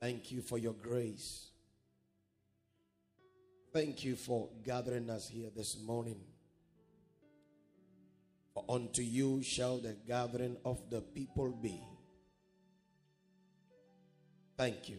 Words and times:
Thank 0.00 0.30
you 0.30 0.42
for 0.42 0.58
your 0.58 0.74
grace. 0.74 1.48
Thank 3.72 4.04
you 4.04 4.16
for 4.16 4.48
gathering 4.64 5.10
us 5.10 5.28
here 5.28 5.50
this 5.54 5.78
morning. 5.80 6.20
For 8.54 8.64
unto 8.68 9.02
you 9.02 9.42
shall 9.42 9.78
the 9.78 9.96
gathering 10.06 10.56
of 10.64 10.78
the 10.90 11.00
people 11.00 11.50
be. 11.50 11.80
Thank 14.56 14.88
you. 14.88 14.96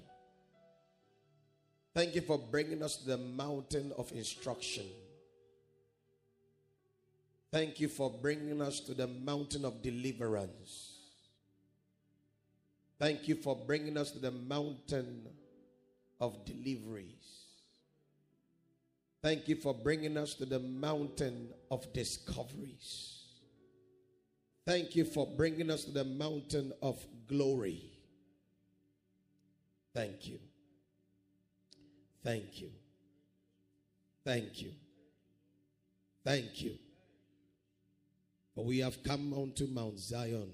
Thank 1.93 2.15
you 2.15 2.21
for 2.21 2.37
bringing 2.37 2.81
us 2.83 2.97
to 2.97 3.07
the 3.07 3.17
mountain 3.17 3.91
of 3.97 4.11
instruction. 4.13 4.85
Thank 7.51 7.79
you 7.79 7.89
for 7.89 8.09
bringing 8.09 8.61
us 8.61 8.79
to 8.81 8.93
the 8.93 9.07
mountain 9.07 9.65
of 9.65 9.81
deliverance. 9.81 10.88
Thank 12.99 13.27
you 13.27 13.35
for 13.35 13.55
bringing 13.55 13.97
us 13.97 14.11
to 14.11 14.19
the 14.19 14.31
mountain 14.31 15.25
of 16.19 16.45
deliveries. 16.45 17.45
Thank 19.21 19.47
you 19.47 19.55
for 19.55 19.73
bringing 19.73 20.17
us 20.17 20.33
to 20.35 20.45
the 20.45 20.59
mountain 20.59 21.49
of 21.71 21.91
discoveries. 21.93 23.19
Thank 24.65 24.95
you 24.95 25.05
for 25.05 25.25
bringing 25.25 25.71
us 25.71 25.85
to 25.85 25.91
the 25.91 26.03
mountain 26.03 26.73
of 26.81 27.03
glory. 27.27 27.81
Thank 29.93 30.27
you. 30.27 30.39
Thank 32.23 32.61
you. 32.61 32.69
Thank 34.25 34.61
you. 34.61 34.71
Thank 36.23 36.61
you. 36.61 36.77
For 38.53 38.63
we 38.63 38.79
have 38.79 39.01
come 39.03 39.33
unto 39.33 39.67
Mount 39.67 39.99
Zion. 39.99 40.51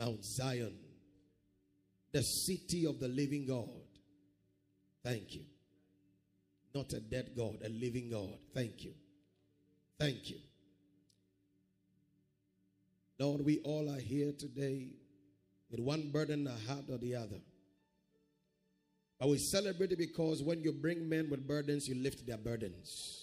Mount 0.00 0.24
Zion, 0.24 0.74
the 2.12 2.22
city 2.22 2.86
of 2.86 3.00
the 3.00 3.08
living 3.08 3.46
God. 3.46 3.68
Thank 5.02 5.34
you. 5.34 5.42
Not 6.74 6.92
a 6.92 7.00
dead 7.00 7.32
God, 7.36 7.58
a 7.64 7.68
living 7.68 8.10
God. 8.10 8.38
Thank 8.54 8.84
you. 8.84 8.92
Thank 9.98 10.30
you. 10.30 10.38
Lord, 13.18 13.44
we 13.44 13.60
all 13.60 13.90
are 13.90 14.00
here 14.00 14.32
today 14.32 14.88
with 15.70 15.80
one 15.80 16.10
burden 16.10 16.46
a 16.46 16.70
heart 16.70 16.84
or 16.90 16.98
the 16.98 17.14
other. 17.14 17.40
But 19.18 19.28
we 19.28 19.38
celebrate 19.38 19.92
it 19.92 19.98
because 19.98 20.42
when 20.42 20.62
you 20.62 20.72
bring 20.72 21.08
men 21.08 21.30
with 21.30 21.46
burdens, 21.46 21.88
you 21.88 21.94
lift 21.94 22.26
their 22.26 22.38
burdens. 22.38 23.22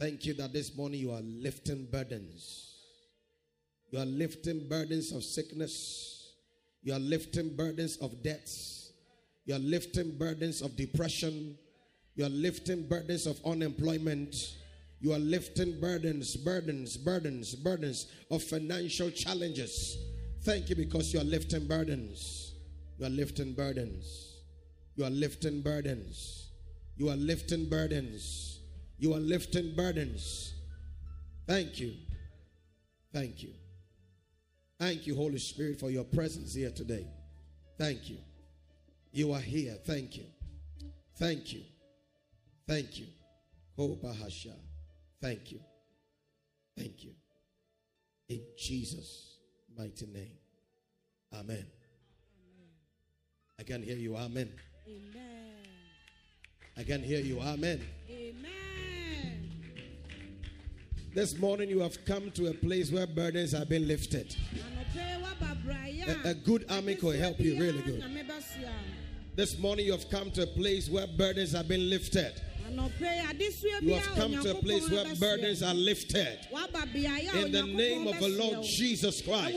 Thank 0.00 0.24
you 0.24 0.34
that 0.34 0.52
this 0.52 0.74
morning 0.74 1.00
you 1.00 1.12
are 1.12 1.20
lifting 1.20 1.86
burdens. 1.92 2.74
You 3.90 3.98
are 3.98 4.06
lifting 4.06 4.66
burdens 4.68 5.12
of 5.12 5.22
sickness. 5.22 6.11
You 6.82 6.94
are 6.94 6.98
lifting 6.98 7.56
burdens 7.56 7.96
of 7.98 8.22
debts. 8.22 8.92
You 9.44 9.54
are 9.54 9.60
lifting 9.60 10.18
burdens 10.18 10.62
of 10.62 10.76
depression. 10.76 11.56
You 12.14 12.26
are 12.26 12.30
lifting 12.30 12.88
burdens 12.88 13.26
of 13.26 13.40
unemployment. 13.44 14.34
You 15.00 15.12
are 15.12 15.18
lifting 15.18 15.80
burdens, 15.80 16.36
burdens, 16.36 16.96
burdens, 16.96 17.54
burdens 17.54 18.06
of 18.30 18.42
financial 18.42 19.10
challenges. 19.10 19.96
Thank 20.42 20.70
you 20.70 20.76
because 20.76 21.12
you 21.12 21.20
are 21.20 21.24
lifting 21.24 21.66
burdens. 21.66 22.54
You 22.98 23.06
are 23.06 23.10
lifting 23.10 23.52
burdens. 23.54 24.36
You 24.96 25.04
are 25.04 25.10
lifting 25.10 25.62
burdens. 25.62 26.50
You 26.96 27.08
are 27.10 27.16
lifting 27.16 27.68
burdens. 27.68 28.60
You 28.98 29.14
are 29.14 29.20
lifting 29.20 29.74
burdens. 29.74 30.54
Thank 31.46 31.80
you. 31.80 31.94
Thank 33.12 33.42
you. 33.42 33.50
Thank 34.82 35.06
you, 35.06 35.14
Holy 35.14 35.38
Spirit, 35.38 35.78
for 35.78 35.90
your 35.90 36.02
presence 36.02 36.54
here 36.54 36.72
today. 36.72 37.06
Thank 37.78 38.10
you. 38.10 38.16
You 39.12 39.30
are 39.30 39.38
here. 39.38 39.76
Thank 39.86 40.16
you. 40.16 40.24
Thank 41.20 41.52
you. 41.52 41.60
Thank 42.66 42.98
you. 42.98 43.06
Oh, 43.78 43.96
Bahasha. 44.02 44.50
Thank 45.20 45.52
you. 45.52 45.60
Thank 46.76 47.04
you. 47.04 47.12
In 48.28 48.40
Jesus' 48.58 49.36
mighty 49.78 50.06
name. 50.06 50.38
Amen. 51.32 51.64
I 53.60 53.62
can 53.62 53.84
hear 53.84 53.96
you. 53.96 54.16
Amen. 54.16 54.50
Amen. 54.88 55.54
I 56.76 56.82
can 56.82 57.04
hear 57.04 57.20
you. 57.20 57.40
Amen. 57.40 57.80
Amen. 58.10 58.52
This 61.14 61.38
morning 61.38 61.68
you 61.68 61.78
have 61.80 62.04
come 62.04 62.32
to 62.32 62.48
a 62.48 62.54
place 62.54 62.90
where 62.90 63.06
burdens 63.06 63.52
have 63.52 63.68
been 63.68 63.86
lifted. 63.86 64.34
Braya. 64.52 64.81
A, 66.24 66.30
a 66.30 66.34
good 66.34 66.66
army 66.68 66.94
could 66.94 67.16
help 67.16 67.38
you 67.40 67.58
really 67.58 67.80
good. 67.82 68.04
This 69.34 69.58
morning 69.58 69.86
you 69.86 69.92
have 69.92 70.10
come 70.10 70.30
to 70.32 70.42
a 70.42 70.46
place 70.46 70.90
where 70.90 71.06
burdens 71.06 71.52
have 71.52 71.68
been 71.68 71.88
lifted. 71.88 72.40
You 72.70 73.94
have 73.94 74.14
come 74.14 74.32
to 74.42 74.50
a 74.50 74.60
place 74.60 74.90
where 74.90 75.14
burdens 75.16 75.62
are 75.62 75.74
lifted. 75.74 76.38
Waba 76.52 76.86
beaeɛ 76.92 77.34
a 77.34 77.46
In 77.46 77.52
the 77.52 77.62
name 77.62 78.06
of 78.06 78.18
the 78.18 78.28
Lord. 78.28 78.62
Jesus 78.64 79.20
Christ. 79.22 79.56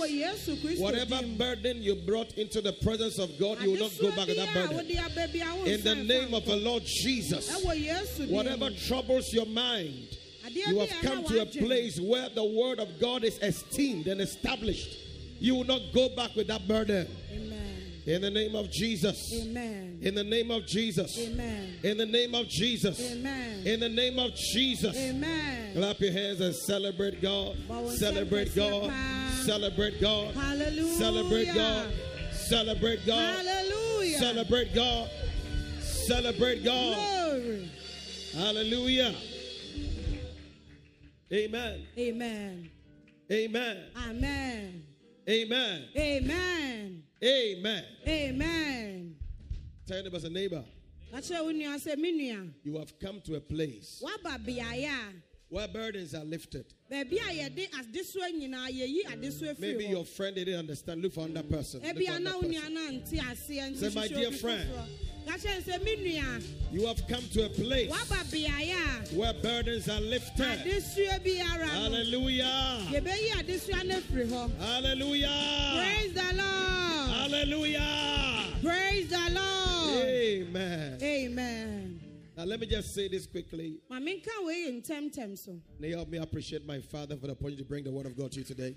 Whatever 0.80 1.22
burden 1.38 1.82
you 1.82 1.96
brought 1.96 2.34
into 2.38 2.62
the 2.62 2.74
presence 2.74 3.20
of 3.20 3.38
God, 3.40 3.62
you 3.62 3.72
will 3.72 3.80
not 3.80 3.92
go 4.00 4.12
back 4.12 4.28
with 4.28 4.38
that 4.38 4.54
burden. 4.54 4.78
wode 4.78 4.98
aba 4.98 5.28
bi 5.32 5.40
a 5.40 5.56
wo 5.56 5.64
In 5.66 5.84
the 5.84 5.96
name 5.96 6.34
of 6.34 6.46
the 6.46 6.56
Lord 6.56 6.84
Jesus. 6.86 7.64
Ɛwɔ 7.64 7.86
Yesu 7.86 8.18
din 8.28 8.30
Whatever 8.30 8.70
troubles 8.72 9.34
your 9.34 9.46
mind, 9.46 10.18
you 10.50 10.80
have 10.80 10.90
come 11.02 11.24
to 11.26 11.42
a 11.42 11.46
place 11.46 12.00
where 12.00 12.30
the 12.30 12.44
word 12.44 12.80
of 12.80 13.00
God 13.00 13.24
is 13.24 13.38
esteemed 13.40 14.08
and 14.08 14.22
established. 14.22 15.05
You 15.40 15.56
will 15.56 15.64
not 15.64 15.82
go 15.94 16.10
back 16.16 16.36
with 16.36 16.48
that 16.48 16.68
burden. 16.68 17.08
Amen. 17.32 17.66
In 18.06 18.22
the 18.22 18.30
name 18.30 18.56
of 18.56 18.70
Jesus. 18.72 19.34
Amen. 19.34 20.00
In 20.02 20.14
the 20.14 20.24
name 20.24 20.52
of 20.52 20.68
Jesus. 20.68 21.18
Amen. 21.18 21.80
In 21.84 21.98
the 21.98 22.06
name 22.06 22.36
of 22.36 22.48
Jesus. 22.48 23.00
Amen. 23.00 23.66
In 23.66 23.80
the 23.80 23.90
name 23.90 24.20
of 24.20 24.36
Jesus. 24.36 24.96
Amen. 24.96 25.74
Clap 25.74 26.00
your 26.00 26.12
hands 26.12 26.40
and 26.40 26.56
celebrate 26.56 27.20
God. 27.20 27.58
Celebrate 27.98 28.56
God. 28.56 28.92
Celebrate 29.44 30.00
God. 30.00 30.36
Hallelujah. 30.36 30.98
Celebrate 30.98 31.54
God. 31.54 31.94
Celebrate 32.32 33.06
God. 33.08 33.46
Hallelujah. 33.46 34.18
Celebrate 34.20 34.76
God. 34.76 35.10
Celebrate 35.80 36.64
God. 36.64 36.96
Glory. 36.96 37.72
Hallelujah. 38.36 39.16
Amen. 41.34 41.88
Amen. 41.98 42.70
Amen. 43.32 43.84
Amen. 44.08 44.84
Amen. 45.28 45.86
Amen. 45.98 47.04
Amen. 47.24 47.84
Amen. 48.08 49.16
Tell 49.88 49.98
your 49.98 50.04
neighbor, 50.12 50.28
a 50.28 50.30
neighbor. 50.30 50.64
You 52.64 52.78
have 52.78 53.00
come 53.00 53.22
to 53.22 53.36
a 53.36 53.40
place 53.40 54.04
where 55.50 55.68
burdens 55.68 56.14
are 56.14 56.24
lifted. 56.26 56.74
Maybe 56.90 57.16
your 59.86 60.06
friend 60.06 60.36
didn't 60.36 60.60
understand. 60.60 61.02
Look 61.02 61.14
for 61.14 61.26
another 61.26 61.48
person. 61.48 61.82
Person. 61.82 61.96
Say, 63.76 63.90
my 63.96 64.08
dear 64.08 64.32
friend. 64.32 64.70
You 66.72 66.86
have 66.88 67.08
come 67.08 67.24
to 67.34 67.46
a 67.46 67.50
place 67.50 67.90
where 69.14 69.34
burdens 69.34 69.88
are 69.90 70.02
lifted. 70.02 70.60
Hallelujah. 71.68 72.80
Hallelujah. 74.60 75.28
Praise 75.76 76.14
the 76.14 76.34
Lord. 76.36 77.10
Hallelujah. 77.10 78.44
Praise 78.62 79.10
the 79.10 79.30
Lord. 79.32 80.06
Amen. 80.06 80.98
Amen. 81.02 82.02
Now 82.38 82.44
let 82.44 82.60
me 82.60 82.68
just 82.68 82.94
say 82.94 83.08
this 83.08 83.26
quickly. 83.26 83.80
May 85.80 85.90
you 85.90 85.96
help 85.96 86.10
me 86.10 86.18
appreciate 86.18 86.66
my 86.66 86.82
father 86.82 87.16
for 87.16 87.28
the 87.28 87.32
opportunity 87.32 87.58
to 87.58 87.64
bring 87.64 87.84
the 87.86 87.92
word 87.92 88.06
of 88.06 88.18
God 88.18 88.32
to 88.34 88.40
you 88.40 88.44
today. 88.46 88.76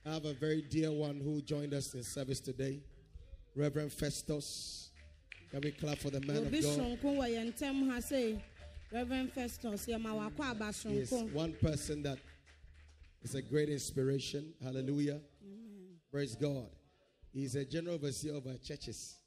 I 0.08 0.14
have 0.14 0.26
a 0.26 0.34
very 0.34 0.62
dear 0.62 0.92
one 0.92 1.20
who 1.20 1.42
joined 1.42 1.74
us 1.74 1.96
in 1.96 2.04
service 2.04 2.40
today, 2.40 2.80
Reverend 3.56 3.92
Festus. 3.92 4.92
Can 5.50 5.62
we 5.62 5.72
clap 5.72 5.98
for 5.98 6.12
the 6.12 6.22
man 6.22 6.38
of 6.38 6.52
God? 6.52 6.62
sonko 6.62 7.18
wɔ 7.18 7.30
yɛn 7.34 7.54
ntam 7.54 7.90
ha 7.90 8.00
sei 8.00 8.40
reverend 8.92 9.32
festus 9.34 9.88
yɛma 9.88 10.14
wakɔ 10.14 10.52
aba 10.52 10.72
He 10.88 11.00
is 11.00 11.12
sonko 11.12 11.34
one 11.34 11.54
person 11.54 12.04
that 12.04 12.20
is 13.24 13.34
a 13.34 13.42
great 13.42 13.70
inspiration. 13.70 14.54
Hallelujah. 14.64 15.22
Praise 16.12 16.36
God. 16.36 16.70
He's 17.34 17.56
a 17.56 17.66
general 17.66 17.96
overseer 17.96 18.36
of 18.36 18.46
our 18.46 18.58
churches. 18.58 19.18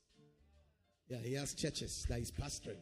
Yeah, 1.09 1.19
he 1.19 1.35
has 1.35 1.55
churches 1.55 2.07
that 2.09 2.19
he's 2.19 2.31
pastoring. 2.31 2.79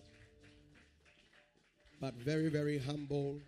But 2.01 2.15
very, 2.15 2.51
very 2.51 2.79
humble. 2.79 3.41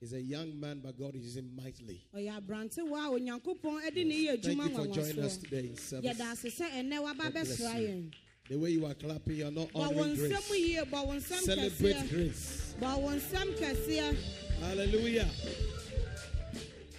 He's 0.00 0.12
a 0.12 0.20
young 0.20 0.58
man, 0.60 0.80
but 0.82 0.96
God 0.96 1.16
is 1.16 1.36
him 1.36 1.50
mightily. 1.56 2.00
Thank 4.36 4.56
you 4.70 4.76
for 4.76 4.86
joining 4.94 5.24
us 5.24 5.36
today 5.38 5.66
in 5.70 5.76
The 8.48 8.56
way 8.56 8.70
you 8.70 8.86
are 8.86 8.94
clapping, 8.94 9.36
you're 9.36 9.50
not 9.50 9.68
honoring 9.74 9.98
grace. 10.28 10.46
Celebrate 11.44 11.96
grace. 12.10 12.74
Hallelujah. 14.60 15.28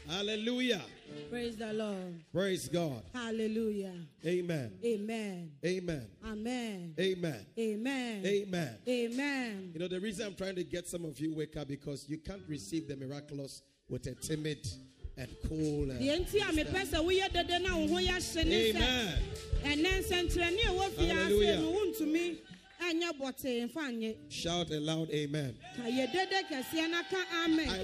Hallelujah. 0.07 0.81
Praise 1.30 1.56
the 1.58 1.74
Lord. 1.74 2.24
Praise 2.34 2.68
God. 2.68 3.04
Hallelujah. 3.14 3.94
Amen. 4.26 4.72
Amen. 4.84 5.52
Amen. 5.64 6.08
Amen. 6.26 6.96
Amen. 7.00 7.46
Amen. 7.58 8.26
Amen. 8.26 8.78
Amen. 8.88 9.72
You 9.74 9.80
know, 9.80 9.88
the 9.88 10.00
reason 10.00 10.26
I'm 10.26 10.36
trying 10.36 10.56
to 10.56 10.64
get 10.64 10.88
some 10.88 11.06
of 11.06 11.20
you 11.20 11.36
wake 11.36 11.56
up 11.56 11.68
because 11.68 12.10
you 12.10 12.18
can't 12.18 12.42
receive 12.48 12.88
the 12.88 12.96
miraculous 12.96 13.62
with 13.90 14.08
a 14.08 14.16
timid 14.16 14.68
and 15.18 15.30
cool. 15.48 15.92
And 15.92 16.00
deɛ 16.00 16.26
nti 16.26 16.42
a 16.42 16.52
mepɛ 16.52 16.86
sɛ 16.88 16.98
woyɛ 17.06 17.31
dede 17.31 17.62
na 17.62 17.78
wo 17.78 17.88
ho 17.88 17.96
yɛ 17.96 18.18
hye 18.18 18.44
ne 18.44 18.74
sɛ 18.74 18.78
Amen. 18.78 19.20
Shout 24.30 24.72
a 24.72 24.80
loud 24.80 25.10
amen. 25.12 25.58
I 25.78 25.90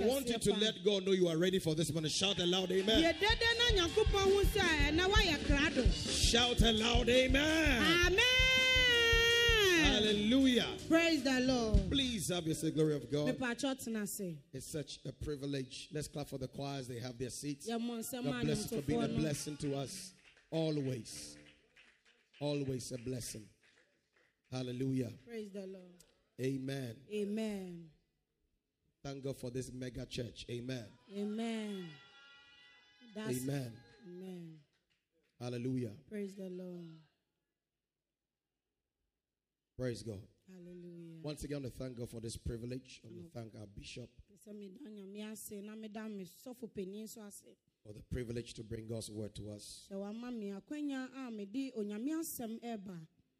want 0.05 0.27
you 0.27 0.37
to 0.37 0.53
let 0.53 0.83
God 0.83 1.05
know 1.05 1.11
you 1.11 1.27
are 1.27 1.37
ready 1.37 1.59
for 1.59 1.75
this 1.75 1.91
morning. 1.91 2.09
Shout 2.09 2.39
a 2.39 2.45
loud 2.45 2.71
amen. 2.71 3.01
Shout 5.91 6.61
a 6.61 6.71
loud 6.71 7.09
amen. 7.09 7.83
Amen. 8.05 8.19
Hallelujah. 9.83 10.67
Praise 10.89 11.23
the 11.23 11.39
Lord. 11.41 11.89
Please 11.89 12.29
have 12.29 12.45
your 12.45 12.55
say. 12.55 12.71
glory 12.71 12.95
of 12.95 13.09
God. 13.11 13.27
It's 14.53 14.71
such 14.71 14.99
a 15.05 15.11
privilege. 15.11 15.89
Let's 15.93 16.07
clap 16.07 16.29
for 16.29 16.37
the 16.37 16.47
choirs. 16.47 16.87
They 16.87 16.99
have 16.99 17.17
their 17.17 17.29
seats. 17.29 17.67
God 17.67 18.41
bless 18.41 18.71
you 18.71 18.81
for 18.81 18.87
being 18.87 19.03
a 19.03 19.07
blessing 19.07 19.57
to 19.57 19.75
us 19.77 20.13
always. 20.51 21.37
Always 22.41 22.91
a 22.91 22.97
blessing. 22.97 23.45
Hallelujah. 24.55 25.11
praise 25.27 25.51
the 25.51 25.67
lord 25.67 25.99
Amen. 26.41 26.95
amen 27.13 27.89
Thank 29.03 29.23
God 29.23 29.37
for 29.37 29.51
this 29.51 29.69
mega 29.71 30.03
church. 30.05 30.45
Amen. 30.49 30.85
amen 31.15 31.85
That's, 33.13 33.37
Amen. 33.43 33.73
amen 34.07 34.53
Hallelujah. 35.41 35.91
praise 36.09 36.33
the 36.35 36.49
lord 36.49 36.87
Praise 39.77 40.03
God. 40.03 40.21
hallelujah 40.49 41.19
Once 41.21 41.43
again, 41.43 41.57
I 41.57 41.61
want 41.63 41.73
to 41.73 41.79
thank 41.83 41.97
God 41.97 42.09
for 42.09 42.21
this 42.21 42.37
privilege. 42.37 43.01
I 43.03 43.07
want 43.11 43.25
to 43.33 43.37
thank 43.37 43.55
our 43.59 43.67
bishop 43.67 44.09
Pɛ 44.31 44.37
sɛ 44.39 44.53
meda 44.57 44.89
nyame 44.89 45.31
ase 45.33 45.61
na 45.61 45.75
meda 45.75 46.07
me 46.07 46.23
sɔfo 46.25 46.73
panin 46.73 47.03
nso 47.05 47.27
ase 47.27 47.43
for 47.85 47.91
the 47.91 48.01
privilege 48.09 48.53
to 48.53 48.63
bring 48.63 48.87
God's 48.87 49.11
word 49.11 49.35
to 49.35 49.49
us. 49.51 49.87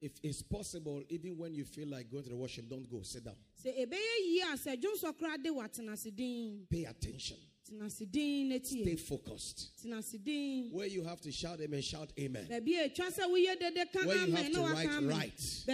If 0.00 0.12
it's 0.22 0.42
possible, 0.42 1.02
even 1.10 1.36
when 1.36 1.54
you 1.54 1.64
feel 1.64 1.88
like 1.88 2.10
going 2.10 2.24
to 2.24 2.30
the 2.30 2.36
worship, 2.36 2.68
don't 2.70 2.88
go. 2.90 3.02
Sit 3.02 3.24
down. 3.24 3.34
Pay 6.70 6.84
attention. 6.86 7.36
Stay 8.64 8.96
focused. 8.96 9.70
Where 10.72 10.86
you 10.88 11.04
have 11.04 11.20
to 11.20 11.30
shout 11.30 11.60
amen, 11.60 11.82
shout 11.82 12.12
amen. 12.18 12.46
Where 12.48 12.60
you 14.26 14.34
have 14.34 14.52
to 14.52 14.60
write, 14.74 14.88
write. 15.08 15.64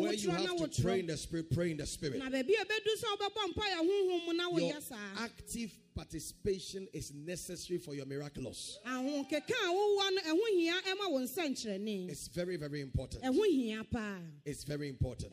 Where 0.00 0.12
you 0.14 0.30
have 0.30 0.56
to 0.72 0.82
pray 0.82 1.00
in 1.00 1.06
the 1.06 1.16
spirit, 1.16 1.50
pray 1.54 1.70
in 1.70 1.76
the 1.76 1.86
spirit. 1.86 2.20
Your 4.62 4.72
active 5.18 5.70
participation 5.96 6.86
is 6.92 7.12
necessary 7.14 7.78
for 7.78 7.94
your 7.94 8.06
miraculous. 8.06 8.78
ahokeka 8.86 9.50
a 9.50 9.72
wowɔ 9.72 10.14
no 10.14 10.20
ɛho 10.22 10.46
hia 10.52 10.74
ɛma 10.82 11.10
wo 11.10 11.20
nsɛnkyerɛnne 11.20 12.10
It's 12.10 12.28
very, 12.28 12.56
very 12.56 12.80
important. 12.82 13.24
ɛho 13.24 13.44
hia 13.50 13.82
paa 13.84 14.18
It's 14.44 14.64
very 14.64 14.88
important. 14.88 15.32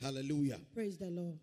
Hallelujah. 0.00 0.58
praise 0.72 0.96
the 0.98 1.10
lord 1.10 1.38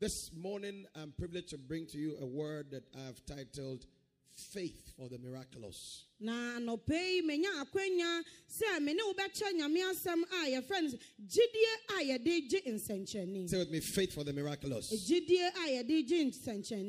This 0.00 0.30
morning, 0.32 0.86
I'm 0.94 1.12
privileged 1.12 1.48
to 1.50 1.58
bring 1.58 1.86
to 1.86 1.98
you 1.98 2.16
a 2.20 2.26
word 2.26 2.70
that 2.70 2.84
I've 2.94 3.20
titled 3.26 3.84
Faith 4.30 4.92
for 4.96 5.08
the 5.08 5.18
Miraculous. 5.18 6.04
Na 6.20 6.58
anɔpɛ 6.58 7.14
yi 7.14 7.22
menya 7.22 7.48
akwanya 7.62 8.22
sɛ 8.50 8.80
me 8.82 8.92
ne 8.92 9.02
wobɛkyɛ 9.02 9.52
nyame 9.54 9.80
asɛm 9.92 10.22
a 10.24 10.46
yɛfrɛ 10.50 10.82
no 10.82 10.98
gyidie 11.28 11.74
a 11.90 12.02
yɛde 12.18 12.48
gye 12.48 12.60
nsɛnkyerɛnne 12.72 13.48
Say 13.48 13.58
with 13.58 13.70
me, 13.70 13.78
faith 13.80 14.12
for 14.14 14.24
the 14.24 14.32
miraculous. 14.32 14.90
gyidie 15.08 15.46
a 15.46 15.68
yɛde 15.82 16.06
gye 16.08 16.30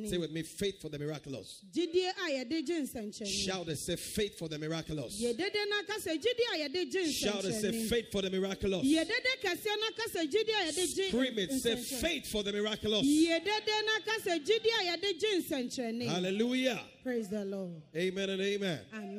Say 0.10 0.18
with 0.18 0.32
me, 0.32 0.42
faith 0.42 0.82
for 0.82 0.90
the 0.90 0.98
miraculous. 0.98 1.62
gyidie 1.72 2.10
a 2.10 2.30
yɛde 2.32 2.66
gye 2.66 2.82
nsɛnkyerɛnne 2.82 3.28
Shout 3.46 3.68
and 3.68 3.78
say, 3.78 3.96
faith 3.96 4.40
for 4.40 4.48
the 4.48 4.58
miraculous. 4.58 5.22
yɛdede 5.22 5.70
no 5.70 5.84
ka 5.86 6.00
sɛ 6.00 6.18
gyidie 6.18 6.56
a 6.56 6.70
yɛde 6.70 6.92
gye 6.92 7.12
Shout 7.12 7.46
and 7.46 7.54
say, 7.54 7.88
faith 7.88 8.12
for 8.12 8.22
the 8.24 8.30
miraculous. 8.32 8.84
yɛdede 8.84 9.32
kɛseɛ 9.44 9.76
no 9.80 9.90
ka 9.96 10.10
sɛ 10.10 10.26
gyidie 10.28 10.56
a 10.56 10.72
yɛde 10.72 10.96
gye 10.96 11.08
Scream 11.10 11.38
it, 11.40 11.52
say, 11.62 11.76
faith 11.76 12.28
for 12.28 12.42
the 12.42 12.52
miraculous. 12.52 13.06
yɛdede 13.06 13.86
no 13.86 14.00
ka 14.06 14.18
sɛ 14.26 14.44
gyidie 14.44 14.74
a 14.80 14.98
yɛde 14.98 15.20
gye 15.20 15.42
nsɛnkyerɛnne 15.42 16.08
Hallelujah. 16.08 16.82
praise 17.04 17.30
the 17.30 17.46
lord 17.46 17.82
Amen 17.96 18.30
and 18.32 18.42
amen. 18.42 18.80
amen 18.94 19.19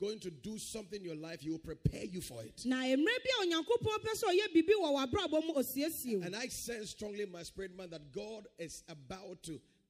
going 0.00 0.18
to 0.20 0.30
do 0.30 0.58
something 0.58 1.00
in 1.00 1.04
your 1.06 1.16
life, 1.16 1.40
He 1.40 1.50
will 1.50 1.58
prepare 1.58 2.04
you 2.04 2.20
for 2.20 2.42
it. 2.42 2.62
na 2.64 2.76
mmerɛ 2.82 3.04
bi 3.24 3.30
a 3.40 3.46
onyankopɔn 3.46 4.02
pɛ 4.04 4.12
sɛ 4.14 4.24
ɔyɛ 4.34 4.54
biribi 4.54 4.74
wɔ 4.80 4.92
w'abrabɔ 5.10 5.46
mu 5.46 5.54
osiesie 5.54 6.18
wo 6.18 6.24
And 6.26 6.36
I 6.36 6.48
sense 6.48 6.90
strongly 6.90 7.22
in 7.22 7.32
my 7.32 7.42
spirit, 7.42 7.76
man, 7.76 7.90
that 7.90 8.12
God 8.12 8.46
is 8.58 8.82
about 8.88 9.42
to 9.44 9.60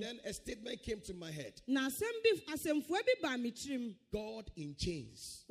Then 0.00 0.20
a 0.24 0.32
statement 0.32 0.80
came 0.82 1.00
to 1.00 1.14
my 1.14 1.30
head. 1.32 1.60
God 4.12 4.50
in 4.56 4.74
chains. 4.76 5.44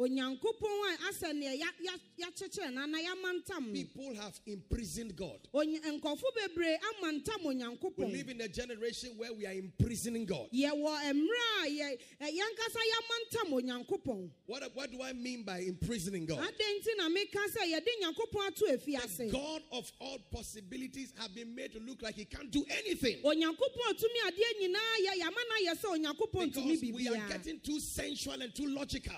People 3.74 4.16
have 4.16 4.40
imprisoned 4.46 5.16
God. 5.16 5.40
We 7.82 8.06
live 8.14 8.30
in 8.30 8.42
a 8.42 8.48
generation 8.48 9.18
where 9.18 9.34
we 9.34 9.46
are 9.46 9.54
imprisoning 9.58 10.26
God. 10.26 10.48
What, 14.48 14.64
what 14.76 14.92
do 14.92 15.02
I 15.02 15.14
mean 15.14 15.44
by 15.44 15.60
imprisoning 15.60 16.26
God? 16.26 16.40
The 19.32 19.32
God 19.32 19.62
of 19.72 19.92
all 20.00 20.20
possibilities 20.32 21.14
have 21.18 21.34
been 21.36 21.54
made 21.56 21.74
to 21.74 21.80
look 21.80 22.02
like 22.02 22.16
he 22.16 22.26
can't 22.26 22.52
do 22.52 22.61
anything. 22.70 23.20
Because 26.54 26.82
we 26.94 27.08
are 27.08 27.16
getting 27.30 27.60
too 27.60 27.80
sensual 27.80 28.42
and 28.42 28.54
too 28.54 28.68
logical. 28.68 29.16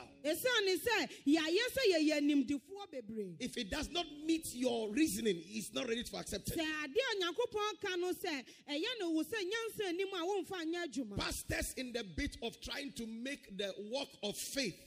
If 3.39 3.57
it 3.57 3.69
does 3.69 3.89
not 3.89 4.05
meet 4.25 4.53
your 4.55 4.89
reasoning, 4.91 5.41
it's 5.45 5.73
not 5.73 5.87
ready 5.87 6.03
to 6.03 6.17
accept 6.17 6.47
it. 6.49 6.55
Pastors 11.17 11.73
in 11.77 11.91
the 11.93 12.03
bit 12.03 12.37
of 12.41 12.59
trying 12.61 12.91
to 12.93 13.05
make 13.07 13.57
the 13.57 13.73
work 13.91 14.09
of 14.23 14.35
faith 14.37 14.79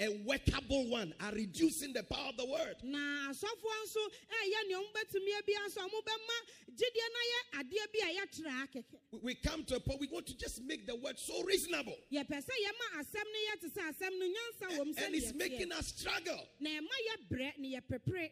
a 0.00 0.08
workable 0.26 0.88
one, 0.90 1.14
are 1.20 1.32
reducing 1.32 1.92
the 1.92 2.02
power 2.02 2.30
of 2.30 2.36
the 2.36 2.44
word. 2.46 2.74
na 2.82 2.98
asɔfoɔ 3.30 3.74
nso 3.84 4.00
ɛyɛ 4.00 4.60
eh, 4.60 4.68
nea 4.68 4.78
ɔmobɛtumi 4.78 5.46
bi 5.46 5.52
nso 5.66 5.78
ɔmobɛma 5.78 6.36
gyidie 6.74 7.08
no 7.12 7.20
yɛ 7.30 7.60
adeɛ 7.60 7.92
bi 7.92 7.98
a 8.02 8.20
yɛtrɛ 8.20 8.66
akɛkɛ 8.68 8.98
We- 9.12 9.18
We 9.22 9.34
come 9.36 9.64
to 9.66 9.76
a 9.76 9.80
point 9.80 10.00
we 10.00 10.08
want 10.08 10.26
to 10.26 10.36
just 10.36 10.60
make 10.62 10.86
the 10.86 10.96
word 10.96 11.18
so 11.18 11.42
reasonable. 11.44 11.96
yɛpɛ 12.12 12.42
sɛ 12.44 12.50
yɛma 12.64 13.00
asɛm 13.00 13.24
no 13.24 13.38
yɛ 13.48 13.60
te 13.60 13.66
sɛ 13.68 13.92
asɛm 13.92 14.18
no 14.18 14.26
nyansa 14.26 14.78
wɔ 14.78 14.80
m 14.86 14.94
And 15.04 15.14
it's 15.14 15.32
making 15.34 15.70
us 15.72 15.88
struggle. 15.88 16.48
na 16.60 16.70
ɛma 16.70 16.88
yɛbrɛ 17.30 17.58
ne 17.58 17.74
yɛpepere 17.80 18.30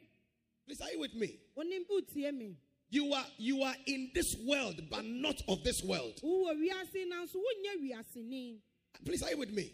Please, 0.66 0.80
are 0.80 0.90
you 0.92 0.98
with 1.00 1.14
me? 1.14 1.38
wonim 1.56 1.86
wotie 1.88 2.32
me 2.34 2.56
You 2.90 3.12
are 3.14 3.26
you 3.38 3.62
are 3.62 3.74
in 3.86 4.10
this 4.14 4.36
world, 4.36 4.90
but 4.90 5.04
not 5.04 5.40
of 5.48 5.62
this 5.64 5.82
world. 5.82 6.20
wowɔ 6.22 6.56
wiase 6.60 7.06
nanso 7.08 7.36
wonyɛ 7.36 7.80
wiaseni 7.82 8.58
Please, 9.04 9.22
are 9.22 9.30
you 9.30 9.38
with 9.38 9.50
me? 9.52 9.72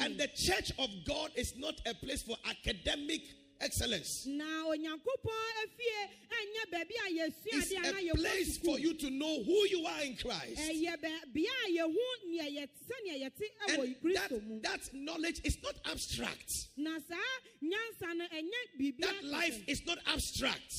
And 0.00 0.18
the 0.18 0.28
church 0.28 0.72
of 0.78 0.88
God 1.06 1.30
is 1.36 1.54
not 1.56 1.74
a 1.86 1.94
place 1.94 2.22
for 2.22 2.36
academic 2.48 3.22
excellence. 3.60 4.24
na 4.26 4.64
onyankopɔn 4.64 5.50
afie 5.62 6.08
ɛnyɛ 6.30 6.72
baabi 6.72 6.94
a 7.20 7.32
It's 7.52 7.70
a 7.72 7.74
na 7.74 7.88
a 7.90 7.92
yɛkɔ 7.92 8.14
place 8.16 8.56
for 8.58 8.78
you 8.78 8.94
to 8.94 9.10
know 9.10 9.42
who 9.44 9.66
you 9.68 9.84
are 9.84 10.00
in 10.02 10.16
Christ. 10.16 10.56
ɛyɛ 10.60 11.00
baa- 11.02 11.26
bea 11.32 11.46
a 11.66 11.70
yɛhu 11.70 11.96
nea 12.28 12.44
yɛte 12.62 12.70
sɛnea 12.88 13.20
yɛte 13.30 13.44
And 13.68 13.96
that, 14.14 14.62
that 14.62 14.94
knowledge 14.94 15.40
is 15.44 15.58
not 15.62 15.74
abstract. 15.84 16.68
na 16.78 16.98
saa 17.06 17.16
nyansa 17.62 18.16
no 18.16 18.24
ɛnyɛ 18.28 18.80
biribi 18.80 19.00
That 19.00 19.24
life 19.24 19.62
is 19.68 19.84
not 19.84 19.98
abstract. 20.06 20.72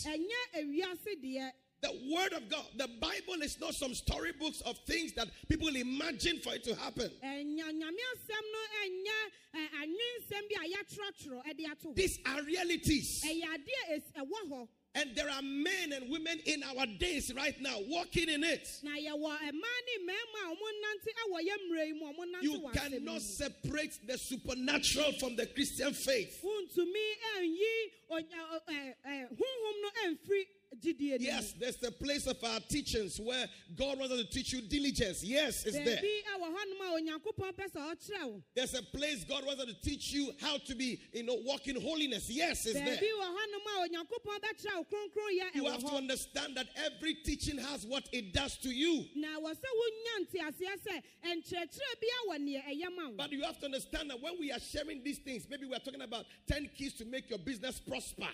Ɛnyɛ 1.83 1.89
ewiase 1.89 1.89
deɛ 1.89 2.09
The 2.09 2.13
word 2.13 2.33
of 2.33 2.49
God, 2.49 2.65
the 2.77 2.87
Bible 2.99 3.41
is 3.43 3.57
not 3.59 3.73
some 3.73 3.93
storybooks 3.93 4.61
of 4.61 4.77
things 4.87 5.13
that 5.13 5.27
people 5.49 5.67
imagine 5.75 6.39
for 6.43 6.53
it 6.53 6.63
to 6.65 6.75
happen. 6.75 7.11
Eh, 7.23 7.27
ɛnya 7.43 7.71
nyame 7.71 8.03
asɛm 8.13 8.45
no 8.51 8.59
ɛnyɛ 8.83 9.31
eh, 9.53 9.57
ɛ, 9.57 9.69
anwensɛm 9.83 10.49
bi 10.49 10.55
a 10.55 10.69
yɛatwerɛtwerɛ 10.69 11.45
ɛde 11.47 11.61
eh, 11.65 11.71
ato 11.71 11.89
hɔ 11.89 11.95
These 11.95 12.19
are 12.25 12.43
realities. 12.43 13.21
ɛyɛ 13.25 13.43
adeɛ 13.43 13.95
es- 13.95 14.11
ɛwɔ 14.17 14.49
hɔ 14.49 14.67
And 14.93 15.15
there 15.15 15.29
are 15.29 15.41
men 15.41 15.93
and 15.93 16.09
women 16.09 16.37
in 16.45 16.63
our 16.63 16.85
days 16.85 17.31
right 17.33 17.57
now 17.61 17.79
walking 17.87 18.27
in 18.27 18.43
it. 18.43 18.67
na 18.83 18.91
yɛwɔ 18.97 19.37
mmaa 19.39 19.79
ne 19.87 19.97
mmarima 20.03 20.51
a 20.51 20.55
wɔnante 20.55 21.11
ɛwɔ 21.23 21.39
yɛ 21.47 21.55
mmerɛ 21.71 21.87
yi 21.87 21.93
mu 21.93 22.05
a 22.07 22.13
wɔnante 22.13 22.43
You 22.43 22.69
cannot 22.73 23.21
separate 23.21 23.97
the 24.05 24.17
supernatural 24.17 25.13
from 25.13 25.35
the 25.37 25.47
Christian 25.47 25.93
faith. 25.93 26.37
Yes, 30.83 31.53
there's 31.59 31.75
the 31.77 31.91
place 31.91 32.27
of 32.27 32.41
our 32.43 32.59
teachings 32.61 33.19
where 33.19 33.45
God 33.75 33.99
wants 33.99 34.13
us 34.13 34.21
to 34.21 34.29
teach 34.29 34.53
you 34.53 34.61
diligence. 34.61 35.23
Yes, 35.23 35.65
it's 35.65 35.75
there. 35.75 35.97
baabi 35.97 36.23
ɛwɔ 36.31 36.47
hɔnom 36.55 36.81
a 36.81 37.19
onyankopɔn 37.19 37.53
pɛ 37.53 37.71
sɛ 37.71 37.95
ɔkyerɛ 37.95 38.23
wo 38.25 38.43
There's 38.55 38.73
a 38.73 38.81
place 38.81 39.25
God 39.25 39.45
wants 39.45 39.61
us 39.61 39.67
to 39.67 39.81
teach 39.81 40.11
you 40.11 40.31
how 40.39 40.57
to 40.57 40.75
be, 40.75 40.99
you 41.13 41.23
know, 41.23 41.35
walk 41.43 41.67
in 41.67 41.79
holiness. 41.79 42.29
Yes, 42.29 42.65
it's 42.65 42.79
there. 42.79 42.97
wɔ 42.97 43.35
hɔnom 43.35 43.65
a 43.67 43.89
onyankopɔn 43.89 44.39
bɛkyerɛ 44.39 44.77
wo 44.77 44.85
kronkronyɛ 44.85 45.55
You 45.55 45.65
have 45.65 45.81
to 45.81 45.95
understand 45.95 46.55
that 46.55 46.67
every 46.75 47.15
teaching 47.15 47.57
has 47.57 47.85
what 47.85 48.07
it 48.13 48.33
does 48.33 48.57
to 48.57 48.69
you. 48.69 49.05
na 49.15 49.39
wɔ 49.39 49.51
sɛ 49.53 49.67
wonya 49.77 50.25
nteaseɛ 50.25 50.79
sɛ 50.87 51.03
ɛnkyerɛkyerɛ 51.25 51.99
bi 51.99 52.07
a 52.07 52.29
wɔ 52.29 52.37
neɛ 52.39 52.63
ɛyɛ 52.63 52.95
ma 52.95 53.09
wo 53.09 53.15
But 53.17 53.31
you 53.31 53.43
have 53.43 53.59
to 53.59 53.65
understand 53.65 54.09
that 54.09 54.21
when 54.21 54.39
we 54.39 54.51
are 54.51 54.59
sharing 54.59 55.03
these 55.03 55.19
things, 55.19 55.47
maybe 55.49 55.65
we 55.65 55.75
are 55.75 55.79
talking 55.79 56.01
about 56.01 56.25
10 56.47 56.69
keys 56.75 56.93
to 56.93 57.05
make 57.05 57.29
your 57.29 57.39
business 57.39 57.79
prosper. 57.79 58.29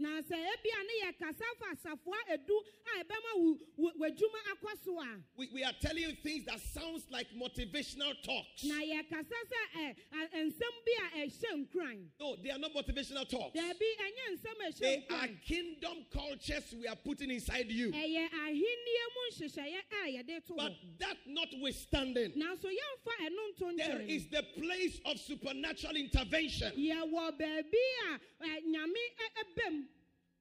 Na 0.00 0.20
sɛ 0.22 0.32
ebia 0.34 0.80
ne 0.86 0.94
yɛ 1.04 1.18
kasa 1.18 1.44
fa 1.58 1.66
asafoa 1.76 2.16
edu 2.32 2.56
a 2.96 3.04
ɛbɛma 3.04 3.36
wo 3.36 3.58
wo- 3.76 3.92
w'adwuma 4.00 4.40
akɔ 4.52 4.84
so 4.84 4.98
a 5.00 5.20
We, 5.36 5.48
we 5.52 5.62
are 5.62 5.72
telling 5.80 6.02
you 6.02 6.12
things 6.22 6.44
that 6.46 6.60
sounds 6.60 7.04
like 7.10 7.26
motivational 7.36 8.14
talks. 8.22 8.64
na 8.64 8.80
yɛ 8.80 9.08
kasa 9.08 9.34
sɛ 9.50 9.76
ɛ 9.76 9.96
a- 10.12 10.36
nsɛm 10.44 10.74
bi 10.86 10.92
a 11.22 11.26
ɛhyɛ 11.26 11.66
nkuran 11.68 12.06
No, 12.18 12.36
they 12.42 12.50
are 12.50 12.58
not 12.58 12.72
motivational 12.72 13.28
talks. 13.28 13.56
daabi 13.58 13.88
ɛnyɛ 14.00 14.38
nsɛm 14.38 14.68
a 14.68 14.72
They 14.80 15.06
are 15.10 15.28
kingdom 15.46 16.06
cultures 16.12 16.74
we 16.78 16.86
are 16.86 16.96
putting 16.96 17.30
inside 17.30 17.70
you. 17.70 17.90
ɛyɛ 17.92 18.28
ahenniɛ 18.30 19.04
mu 19.14 19.46
nhyehyɛeɛ 19.46 19.82
a 19.92 20.22
yɛde 20.24 20.46
to 20.46 20.54
But 20.54 20.72
that 20.98 21.16
notwithstanding, 21.26 22.32
nanso 22.32 22.64
yɛmfa 22.64 23.12
ɛno 23.20 23.52
nto 23.54 23.76
there 23.76 23.98
nkyɛn 23.98 24.08
is 24.08 24.28
the 24.28 24.42
place 24.56 25.00
of 25.04 25.18
supernatural 25.20 25.96
intervention. 25.96 26.72
yɛwɔ 26.72 27.38
baabi 27.38 27.84
a 28.08 28.20
ɛ, 28.44 28.64
nyame 28.64 29.04
ɛbɛm 29.36 29.86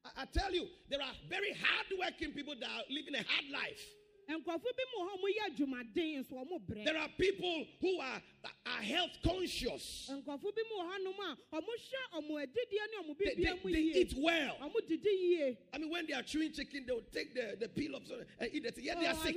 I, 0.06 0.24
I 0.24 0.26
tell 0.26 0.54
you, 0.54 0.68
there 0.90 1.02
are 1.02 1.14
very 1.30 1.54
hardworking 1.54 2.34
people 2.34 2.56
that 2.60 2.70
are 2.70 2.84
living 2.90 3.16
a 3.16 3.24
hard 3.24 3.46
life. 3.52 3.84
Nkurɔfo 4.30 4.70
bi 4.78 4.84
mu 4.94 4.98
wɔ 5.00 5.10
hɔ 5.10 5.14
a 5.14 5.18
wɔyɛ 5.24 5.42
adwumaden 5.50 6.20
nso 6.20 6.34
wɔn 6.36 6.62
brɛ 6.68 6.86
There 6.86 6.98
are 6.98 7.10
people 7.18 7.66
who 7.82 8.00
are, 8.00 8.22
are 8.66 8.82
health 8.82 9.18
conscious. 9.24 10.10
nkurɔfo 10.12 10.56
bi 10.56 10.62
mu 10.70 10.76
wɔ 10.78 10.86
hɔnom 10.90 11.20
a 11.52 11.62
wɔhwɛ 11.62 12.28
wɔn 12.30 12.44
adidie 12.46 12.86
ne 12.92 12.98
wɔn 13.08 13.18
They, 13.18 13.36
they, 13.36 13.72
they 13.72 13.82
eat 14.02 14.14
well. 14.18 14.58
wɔn 14.62 14.88
didi 14.88 15.10
yie. 15.10 15.58
I 15.74 15.78
mean, 15.80 15.90
when 15.90 16.06
they 16.08 16.14
are 16.14 16.22
chewing 16.24 16.52
chicken, 16.52 16.86
they 16.86 16.94
will 16.94 17.02
take 17.12 17.34
the, 17.34 17.58
the 17.60 17.68
peel 17.70 17.96
off 17.96 18.04
and 18.40 18.50
eat 18.54 18.66
it. 18.66 18.78
Yeah, 18.80 18.96
they 18.96 19.08
are 19.08 19.16
sick. 19.16 19.36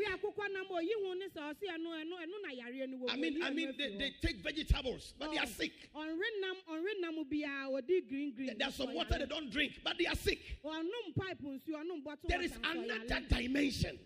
I 3.09 3.17
mean, 3.17 3.43
I 3.43 3.51
mean, 3.51 3.75
they, 3.79 3.97
they 3.97 4.13
take 4.23 4.43
vegetables, 4.43 5.15
but 5.19 5.31
they 5.33 5.39
are 5.39 5.47
sick. 5.47 5.73
ɔnwe 5.95 6.41
nam 6.41 6.57
ɔnwe 6.71 7.01
nam 7.01 7.25
biara 7.25 7.71
ɔdi 7.71 8.09
green 8.09 8.33
green. 8.35 8.57
There's 8.59 8.75
some 8.75 8.95
water 8.95 9.19
they 9.19 9.27
don't 9.27 9.51
drink, 9.51 9.81
but 9.83 9.97
they 9.99 10.07
are 10.07 10.15
sick. 10.15 10.39
ɔnum 10.65 11.15
pipe 11.17 11.41
nsuo 11.43 11.77
ɔnum 11.83 12.05
bottle 12.05 12.29
There 12.29 12.43
is 12.43 12.53
another 12.63 13.21
dimension. 13.29 13.99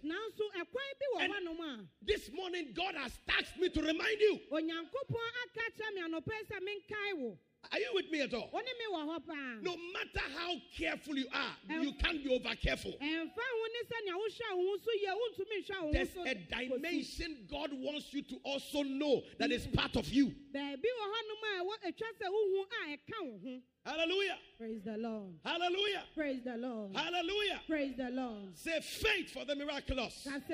Nanso 0.77 0.85
ɛkwan 0.85 0.99
bi 0.99 1.07
wɔ 1.15 1.21
And- 1.25 1.89
This 2.03 2.31
morning, 2.33 2.73
God 2.75 2.95
has 2.95 3.19
tasked 3.29 3.59
me 3.59 3.69
to 3.71 3.83
remind 3.83 4.21
you. 4.21 4.41
onyankopɔn 4.51 5.31
aka 5.45 5.71
kyerɛ 5.77 5.95
me 5.95 6.01
anɔpɛ 6.03 6.47
sɛ 6.49 6.61
menkae 6.63 7.15
wo 7.19 7.39
Are 7.73 7.81
you 7.81 7.91
with 7.95 8.09
me 8.13 8.21
at 8.21 8.33
all? 8.33 8.49
wo 8.53 8.61
ne 8.61 8.73
me 8.79 8.85
wɔ 8.93 9.07
hɔ 9.19 9.27
paa 9.27 9.59
No 9.63 9.77
matter 9.93 10.21
how 10.39 10.55
careful 10.77 11.17
you 11.19 11.27
are, 11.33 11.57
you 11.83 11.93
can't 11.95 12.23
be 12.23 12.31
over 12.35 12.55
careful. 12.57 12.93
ɛmfa 12.93 13.35
ho 13.35 13.67
ne 13.67 13.83
sɛnea 13.89 14.15
wohwɛ 14.15 14.57
wo 14.57 14.67
ho 14.67 14.77
so 14.79 14.91
yie 14.93 15.09
wontumi 15.09 15.65
nhwɛ 15.65 15.81
wo 15.81 15.87
ho 15.87 15.93
There's 15.93 16.17
a 16.17 16.35
dimension 16.35 17.47
God 17.51 17.73
wants 17.73 18.13
you 18.13 18.23
to 18.23 18.37
also 18.45 18.83
know 18.83 19.23
that 19.39 19.51
is 19.51 19.67
part 19.69 19.97
of 19.97 20.09
you. 20.13 20.35
Baabi 23.87 23.87
wɔ 23.87 23.87
hɔnom 23.87 23.87
a 23.87 23.87
ɛwɔ 23.87 23.87
atwa 23.87 23.87
sɛ 23.87 23.87
wohu 23.87 23.87
a 23.87 23.87
ɛka 23.87 23.87
wo 23.87 23.89
ho 23.89 23.89
Hallelujah. 23.95 24.39
praise 24.57 24.83
the 24.85 24.97
lord 24.97 25.35
Hallelujah. 25.45 26.05
praise 26.15 26.43
the 26.45 26.57
lord 26.57 26.97
Hallelujah. 26.97 27.61
praise 27.67 27.95
the 27.97 28.11
lord 28.11 28.57
Say 28.59 28.81
faith 28.81 29.31
for 29.33 29.45
the 29.45 29.55
miraculous. 29.57 30.27
Let 30.27 30.49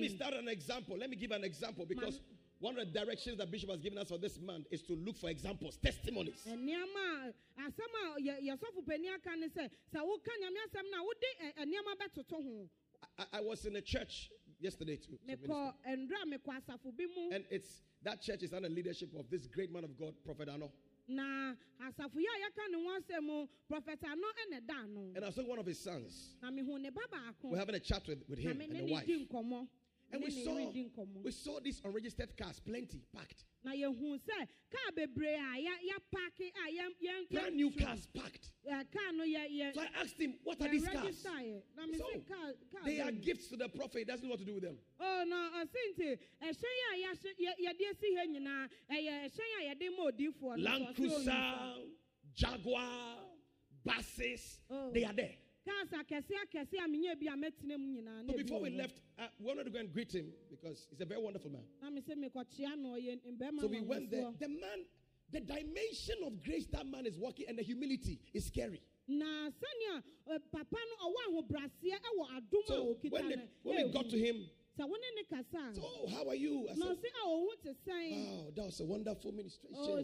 me 0.00 0.08
start 0.08 0.34
an 0.34 0.48
example. 0.48 0.96
Let 0.98 1.10
me 1.10 1.16
give 1.16 1.30
an 1.30 1.44
example 1.44 1.86
because 1.86 2.20
one 2.60 2.76
of 2.78 2.92
the 2.92 2.98
directions 2.98 3.38
that 3.38 3.50
Bishop 3.52 3.70
has 3.70 3.78
given 3.80 3.98
us 3.98 4.08
for 4.08 4.18
this 4.18 4.38
month 4.40 4.66
is 4.72 4.82
to 4.82 4.94
look 4.94 5.16
for 5.16 5.30
examples, 5.30 5.76
testimonies. 5.76 6.42
nneɛma 6.46 7.32
a 7.56 7.62
asɛm 7.62 8.16
a 8.16 8.20
yɛ- 8.20 8.42
yɛsɔfo 8.48 8.84
pani 8.86 9.08
aka 9.08 9.36
ne 9.36 9.46
sɛ 9.48 9.70
sɛ 9.94 10.00
woka 10.04 10.30
nyame 10.42 10.58
asɛm 10.68 10.90
no 10.90 10.98
a 10.98 11.02
wode 11.04 11.22
ɛ- 11.22 11.40
eh, 11.40 11.46
ɛ, 11.46 11.52
eh, 11.56 11.64
nneɛma 11.64 11.94
bɛtoto 11.96 12.42
ho 12.42 12.68
I, 13.16 13.26
I 13.34 13.40
was 13.40 13.64
in 13.64 13.76
a 13.76 13.80
church 13.80 14.30
yesterday 14.58 14.96
too. 14.96 15.16
to 15.18 15.24
minister. 15.26 15.46
mekɔ 15.48 15.72
ndura 15.86 16.24
mekɔ 16.26 16.52
asafo 16.60 16.90
bi 16.96 17.06
mu 17.06 17.30
And 17.30 17.44
it's 17.50 17.82
that 18.04 18.20
church 18.22 18.42
is 18.42 18.52
under 18.52 18.68
leadership 18.68 19.10
of 19.18 19.28
this 19.30 19.46
great 19.46 19.72
man 19.72 19.84
of 19.84 19.96
God, 19.98 20.14
Prophet 20.24 20.48
Ano. 20.48 20.70
na 21.08 21.54
asafo 21.82 22.16
yi 22.16 22.26
a 22.26 22.36
yɛka 22.44 22.70
ne 22.70 22.84
ho 22.84 22.98
asɛm 23.00 23.22
mu 23.24 23.46
ano 24.10 24.26
ɛna 24.44 24.66
da 24.66 24.74
ano 24.82 25.12
And 25.16 25.24
I 25.24 25.30
saw 25.30 25.42
one 25.42 25.58
of 25.58 25.66
his 25.66 25.78
sons. 25.78 26.36
na 26.42 26.50
mehu 26.50 26.78
ne 26.80 26.90
ba 26.90 27.00
baako 27.10 27.50
We're 27.50 27.58
having 27.58 27.74
a 27.76 27.80
chat 27.80 28.06
with, 28.06 28.22
with 28.28 28.38
him 28.38 28.60
and 28.60 28.70
the 28.76 28.82
ne 28.82 28.92
wife. 28.92 29.06
di 29.06 29.26
And 30.10 30.22
we 30.22 30.30
saw 30.30 30.56
we 31.22 31.30
saw 31.30 31.60
these 31.60 31.80
unregistered 31.84 32.34
cars, 32.36 32.60
plenty 32.60 33.02
packed. 33.14 33.44
na 33.64 33.72
yɛhu 33.72 34.18
sɛ 34.18 34.48
kaa 34.70 34.90
bebree 34.96 35.34
a 35.34 35.60
yɛ- 35.60 35.84
yɛpaake 35.90 36.48
a 36.48 36.72
yɛn 36.72 36.92
yɛn 37.02 37.30
Brand 37.30 37.56
new 37.56 37.70
cars 37.72 38.06
packed. 38.14 38.50
ɛ, 38.66 38.90
kaa 38.90 39.10
no 39.12 39.24
yɛ 39.24 39.50
yɛ 39.50 39.74
So 39.74 39.80
I 39.82 39.88
asked 40.00 40.18
him, 40.18 40.34
what 40.44 40.60
are 40.62 40.68
these 40.68 40.86
cars? 40.86 40.96
register 41.04 41.28
yɛ 41.30 41.62
na 41.76 41.86
me 41.86 41.98
So, 41.98 42.04
se 42.12 42.20
kaa 42.26 42.52
kaa 42.72 42.84
They 42.86 43.00
are 43.00 43.10
gifts 43.12 43.48
to 43.48 43.56
the 43.56 43.68
prophet. 43.68 43.98
He 43.98 44.04
doesn't 44.04 44.24
know 44.24 44.30
what 44.30 44.38
to 44.38 44.44
do 44.46 44.54
with 44.54 44.62
them. 44.62 44.78
Oh 44.98 45.24
no, 45.26 45.36
ɔsi 45.36 45.76
nti 45.94 46.18
ɛhyɛn 46.42 46.64
a 46.92 46.96
yɛahyɛ 47.02 47.34
yɛ- 47.38 47.58
yɛde 47.66 47.80
esi 47.92 48.16
ha 48.16 48.24
nyinaa 48.26 48.70
ɛyɛ 48.90 49.30
ɛhyɛn 49.30 49.58
a 49.58 49.74
yɛde 49.74 49.96
ma 49.96 50.56
Land 50.56 50.94
Cruiser. 50.96 51.74
Jaguar, 52.34 53.18
buses, 53.84 54.60
Oh. 54.70 54.90
they 54.92 55.04
are 55.04 55.12
there. 55.12 55.34
Cars 55.68 55.90
akɛse 55.92 56.34
akɛse 56.44 56.74
a 56.78 56.88
menyɛ 56.88 57.18
bi 57.20 57.26
a 57.26 57.36
mɛtena 57.36 57.78
mu 57.78 57.86
nyinaa 58.00 58.22
na 58.24 58.26
But 58.26 58.36
before 58.36 58.60
we 58.60 58.70
left, 58.70 59.00
uh, 59.18 59.28
we 59.38 59.46
wanted 59.46 59.64
to 59.64 59.70
go 59.70 59.78
and 59.78 59.92
greet 59.92 60.14
him 60.14 60.32
because 60.50 60.86
he's 60.90 61.00
a 61.00 61.04
very 61.04 61.20
wonderful 61.20 61.50
man. 61.50 61.62
na 61.82 61.90
me 61.90 62.00
sɛ 62.00 62.14
mekɔkyea 62.16 62.78
no 62.78 62.90
ɔyɛ 62.96 63.20
mbɛrima 63.26 63.60
So 63.60 63.66
we 63.68 63.80
went 63.80 64.10
there. 64.10 64.32
The 64.38 64.48
man, 64.48 64.84
the 65.30 65.40
dimension 65.40 66.16
of 66.24 66.42
grace 66.42 66.66
that 66.72 66.86
man 66.86 67.06
is 67.06 67.18
walking 67.18 67.46
and 67.48 67.58
the 67.58 67.62
humility 67.62 68.20
is 68.32 68.46
scary. 68.46 68.82
na 69.06 69.50
sɛnea 69.50 70.02
papa 70.50 70.76
no 70.76 71.10
ɔwɔ 71.10 71.20
ahobraseɛ 71.28 71.98
ɛwɔ 72.00 72.24
adom 72.36 72.62
a 72.62 72.66
So 72.66 72.96
when, 73.10 73.28
they, 73.28 73.36
when 73.62 73.86
we 73.86 73.92
got 73.92 74.08
to 74.08 74.18
him, 74.18 74.46
sɛ 74.78 74.88
wo 74.88 74.94
ne 74.96 75.08
ne 75.16 75.22
kasa 75.28 75.70
a 75.70 75.74
so, 75.74 75.82
oh, 75.84 76.08
how 76.08 76.28
are 76.28 76.34
you? 76.34 76.68
I 76.70 76.74
said, 76.74 76.84
ɔsi 76.84 77.08
a 77.08 77.26
ɔho 77.28 77.62
te 77.62 77.70
sɛn 77.86 78.10
wow, 78.12 78.50
that 78.54 78.64
was 78.64 78.80
a 78.80 78.84
wonderful 78.84 79.32
ministration. 79.32 79.76
Oh, 79.76 79.96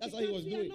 That's 0.00 0.14
how 0.14 0.20
he 0.20 0.30
was 0.30 0.44
doing. 0.44 0.70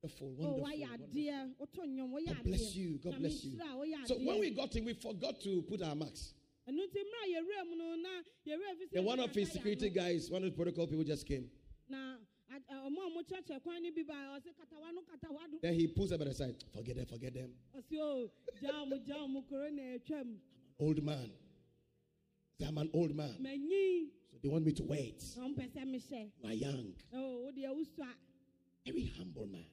Wonderful, 0.00 0.36
oh 0.40 0.44
wonderful. 0.44 0.62
wonderful. 0.62 1.06
adeɛ 1.16 1.54
wotɔ 1.58 1.82
nnwom 1.86 2.10
woyɛ 2.12 2.26
God 2.28 2.44
bless 2.44 2.76
you. 2.76 2.98
God 2.98 3.18
bless 3.18 3.44
you. 3.44 3.50
nhyira 3.58 3.74
wo, 3.74 3.84
woyɛ 3.84 4.06
So 4.06 4.14
when 4.18 4.38
we 4.40 4.50
got 4.50 4.76
in, 4.76 4.84
we 4.84 4.92
forgot 4.94 5.40
to 5.40 5.62
put 5.62 5.82
our 5.82 5.96
marks. 5.96 6.34
ɛno 6.68 6.86
nti 6.86 6.98
mmerɛ 7.02 7.24
a 7.24 7.28
yɛwura 7.34 7.68
mu 7.68 7.76
no 7.76 7.96
na 7.96 8.08
yɛwura 8.46 8.78
fi 8.78 8.84
sɛ 8.84 8.90
Then 8.92 9.04
one 9.04 9.18
of 9.18 9.34
his 9.34 9.50
security 9.50 9.90
guys, 9.90 10.30
one 10.30 10.44
of 10.44 10.50
the 10.50 10.56
protocol 10.56 10.86
people 10.86 11.02
just 11.04 11.26
came. 11.26 11.50
Then 15.62 15.74
he 15.74 15.86
pulls 15.88 16.10
them 16.10 16.18
by 16.20 16.24
the 16.26 16.34
side. 16.34 16.54
Forget 16.72 16.96
them, 16.96 17.06
forget 17.06 17.34
them. 17.34 17.50
ɔsɛ 17.76 17.98
o 17.98 18.30
gya 18.62 18.70
ɔmo 18.70 19.04
gya 19.04 19.16
ɔmo 19.16 19.48
koro 19.48 19.68
na 19.68 19.82
atwam 19.98 20.36
Old 20.78 21.02
man. 21.02 21.32
I'm 22.64 22.78
an 22.78 22.90
old 22.94 23.14
man. 23.16 23.34
So 24.30 24.38
they 24.42 24.48
want 24.48 24.64
me 24.64 24.72
to 24.74 24.84
wait. 24.84 25.24
na 25.36 25.48
ɔmpɛ 25.48 25.68
sɛ 25.72 25.84
mehyɛ 25.84 26.30
You 26.40 26.48
are 26.48 26.54
young. 26.54 26.94
Very 28.88 29.12
humble 29.18 29.46
man. 29.46 29.64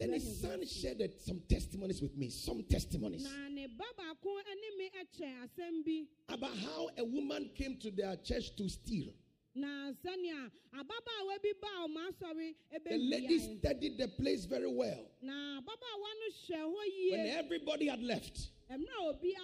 Then 0.00 0.12
his 0.12 0.40
son 0.40 0.64
shared 0.66 1.02
some 1.24 1.40
testimonies 1.48 2.02
with 2.02 2.16
me. 2.16 2.28
Some 2.30 2.62
testimonies. 2.68 3.22
na 3.24 3.48
ne 3.48 3.66
ba 3.66 3.84
baako 3.98 4.30
ne 4.46 4.76
me 4.78 4.90
kyerɛ 5.16 5.44
asɛm 5.44 5.84
bi 5.84 6.06
about 6.34 6.56
how 6.56 6.88
a 6.98 7.04
woman 7.04 7.50
came 7.54 7.76
to 7.78 7.90
their 7.90 8.16
church 8.16 8.54
to 8.56 8.68
steal. 8.68 9.12
na 9.54 9.92
sɛnea 9.92 10.50
ababaawa 10.74 11.42
bi 11.42 11.52
baa 11.60 11.86
ɔmo 11.86 12.08
asɔre 12.10 12.54
The 12.84 12.98
lady 12.98 13.38
studied 13.58 13.98
the 13.98 14.08
place 14.08 14.44
very 14.44 14.66
well. 14.70 15.06
na 15.20 15.60
ababaawa 15.60 16.08
no 16.20 16.56
hwɛ 16.56 16.60
hɔ 16.74 17.10
When 17.12 17.26
everybody 17.26 17.86
had 17.88 18.02
left, 18.02 18.38
mmerɛ 18.38 18.61
a 18.61 18.61
obi 18.61 18.61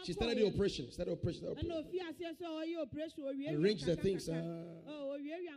she 0.04 0.12
started 0.12 0.38
the 0.38 0.46
operation. 0.46 0.90
Started 0.90 1.12
operation. 1.12 1.44
ɛna 1.44 1.50
operation. 1.50 1.70
ofi 1.70 2.00
aseɛ 2.00 2.36
sɛ 2.40 2.46
ɔyɛ 2.46 2.82
operation 2.82 3.24
owie 3.24 3.56
Arrange 3.58 3.82
the 3.82 3.96
things. 3.96 4.28
ah. 4.28 4.64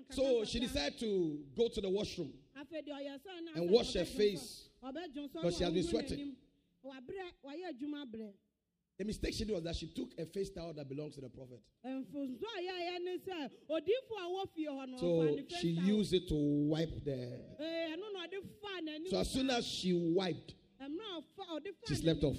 So 0.09 0.43
she 0.45 0.59
decided 0.59 0.99
to 0.99 1.39
go 1.55 1.67
to 1.69 1.81
the 1.81 1.89
washroom 1.89 2.33
afei 2.57 2.85
deɛ 2.85 2.93
ɔyɛ 2.93 3.19
sɛ 3.19 3.43
na 3.45 3.61
and 3.61 3.69
wash 3.71 3.93
her 3.93 4.05
face. 4.05 4.69
because 4.83 5.57
she 5.57 5.63
has 5.63 5.73
been 5.73 5.83
sweating. 5.83 6.19
n'anim. 6.19 6.35
wabrɛ 6.85 7.31
wayɛ 7.45 7.73
adwuma 7.73 8.05
brɛ 8.05 8.31
The 8.97 9.05
mistake 9.05 9.33
she 9.33 9.45
did 9.45 9.53
was 9.53 9.63
that 9.63 9.75
she 9.75 9.87
took 9.87 10.09
a 10.19 10.25
face 10.27 10.51
towel 10.51 10.73
that 10.73 10.87
belongs 10.87 11.15
to 11.15 11.21
the 11.21 11.29
prophet. 11.29 11.61
mfonso 11.85 12.43
a 12.43 12.61
yɛayɛ 12.61 13.03
ne 13.03 13.17
sɛ 13.17 13.49
odiifo 13.69 14.15
a 14.19 14.27
wɔ 14.29 14.49
fie 14.53 14.67
hɔ 14.67 14.89
no 14.89 14.97
ɔfa 14.97 15.49
So 15.51 15.57
she 15.59 15.69
used 15.69 16.13
it 16.13 16.27
to 16.27 16.35
wipe 16.35 17.03
the. 17.03 17.39
Ee, 17.59 17.95
ɛno 17.95 18.13
na 18.13 18.27
ɔde 18.27 18.43
faa 18.61 18.81
n'anim 18.81 19.09
So 19.09 19.17
as 19.19 19.29
soon 19.31 19.49
as 19.49 19.65
she 19.65 19.93
wiped, 19.93 20.55
mmerɛ 20.81 21.17
a 21.17 21.21
ɔfa 21.21 21.45
ɔde 21.49 21.67
faa 21.75 21.87
she 21.87 21.95
slept 21.95 22.23
off. 22.23 22.37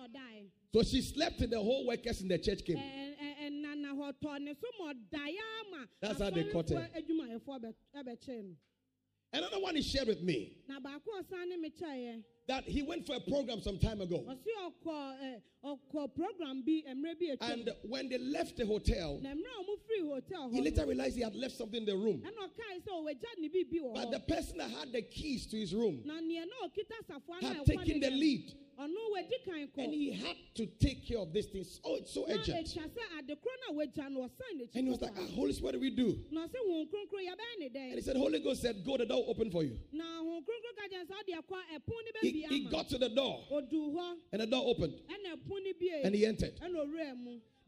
Ɛna 0.00 0.08
ɔdae 0.08 0.50
So 0.72 0.82
she 0.82 1.02
slept 1.02 1.38
till 1.38 1.48
the 1.48 1.60
whole 1.60 1.86
workers 1.86 2.20
in 2.20 2.28
the 2.28 2.38
church 2.38 2.64
came. 2.64 2.76
ɛnana 2.78 3.92
hɔ 3.96 4.12
tɔ 4.22 4.40
ne 4.40 4.54
so 4.54 4.66
ma 4.78 4.92
ɔdaeɛ 4.92 5.88
That's 6.00 6.20
how 6.20 6.30
they 6.30 6.44
caught 6.44 6.68
her. 6.70 6.76
asɔrefoɔ 6.76 7.04
adwumayɛfoɔ 7.06 7.60
bɛ- 7.62 7.74
ɛbɛkyee 7.96 8.44
no 8.44 8.56
Another 9.32 9.60
one 9.60 9.76
he 9.76 9.82
shared 9.82 10.08
with 10.08 10.22
me 10.22 10.56
na 10.68 10.80
baako 10.80 11.06
a 11.18 11.22
ɔsan 11.22 11.48
ne 11.48 11.56
me 11.56 11.70
kyɛeɛ 11.70 12.18
eh. 12.18 12.22
that 12.48 12.64
he 12.64 12.82
went 12.82 13.06
for 13.06 13.14
a 13.14 13.20
program 13.20 13.60
some 13.60 13.78
time 13.78 14.00
ago. 14.00 14.18
ɔse 14.28 14.44
ɔkɔ 14.84 15.20
ɛ, 15.22 15.42
ɔkɔ 15.64 16.14
program 16.16 16.62
bi 16.64 16.82
eh, 16.84 16.94
mmerɛ 16.94 17.18
bi 17.18 17.26
atwam 17.36 17.52
And 17.52 17.70
when 17.84 18.08
they 18.08 18.18
left 18.18 18.56
the 18.56 18.66
hotel, 18.66 19.20
na 19.22 19.30
mmerɛ 19.30 19.36
a 19.38 19.62
ɔmo 19.62 19.78
firi 19.86 20.08
hotel 20.08 20.50
he 20.50 20.60
later 20.60 20.84
realized 20.86 21.14
he 21.16 21.22
had 21.22 21.36
left 21.36 21.56
something 21.56 21.78
in 21.80 21.84
the 21.86 21.96
room. 21.96 22.22
ɛna 22.22 22.48
ɔkae 22.50 22.82
sɛ 22.82 22.88
ɔwagya 22.88 23.38
ne 23.38 23.48
biribi 23.48 23.80
wɔ 23.80 23.94
But 23.94 24.10
the 24.10 24.20
person 24.20 24.58
that 24.58 24.70
had 24.70 24.90
the 24.92 25.02
keys 25.02 25.46
to 25.48 25.56
his 25.56 25.74
room 25.74 26.02
na 26.04 26.14
neɛ 26.20 26.46
na 26.46 26.68
ɔkita 26.68 27.06
safoa 27.06 27.40
no 27.42 27.48
a 27.50 27.54
had 27.54 27.66
taken 27.66 28.00
the 28.00 28.10
lead. 28.10 28.52
Ɔno 28.80 29.10
wadi 29.12 29.36
kan 29.44 29.68
kɔ 29.68 29.84
And 29.84 29.94
he 29.94 30.12
had 30.12 30.36
to 30.54 30.66
take 30.66 31.06
care 31.06 31.18
of 31.18 31.32
these 31.32 31.46
things. 31.46 31.80
Oh, 31.84 31.96
it's 31.96 32.12
so 32.14 32.24
urgent. 32.28 32.66
ɛtwa 32.66 32.88
sɛ 32.88 33.18
ade 33.18 33.36
koro 33.40 33.54
no 33.68 33.82
a 33.82 33.86
wagya 33.86 34.10
no 34.10 34.20
ɔsan 34.20 34.56
n'akyi 34.56 34.68
And 34.74 34.84
he 34.86 34.90
was 34.90 35.00
like, 35.02 35.12
ah, 35.18 35.26
Holy 35.34 35.52
Spirit, 35.52 35.64
what 35.64 35.72
do 35.74 35.80
we 35.80 35.90
do? 35.90 36.18
na 36.30 36.46
ɔsɛ 36.46 36.56
wɔn 36.68 36.88
kronkron 36.88 37.24
yɛbɛyɛ 37.28 37.58
ne 37.72 37.80
And 37.90 37.94
he 37.94 38.00
said, 38.00 38.16
Holy 38.16 38.40
Ghost 38.40 38.62
said, 38.62 38.84
Go, 38.84 38.96
the 38.96 39.06
door 39.06 39.24
open 39.28 39.50
for 39.50 39.62
you. 39.62 39.78
na 39.92 40.04
wɔn 40.22 40.40
kronkron 40.44 40.76
ka 40.76 40.88
kyɛn 40.88 41.06
sɛ 41.06 41.14
ɔde 41.14 41.44
ɛkɔ 41.44 41.56
ɛpon 41.76 42.22
ne 42.22 42.30
He, 42.30 42.42
he 42.42 42.64
got 42.70 42.88
to 42.88 42.98
the 42.98 43.08
door 43.08 43.44
and 44.32 44.40
the 44.40 44.46
door 44.46 44.62
opened 44.66 44.94
ɛna 45.08 45.36
ɛpon 45.36 45.62
ne 45.62 46.02
and 46.04 46.14
he 46.14 46.26
entered. 46.26 46.54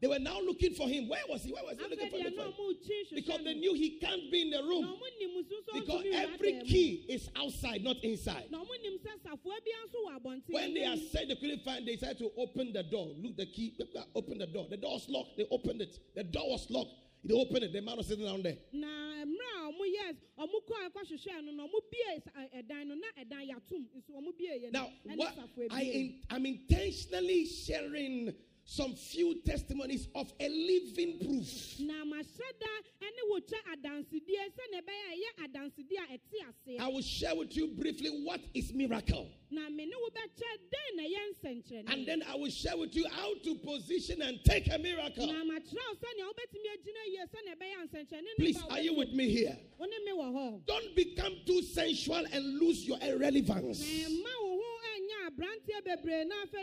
Ɛna 0.03 0.09
owura 0.09 0.09
mu 0.09 0.09
They 0.09 0.09
were 0.09 0.19
now 0.19 0.39
looking 0.41 0.73
for 0.75 0.87
him. 0.89 1.07
Where 1.07 1.21
was 1.29 1.43
he? 1.43 1.51
Where 1.53 1.63
was 1.63 1.77
he 1.77 1.83
looking 1.89 2.09
for 2.09 2.17
him? 2.17 2.35
na 2.35 2.43
ɔmo 2.43 2.73
kyi 2.85 3.05
Because 3.15 3.43
they 3.45 3.53
knew 3.53 3.73
he 3.73 3.99
can't 3.99 4.29
be 4.31 4.41
in 4.41 4.49
the 4.49 4.61
room. 4.63 4.83
ɔmo 4.85 5.07
nim 5.19 5.43
nso 5.43 5.73
Because 5.73 6.05
every 6.13 6.61
key 6.65 7.05
is 7.09 7.29
outside, 7.35 7.83
not 7.83 7.97
inside. 8.03 8.51
na 8.51 8.59
ɔmo 8.59 8.81
nim 8.83 8.97
sɛ 8.99 9.21
safoa 9.23 9.55
bi 9.63 9.71
nso 9.87 9.97
wɔ 10.05 10.19
abɔnten 10.21 10.49
When 10.53 10.73
they 10.73 10.81
had 10.81 10.99
said 11.11 11.29
they 11.29 11.35
couldn't 11.35 11.63
find, 11.63 11.87
they 11.87 11.95
decided 11.95 12.17
to 12.19 12.31
open 12.37 12.73
the 12.73 12.83
door. 12.83 13.07
Look, 13.17 13.37
the 13.37 13.45
key, 13.45 13.77
open 14.15 14.37
the 14.39 14.47
door. 14.47 14.67
The 14.69 14.77
door 14.77 14.93
was 14.93 15.07
locked. 15.09 15.37
They 15.37 15.45
opened 15.49 15.81
it. 15.81 15.97
The 16.15 16.23
door 16.23 16.49
was 16.49 16.69
locked. 16.69 16.91
They 17.25 17.33
opened 17.33 17.63
it. 17.63 17.71
The 17.71 17.79
man 17.81 17.95
was 17.95 18.07
sitting 18.07 18.25
down 18.25 18.43
there. 18.43 18.57
na 18.73 18.87
mmerɛ 19.23 19.47
a 19.55 19.71
ɔmo 19.71 19.85
yɛ 19.87 20.15
ɔmo 20.37 20.57
kɔ 20.67 20.91
ɛkɔhwehwɛ 20.91 21.45
no 21.45 21.51
na 21.53 21.63
ɔmo 21.65 21.79
bie 21.89 22.19
sa- 22.25 22.31
ɛ- 22.41 22.67
ɛdan 22.67 22.87
no 22.87 22.95
na 22.95 23.07
ɛdan 23.17 23.47
yɛatom 23.49 23.85
nso 23.95 24.11
ɔmo 24.19 24.37
bie 24.37 24.49
yɛ 24.65 24.71
Now, 24.73 24.91
what 25.15 25.33
I 25.71 25.81
in, 25.83 26.21
I'm 26.29 26.45
intentionally 26.45 27.45
sharing 27.45 28.33
some 28.65 28.95
few 28.95 29.41
testimonies 29.45 30.07
of 30.15 30.31
a 30.39 30.47
living 30.47 31.19
proof 31.19 31.79
na 31.79 32.03
mahyɛ 32.05 32.47
da 32.59 32.71
ɛne 33.01 33.21
wo 33.29 33.39
kyɛ 33.39 33.59
adansedie 33.75 34.39
sɛnea 34.55 34.81
ɛbɛyɛ 34.81 35.03
a 35.09 35.15
ɛyɛ 35.15 35.47
adansedie 35.47 35.99
a 35.99 36.17
ɛte 36.17 36.79
I 36.79 36.87
will 36.87 37.01
share 37.01 37.35
with 37.35 37.55
you 37.55 37.67
briefly 37.67 38.09
what 38.23 38.39
is 38.53 38.73
miracle. 38.73 39.29
na 39.51 39.69
me 39.69 39.85
ne 39.85 39.91
wo 40.01 40.09
bɛkyɛ 40.09 40.49
dɛn 40.71 40.95
na 40.95 41.03
ɛyɛ 41.03 41.21
nsɛnkyerɛnne 41.35 41.91
And 41.93 42.07
then 42.07 42.23
I 42.23 42.35
will 42.37 42.49
share 42.49 42.77
with 42.77 42.95
you 42.95 43.05
how 43.09 43.33
to 43.43 43.55
position 43.55 44.21
and 44.21 44.39
take 44.45 44.73
a 44.73 44.77
miracle. 44.79 45.27
na 45.27 45.43
makyerɛ 45.43 45.83
wo 45.83 45.95
sɛnea 45.99 46.25
wobɛtumi 46.31 46.67
agyina 46.73 47.03
yie 47.07 47.25
sɛnea 47.27 47.55
ɛbɛyɛ 47.57 47.89
nsɛnkyerɛnne 47.89 48.23
no 48.23 48.33
Please, 48.37 48.61
are 48.69 48.79
you 48.81 48.93
with 48.95 49.11
me 49.11 49.29
here? 49.29 49.57
wo 49.77 49.85
ne 49.85 49.99
me 50.05 50.11
wɔ 50.11 50.31
hɔ 50.33 50.65
Don't 50.65 50.95
become 50.95 51.35
too 51.45 51.61
sensual 51.63 52.25
and 52.31 52.59
lose 52.59 52.87
your 52.87 52.97
irrelevance. 53.01 53.83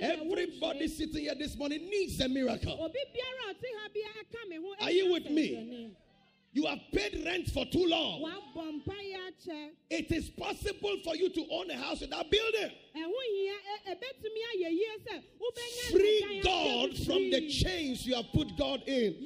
Everybody 0.02 0.88
sitting 0.88 1.22
here 1.22 1.34
this 1.34 1.56
morning 1.56 1.88
needs 1.88 2.20
a 2.20 2.28
miracle. 2.28 2.76
obi 2.80 2.98
biara 3.14 3.50
a 3.50 3.54
ɔte 3.54 3.66
ha 3.78 3.88
bia 3.92 4.08
ɛka 4.22 4.48
me 4.48 4.56
ho 4.56 4.74
Are 4.80 4.90
you 4.90 5.12
with 5.12 5.30
me? 5.30 5.96
You 6.52 6.66
have 6.66 6.80
paid 6.92 7.22
rent 7.24 7.48
for 7.50 7.64
too 7.66 7.86
long. 7.86 8.22
wabɔ 8.22 8.82
mpaeɛ 8.82 9.16
akyɛ 9.30 9.70
It 9.90 10.10
is 10.10 10.30
possible 10.30 10.96
for 11.04 11.14
you 11.14 11.28
to 11.30 11.46
own 11.50 11.70
a 11.70 11.76
house 11.76 12.00
without 12.00 12.28
building. 12.30 12.70
ɛho 12.96 13.12
hia 13.30 13.52
ɛ- 13.52 13.94
ɛbɛtumi 13.94 14.42
ayɛ 14.54 14.70
yie 14.70 14.98
sɛ 15.06 15.22
wobɛnya 15.40 15.90
Free 15.92 16.40
God 16.42 16.96
from 17.06 17.30
the 17.30 17.48
chains 17.48 18.04
you 18.06 18.14
have 18.14 18.26
put 18.32 18.56
God 18.56 18.82
in. 18.88 19.16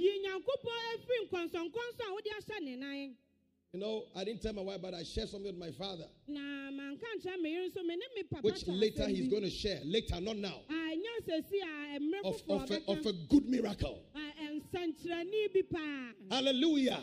You 3.75 3.81
know, 3.81 4.05
I 4.15 4.23
didn't 4.23 4.41
tell 4.41 4.53
my 4.53 4.63
wife, 4.63 4.79
but 4.81 4.95
I 4.95 5.03
shared 5.03 5.29
something 5.31 5.51
with 5.51 5.59
my 5.59 5.73
father, 5.73 6.05
na 6.29 6.71
manka 6.71 7.05
nkyerɛ 7.19 7.43
me 7.43 7.51
yere 7.51 7.69
nso 7.69 7.83
me 7.85 7.97
ne 7.97 8.07
me 8.15 8.23
papa 8.23 8.43
which 8.43 8.69
later 8.69 9.09
he's 9.09 9.27
going 9.27 9.43
to 9.43 9.51
share. 9.51 9.81
Later, 9.85 10.21
not 10.21 10.37
now. 10.37 10.61
a 10.71 10.73
ɛnyɛ 10.73 11.27
sɛsi 11.27 11.59
a 11.61 11.99
mmerɛ 11.99 12.25
Of, 12.25 12.43
of, 12.49 12.71
a, 12.71 12.81
of 12.87 13.07
a 13.07 13.13
good 13.29 13.49
miracle. 13.49 14.01
A- 14.15 14.19
ɛ- 14.45 14.63
nsɛnkyerɛnne 14.63 15.71
bi 15.71 16.13
Hallelujah. 16.31 17.03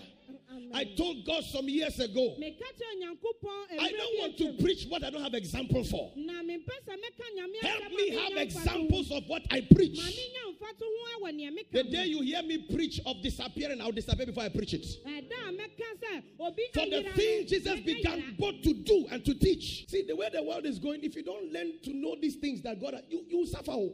I 0.74 0.84
told 0.98 1.26
God 1.26 1.44
some 1.44 1.68
years 1.70 2.00
ago, 2.00 2.36
meka 2.40 2.64
kyerɛ 2.64 3.02
nyankopɔn 3.02 3.80
I 3.80 3.92
don't 3.92 4.20
want 4.20 4.38
to 4.38 4.54
preach 4.64 4.86
what 4.88 5.04
I 5.04 5.10
don't 5.10 5.22
have 5.22 5.34
example 5.34 5.84
for. 5.84 6.12
na 6.16 6.42
mempɛ 6.42 6.76
sɛ 6.88 6.96
mɛka 6.96 7.26
nyame 7.38 7.56
Help 7.62 7.92
me 7.92 8.10
have 8.10 8.38
examples 8.38 9.12
of 9.12 9.28
what 9.28 9.44
I 9.52 9.62
preach. 9.62 10.00
menya 10.00 10.56
mfato 10.56 10.82
ho 10.86 11.26
wɔ 11.26 11.36
nea 11.36 11.52
meka 11.52 11.72
The 11.72 11.84
day 11.84 12.06
you 12.06 12.22
hear 12.22 12.44
me 12.44 12.60
preach 12.74 13.00
of 13.06 13.22
disappearing, 13.22 13.82
I'll 13.82 13.92
disappear 13.92 14.26
before 14.26 14.44
I 14.44 14.50
preach 14.50 14.74
it. 14.74 14.86
ɛda 15.06 15.50
a 15.50 15.52
mɛka 15.52 15.88
sɛ 16.02 16.24
obi 16.40 16.64
For 16.74 16.86
the 16.86 17.04
thing 17.16 17.48
Jesus 17.48 17.80
began 17.82 18.36
both 18.38 18.62
to 18.62 18.74
do 18.74 19.08
and 19.12 19.24
to 19.26 19.34
teach. 19.34 19.90
See, 19.90 20.04
the 20.04 20.16
way 20.16 20.30
the 20.32 20.44
world 20.44 20.66
is 20.66 20.80
going, 20.80 21.04
if 21.04 21.16
you 21.16 21.24
don't 21.24 21.52
learn 21.52 21.80
to 21.84 21.94
know 21.94 22.16
these 22.22 22.36
things 22.36 22.62
that 22.62 22.80
God, 22.80 23.02
you, 23.10 23.26
you 23.30 23.38
will 23.40 23.48
suffer. 23.48 23.72
Oh. 23.72 23.94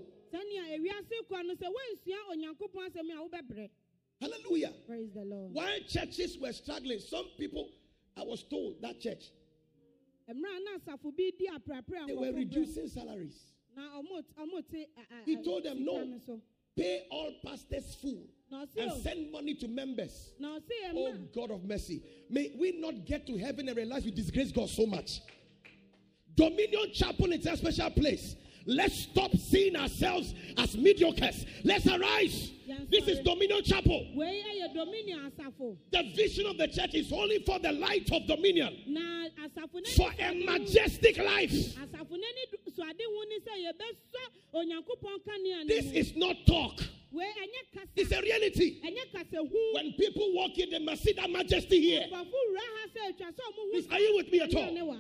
Sɛnea 4.22 4.30
ewiase 4.30 4.30
kɔ 4.30 4.30
no 4.32 4.32
sɛ 4.38 4.48
woansua 4.48 4.48
onyankopɔn 4.48 4.48
asɛm 4.48 4.52
a 4.52 4.52
wobɛbrɛ 4.52 4.54
Hallelujah. 4.60 4.74
praise 4.88 5.14
the 5.14 5.26
lord 5.26 5.54
While 5.54 5.80
churches 5.88 6.38
were 6.38 6.54
struggling, 6.54 7.00
some 7.00 7.26
people, 7.38 7.70
I 8.16 8.24
was 8.24 8.44
told 8.44 8.82
that 8.82 9.00
church, 9.00 9.32
mmerɛ 10.30 10.34
a 10.34 10.34
na 10.34 10.78
asafo 10.80 11.16
bi 11.16 11.32
di 11.38 11.48
aprapra 11.48 12.04
a 12.04 12.08
they 12.08 12.16
were 12.16 12.32
reducing 12.34 12.88
salaries. 12.88 13.54
na 13.76 14.02
ɔmo 14.02 14.24
ɔmo 14.40 14.68
te 14.70 14.82
eh, 14.82 14.86
a- 14.98 15.22
a- 15.22 15.26
He 15.26 15.44
told 15.44 15.64
them, 15.64 15.84
no. 15.86 16.04
no. 16.04 16.42
Pay 16.76 17.08
all 17.10 17.32
pastors 17.44 17.96
full 17.96 18.28
and 18.52 19.02
send 19.02 19.32
money 19.32 19.56
to 19.56 19.68
members. 19.68 20.32
Oh 20.94 21.14
God 21.34 21.50
of 21.52 21.64
mercy. 21.64 22.04
May 22.30 22.52
we 22.56 22.74
not 22.80 23.04
get 23.06 23.26
to 23.28 23.36
heaven 23.38 23.68
and 23.68 23.76
realize 23.76 24.06
we 24.06 24.12
disgrace 24.12 24.52
God 24.52 24.70
so 24.70 24.86
much. 24.86 25.22
Dominion 26.36 26.92
Chapel 26.94 27.32
is 27.32 27.46
a 27.48 27.58
special 27.58 27.90
place. 27.90 28.36
Let's 28.68 29.04
stop 29.04 29.32
seeing 29.38 29.76
ourselves 29.78 30.34
as 30.58 30.76
mediocres. 30.76 31.46
Let's 31.64 31.88
arise. 31.88 32.52
This 32.92 33.08
is. 33.08 33.20
Dominion 33.20 33.64
Chapel. 33.64 34.12
wei 34.16 34.44
yɛ 34.62 34.74
dominion 34.74 35.32
asafo 35.32 35.78
The 35.92 36.04
vision 36.16 36.46
of 36.48 36.58
the 36.58 36.68
church 36.68 36.94
is 36.96 37.12
only 37.14 37.40
for 37.46 37.60
the 37.60 37.72
light 37.72 38.10
of 38.12 38.28
dominion, 38.28 38.76
for 39.96 40.12
a 40.20 40.34
majestic 40.46 41.18
life. 41.18 41.52
asafo 41.52 42.12
n'ani 42.12 42.44
do- 42.52 42.72
so 42.76 42.84
ade 42.84 43.02
hu 43.02 43.26
ni 43.30 43.40
sɛ 43.40 43.72
yɛbɛsɔ 43.72 44.54
onyankopɔn 44.54 45.20
kanea 45.26 45.64
no 45.64 45.68
This 45.68 45.86
is 45.94 46.16
not 46.18 46.36
talk, 46.46 46.82
wei 47.12 47.24
ɛnyɛ 47.26 47.74
kasa 47.74 47.88
it's 47.96 48.12
a 48.12 48.22
reality. 48.22 48.82
ɛnyɛ 48.82 49.12
kasa 49.14 49.38
hu 49.38 49.72
When 49.74 49.94
people 49.94 50.34
walk 50.34 50.58
in, 50.58 50.70
they 50.70 50.80
must 50.80 51.04
see 51.04 51.14
that 51.14 51.30
majesty 51.30 51.80
here. 51.80 52.02
nkɔfo 52.12 52.32
wura 52.32 52.60
ha 52.60 52.88
sɛ 52.94 53.14
atwa 53.14 53.28
sɛ 53.32 53.40
ɔmo 53.40 53.56
hu 53.56 53.72
Please, 53.72 53.88
are 53.92 54.00
you 54.00 54.16
with 54.18 54.32
me 54.32 54.40
at 54.42 54.54
all? 54.56 54.98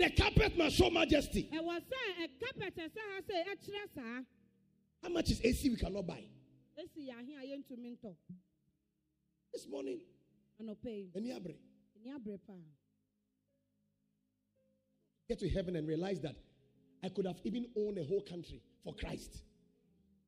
The 0.00 0.08
carpet 0.16 0.56
must 0.56 0.76
show 0.76 0.88
majesty. 0.88 1.50
ɛwɔ 1.52 1.78
sɛ 1.80 2.26
ɛkapɛt 2.26 2.74
ɛsɛ 2.74 2.98
ha 2.98 3.20
sɛ 3.20 3.44
ɛkyerɛ 3.52 3.94
saa 3.94 4.22
How 5.02 5.08
much 5.10 5.30
is 5.30 5.40
AC 5.44 5.68
we 5.68 5.76
cannot 5.76 6.06
buy? 6.06 6.24
esi 6.78 7.08
yɛ 7.08 7.12
ahe 7.20 7.34
a 7.36 7.42
yɛntumi 7.58 7.98
ntɔ 7.98 8.16
This 9.52 9.66
morning, 9.68 10.00
anɔpɛ 10.58 10.84
yi 10.86 11.10
Eniabre, 11.14 11.54
ani 11.96 12.10
abere 12.18 12.38
paa 12.46 12.54
get 15.28 15.38
to 15.38 15.48
heaven 15.50 15.76
and 15.76 15.86
realize 15.86 16.18
that 16.20 16.34
I 17.02 17.08
could 17.10 17.26
have 17.26 17.38
even 17.44 17.66
owned 17.76 17.98
a 17.98 18.04
whole 18.04 18.22
country 18.22 18.62
for 18.82 18.94
Christ. 18.94 19.42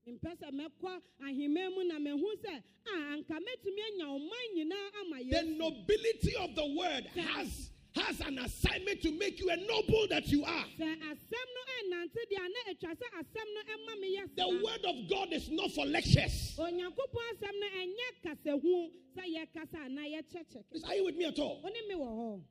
mpɛ 0.07 0.37
sɛ 0.39 0.51
mɛkɔ 0.53 1.01
ahemman 1.23 1.75
mu 1.75 1.85
na 1.89 1.99
mehu 1.99 2.37
sɛ 2.45 2.63
a 2.87 2.91
anka 3.17 3.39
mɛtumi 3.41 3.81
anya 3.87 4.05
ɔman 4.05 4.55
nyinaa 4.55 5.01
ama 5.01 5.17
The 5.31 5.43
nobility 5.57 6.37
of 6.37 6.55
the 6.57 6.67
word 6.77 7.05
has, 7.17 7.71
has 7.97 8.21
an 8.21 8.39
assignment 8.39 9.03
to 9.03 9.11
make 9.19 9.39
you 9.41 9.51
a 9.51 9.57
noble 9.57 10.07
that 10.09 10.27
you 10.29 10.45
are. 10.45 10.65
sɛ 10.79 10.97
asɛm 10.97 11.49
no 11.55 11.63
ɛnante 11.77 12.21
deɛ 12.31 12.39
a 12.39 12.49
na 12.49 12.73
atwa 12.73 12.97
sɛ 12.97 13.07
asɛm 13.21 13.49
no 13.55 13.61
ɛma 13.75 14.01
me 14.01 14.17
yɛ 14.17 14.37
The 14.37 14.49
word 14.65 14.85
of 14.85 15.09
God 15.09 15.33
is 15.33 15.51
not 15.51 15.71
for 15.73 15.85
lectures. 15.87 16.55
onyankopɔn 16.59 17.25
asɛm 17.33 17.61
no 17.61 17.67
ɛnyɛ 17.77 18.09
kasahu 18.25 18.91
sɛ 19.17 19.25
yɛkasa 19.37 19.79
anaa 19.87 20.07
yɛkyɛkyɛ 20.23 20.65
Please, 20.71 20.85
Are 20.85 20.95
you 20.95 21.05
with 21.05 21.17
me 21.17 21.25
at 21.27 21.39
all? 21.39 21.61
wo 21.63 21.69
ne 21.69 21.89
me 21.89 21.95
wɔ 21.95 22.09
hɔ 22.09 22.43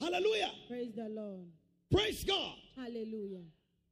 Hallelujah. 0.00 0.52
praise 0.68 0.92
the 0.94 1.08
lord 1.08 1.46
Praise 1.90 2.24
God. 2.24 2.56
hallelujah 2.76 3.44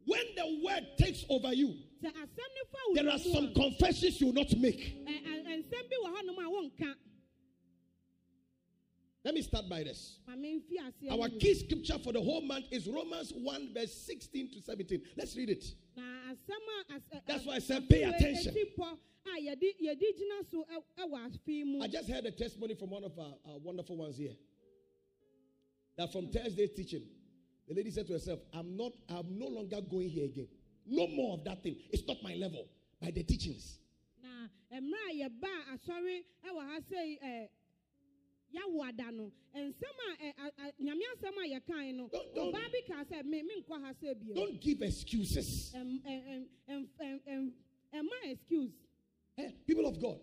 When 0.06 0.24
the 0.36 0.60
word 0.64 0.86
takes 0.96 1.24
over 1.28 1.52
you, 1.52 1.68
sɛ 2.02 2.08
asɛm 2.10 2.48
no 2.56 2.64
fa 2.72 2.78
wo 2.88 2.94
there 2.94 3.08
are 3.10 3.18
some 3.18 3.52
confessions 3.54 4.20
you 4.20 4.28
will 4.28 4.34
not 4.34 4.50
make. 4.56 4.96
Let 9.24 9.34
me 9.34 9.42
start 9.42 9.68
by 9.68 9.82
this. 9.82 10.18
ma 10.26 10.34
memfi 10.36 10.78
aseɛ 10.80 11.10
Our 11.10 11.28
key 11.28 11.54
scripture 11.54 11.98
for 11.98 12.12
the 12.12 12.20
whole 12.20 12.40
month 12.40 12.66
is 12.70 12.86
Romans 12.88 13.32
1, 13.34 13.74
verse 13.74 13.92
16 14.06 14.50
to 14.52 14.60
17. 14.62 15.02
Let's 15.16 15.36
read 15.36 15.50
it. 15.50 15.64
na 15.96 16.02
asɛm 16.32 16.90
a 16.90 16.94
as- 16.94 17.02
ɛ- 17.12 17.26
That's 17.26 17.42
eh, 17.42 17.46
why 17.48 17.54
I 17.56 17.58
said 17.58 17.88
pay 17.88 18.04
eh, 18.04 18.08
attention. 18.10 18.54
esi 18.54 18.74
pɔ 18.76 18.98
a 19.26 19.40
yɛde 19.40 19.68
yɛde 19.82 20.00
gyina 20.16 20.50
so 20.50 20.64
ɛ- 20.72 20.84
ɛwɔ 21.04 21.26
afe 21.26 21.64
mu 21.66 21.80
I 21.82 21.88
just 21.88 22.08
heard 22.08 22.26
a 22.26 22.30
testimony 22.30 22.74
from 22.74 22.90
one 22.90 23.04
of 23.04 23.18
our, 23.18 23.34
our 23.46 23.58
wonderful 23.58 23.96
ones 23.96 24.16
here. 24.16 24.36
That 25.96 26.12
from 26.12 26.28
Thursday's 26.30 26.70
teaching, 26.76 27.02
the 27.66 27.74
lady 27.74 27.90
said 27.90 28.06
to 28.06 28.12
herself, 28.12 28.38
I'm 28.54 28.76
not, 28.76 28.92
I'm 29.08 29.36
no 29.36 29.48
longer 29.48 29.80
going 29.80 30.08
here 30.08 30.26
again. 30.26 30.48
No 30.86 31.08
more 31.08 31.34
of 31.34 31.44
that 31.44 31.62
thing. 31.62 31.76
It's 31.90 32.06
not 32.06 32.22
my 32.22 32.34
level. 32.34 32.66
By 33.02 33.10
the 33.10 33.24
teachings. 33.24 33.80
Na 38.52 38.60
mmerɛ 38.60 38.68
a 38.68 38.72
yɛba 38.72 38.72
asɔre 38.72 38.72
ɛwɔ 38.72 38.78
ha 38.78 38.88
sɛ 38.88 38.88
ɛ 38.88 38.88
yawo 38.88 38.88
ada 38.88 39.10
no 39.12 39.32
nsɛm 39.54 39.98
a 39.98 40.24
ɛ 40.24 40.34
a- 40.38 40.62
a- 40.62 40.72
nyame 40.82 41.02
asɛm 41.16 41.36
a 41.36 41.60
yɛkae 41.60 41.94
no 41.94 42.08
ɔbaa 42.08 42.72
bi 42.72 42.80
kaa 42.86 43.04
sɛ 43.04 43.24
me 43.24 43.42
menkɔ 43.42 43.80
ha 43.80 43.92
sɛ 44.02 44.14
bio 44.20 44.34
Don't 44.34 44.60
give 44.60 44.82
excuses. 44.82 45.72
Ɛm- 45.74 46.02
ɛm- 46.02 46.24
ɛm- 46.28 46.48
ɛm- 46.68 46.88
ɛm- 47.00 47.20
ɛm- 47.28 47.52
ɛma 47.94 48.32
excuse 48.32 48.72
Eh, 49.38 49.52
people 49.66 49.86
of 49.86 50.00
God, 50.00 50.18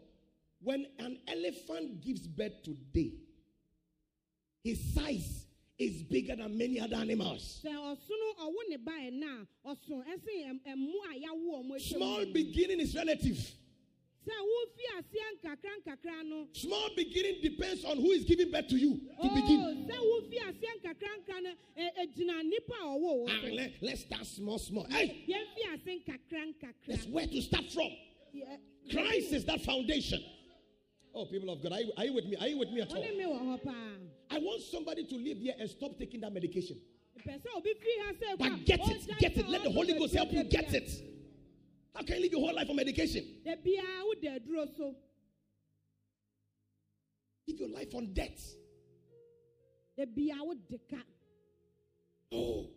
when 0.59 0.85
an 0.99 1.17
elephant 1.27 2.01
gives 2.01 2.27
birth 2.27 2.61
today, 2.63 3.13
his 4.63 4.93
size 4.93 5.45
is 5.77 6.03
bigger 6.03 6.35
than 6.35 6.57
many 6.57 6.79
other 6.81 6.95
animals. 6.97 7.61
sɛ 7.63 7.71
ɔsono 7.71 8.35
ɔwo 8.39 8.55
ne 8.69 8.77
ba 8.77 8.91
ɛna 8.91 9.47
a 9.65 9.69
ɔso 9.75 10.03
ɛsen 10.05 10.61
ɛm- 10.65 10.91
a 11.11 11.17
yawo 11.19 11.63
ɔmo 11.63 11.79
Small 11.81 12.25
beginning 12.33 12.79
is 12.81 12.93
relative. 12.95 13.37
Small 16.53 16.89
beginning 16.95 17.41
depends 17.41 17.83
on 17.85 17.97
who 17.97 18.11
is 18.11 18.23
giving 18.25 18.51
birth 18.51 18.67
to 18.69 18.77
you 18.77 18.99
to 19.21 19.29
begin. 19.29 19.59
Oh, 19.61 19.75
sɛ 19.85 19.97
wofi 19.99 20.37
aseɛ 20.39 20.71
nkakra 20.81 21.09
nkakra 21.19 21.43
no 21.43 21.49
ɛ- 21.77 21.93
ɛgyina 22.01 22.43
nipa 22.43 22.73
a 22.73 22.85
ɔwɔ 22.85 22.99
wo 22.99 23.25
Ah, 23.29 23.47
let, 23.51 23.73
let's 23.81 24.01
start 24.01 24.25
small, 24.25 24.57
small. 24.57 24.85
Hey, 24.89 25.25
yɛmfi 25.27 25.73
ase 25.73 26.01
nkakra 26.01 26.73
that's 26.87 27.05
where 27.07 27.27
to 27.27 27.41
start 27.41 27.65
from. 27.71 27.91
Christ 28.91 29.33
is 29.33 29.45
that 29.45 29.61
foundation. 29.61 30.23
Oh, 31.13 31.25
people 31.25 31.49
of 31.49 31.61
God, 31.63 31.71
are 31.71 31.79
you, 31.81 31.91
are 31.97 32.05
you 32.05 32.13
with 32.13 32.25
me? 32.25 32.35
Are 32.35 32.47
you 32.47 32.57
with 32.57 32.69
me 32.71 32.81
at 32.81 32.93
all? 32.93 33.01
ne 33.01 33.15
me 33.17 33.23
wɔ 33.23 33.39
hɔ 33.41 33.63
paa 33.63 33.97
I 34.31 34.39
want 34.39 34.61
somebody 34.63 35.05
to 35.05 35.15
live 35.15 35.37
here 35.37 35.53
and 35.59 35.69
stop 35.69 35.97
taking 35.97 36.19
that 36.21 36.33
medication. 36.33 36.77
pɛ 37.19 37.39
sɛ 37.41 37.45
obi 37.55 37.69
firi 37.73 38.05
ha 38.05 38.13
sɛ 38.13 38.37
But 38.39 38.65
get 38.65 38.79
it, 38.89 39.19
get 39.19 39.37
it. 39.37 39.47
Let 39.47 39.63
the 39.63 39.71
Holy 39.71 39.93
Ghost 39.93 40.13
help 40.15 40.31
you 40.31 40.43
get 40.43 40.73
it. 40.73 40.89
How 41.95 42.03
can 42.03 42.17
you 42.17 42.21
live 42.23 42.31
your 42.33 42.41
whole 42.41 42.55
life 42.55 42.69
on 42.69 42.75
medication? 42.75 43.23
da 43.45 43.55
biara 43.55 44.03
woda 44.05 44.39
aduro 44.39 44.95
Live 47.47 47.59
your 47.59 47.69
life 47.69 47.93
on 47.95 48.13
debt. 48.13 48.39
da 49.97 50.05
biara 50.05 50.43
wode 50.45 50.79
Oh, 52.31 52.69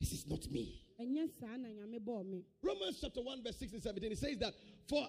this 0.00 0.12
is 0.12 0.26
not 0.26 0.48
me. 0.50 0.80
ɛnyɛ 1.00 1.28
saa 1.40 1.56
na 1.56 1.68
nyame 1.68 1.98
bɔɔ 1.98 2.24
me 2.26 2.44
Romans 2.62 2.98
chapter 3.00 3.20
1, 3.20 3.42
verse 3.42 3.56
16 3.58 3.80
17. 3.80 4.12
It 4.12 4.18
says 4.18 4.38
that 4.38 4.54
for 4.88 5.06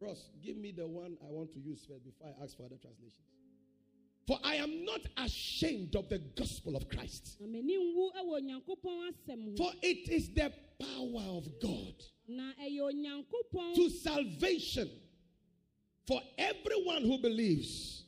Ross, 0.00 0.30
give 0.42 0.56
me 0.56 0.72
the 0.72 0.86
one 0.86 1.16
I 1.26 1.30
want 1.30 1.52
to 1.52 1.58
use 1.60 1.84
first 1.88 2.04
before 2.04 2.28
I 2.28 2.42
ask 2.44 2.56
for 2.56 2.64
other 2.64 2.76
translations. 2.76 3.20
For 4.26 4.38
I 4.42 4.54
am 4.56 4.84
not 4.84 5.00
ashamed 5.18 5.94
of 5.96 6.08
the 6.08 6.18
gospel 6.18 6.76
of 6.76 6.88
Christ. 6.88 7.36
na 7.40 7.46
m'ani 7.46 7.76
nwu 7.76 8.10
wɔ 8.14 8.40
onyankopɔn 8.40 9.10
asɛm 9.10 9.50
ho 9.50 9.56
For 9.56 9.72
it 9.82 10.08
is 10.08 10.30
the 10.30 10.52
power 10.78 11.36
of 11.38 11.60
God 11.60 11.94
na 12.28 12.52
ɛyɛ 12.54 12.80
onyankopɔn 12.92 13.74
to 13.74 13.90
salvation 13.90 14.90
for 16.06 16.20
everyone 16.38 17.02
who 17.02 17.18
believes, 17.18 18.04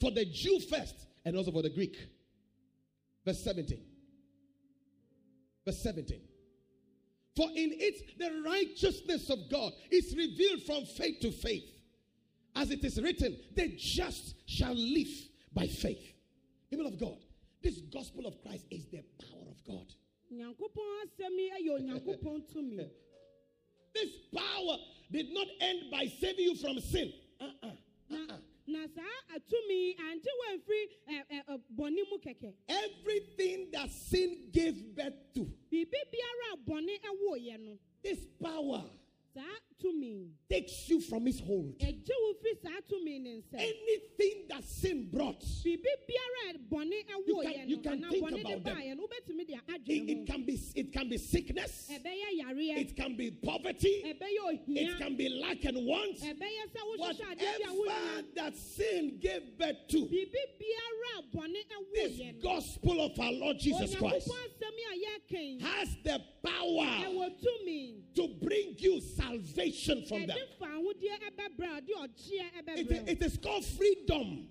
for 0.00 0.10
the 0.10 0.24
Jew 0.24 0.58
first 0.60 1.06
and 1.24 1.36
also 1.36 1.52
for 1.52 1.62
the 1.62 1.70
Greek. 1.70 1.96
Verse 3.24 3.42
17. 3.44 3.78
Verse 5.64 5.82
17. 5.82 6.20
For 7.36 7.48
in 7.50 7.72
it 7.78 8.18
the 8.18 8.42
righteousness 8.44 9.30
of 9.30 9.48
God 9.48 9.72
is 9.90 10.14
revealed 10.16 10.62
from 10.62 10.84
faith 10.84 11.20
to 11.20 11.30
faith. 11.30 11.68
As 12.54 12.70
it 12.70 12.84
is 12.84 13.00
written, 13.00 13.38
the 13.54 13.68
just 13.78 14.34
shall 14.46 14.74
live 14.74 15.08
by 15.54 15.66
faith. 15.66 16.12
People 16.70 16.86
of 16.86 16.98
God, 16.98 17.18
this 17.62 17.80
gospel 17.92 18.26
of 18.26 18.40
Christ 18.42 18.64
is 18.70 18.86
the 18.90 19.02
power 19.20 19.48
of 19.50 19.64
God. 19.66 19.86
nyankopɔn 20.32 20.88
asɛm 21.04 21.36
yi 21.38 21.50
ɛyɛ 21.50 21.70
onyankopɔn 21.80 22.48
tumi 22.52 22.88
This 23.94 24.10
power 24.34 24.76
did 25.10 25.26
not 25.32 25.46
end 25.60 25.90
by 25.90 26.06
saving 26.18 26.44
you 26.44 26.54
from 26.56 26.80
sin. 26.80 27.12
Uh-uh. 27.38 27.70
Uh-uh. 28.10 28.36
Eh, 31.08 31.22
eh, 31.30 31.42
eh, 31.48 31.56
bɔne 31.76 32.02
mu 32.10 32.18
kɛkɛ 32.18 32.54
Everything 32.68 33.70
that 33.72 33.90
sin 33.90 34.48
gave 34.52 34.94
birth 34.94 35.34
to, 35.34 35.40
biribi 35.70 35.98
biara 36.12 36.52
a 36.54 36.56
bɔne 36.56 36.98
ɛwoeɛ 37.00 37.60
no 37.60 37.78
this 38.02 38.26
power 38.40 38.84
takes 40.48 40.88
you 40.88 41.00
from 41.00 41.26
its 41.26 41.40
hold. 41.40 41.78
ɛgye 41.78 42.10
wo 42.22 42.34
firi 42.42 42.56
saa 42.62 42.80
tumi 42.88 43.20
ne 43.20 43.30
nsɛm 43.42 43.58
Anything 43.60 44.46
that 44.48 44.64
sin 44.64 45.08
brought, 45.10 45.40
biribi 45.40 45.92
biara 46.08 46.54
a 46.54 46.58
bɔne 46.58 46.92
You 47.26 47.40
can- 47.42 47.68
you 47.68 47.78
can 47.78 48.02
think 48.10 48.30
about 48.30 48.64
them. 48.64 48.74
baeɛ 48.76 48.96
no 48.96 49.06
wobɛtumi 49.06 49.46
de 49.46 49.54
it, 49.54 50.08
it 50.10 50.26
can 50.26 50.44
be 50.44 50.58
it 50.74 50.92
can 50.92 51.08
be 51.08 51.16
sickness, 51.18 51.88
it 51.90 52.96
can 52.96 53.16
be 53.16 53.30
poverty, 53.30 54.02
it 54.04 54.98
can 54.98 55.16
be 55.16 55.28
lack 55.28 55.64
and 55.64 55.86
want. 55.86 56.16
ɛbɛyɛ 56.16 56.64
sɛ 56.72 56.80
wohyehyɛ 56.98 57.36
adeɛ 57.36 57.38
bi 57.38 57.68
a 57.68 57.72
Whatever 57.82 58.22
that 58.34 58.56
sin 58.56 59.18
gave 59.18 59.56
birth 59.58 59.88
to, 59.88 60.06
biribi 60.06 60.42
biara 60.60 61.18
a 61.18 61.36
bɔne 61.36 61.62
this 61.94 62.20
gospel 62.42 63.00
of 63.00 63.18
our 63.18 63.32
Lord 63.32 63.58
Jesus 63.58 63.94
Christ 63.96 64.28
onyankopɔn 64.28 64.48
asɛm 64.48 64.76
yi 64.76 64.84
a 64.84 65.08
yɛkan 65.08 65.60
has 65.60 65.96
the 66.04 66.22
power 66.42 67.30
to 68.14 68.28
bring 68.42 68.74
you 68.78 69.00
salvation 69.00 69.61
from 70.08 70.26
them. 70.26 70.36
ɛde 70.36 70.58
fa 70.58 70.66
ahodeɛ 70.66 71.18
ɛbɛbrɛ 71.30 71.80
ɔde 71.80 71.90
ɔkyeɛ 71.98 72.78
It, 72.78 73.08
it 73.08 73.22
is 73.22 73.36
called 73.38 73.64
freedom. 73.64 74.48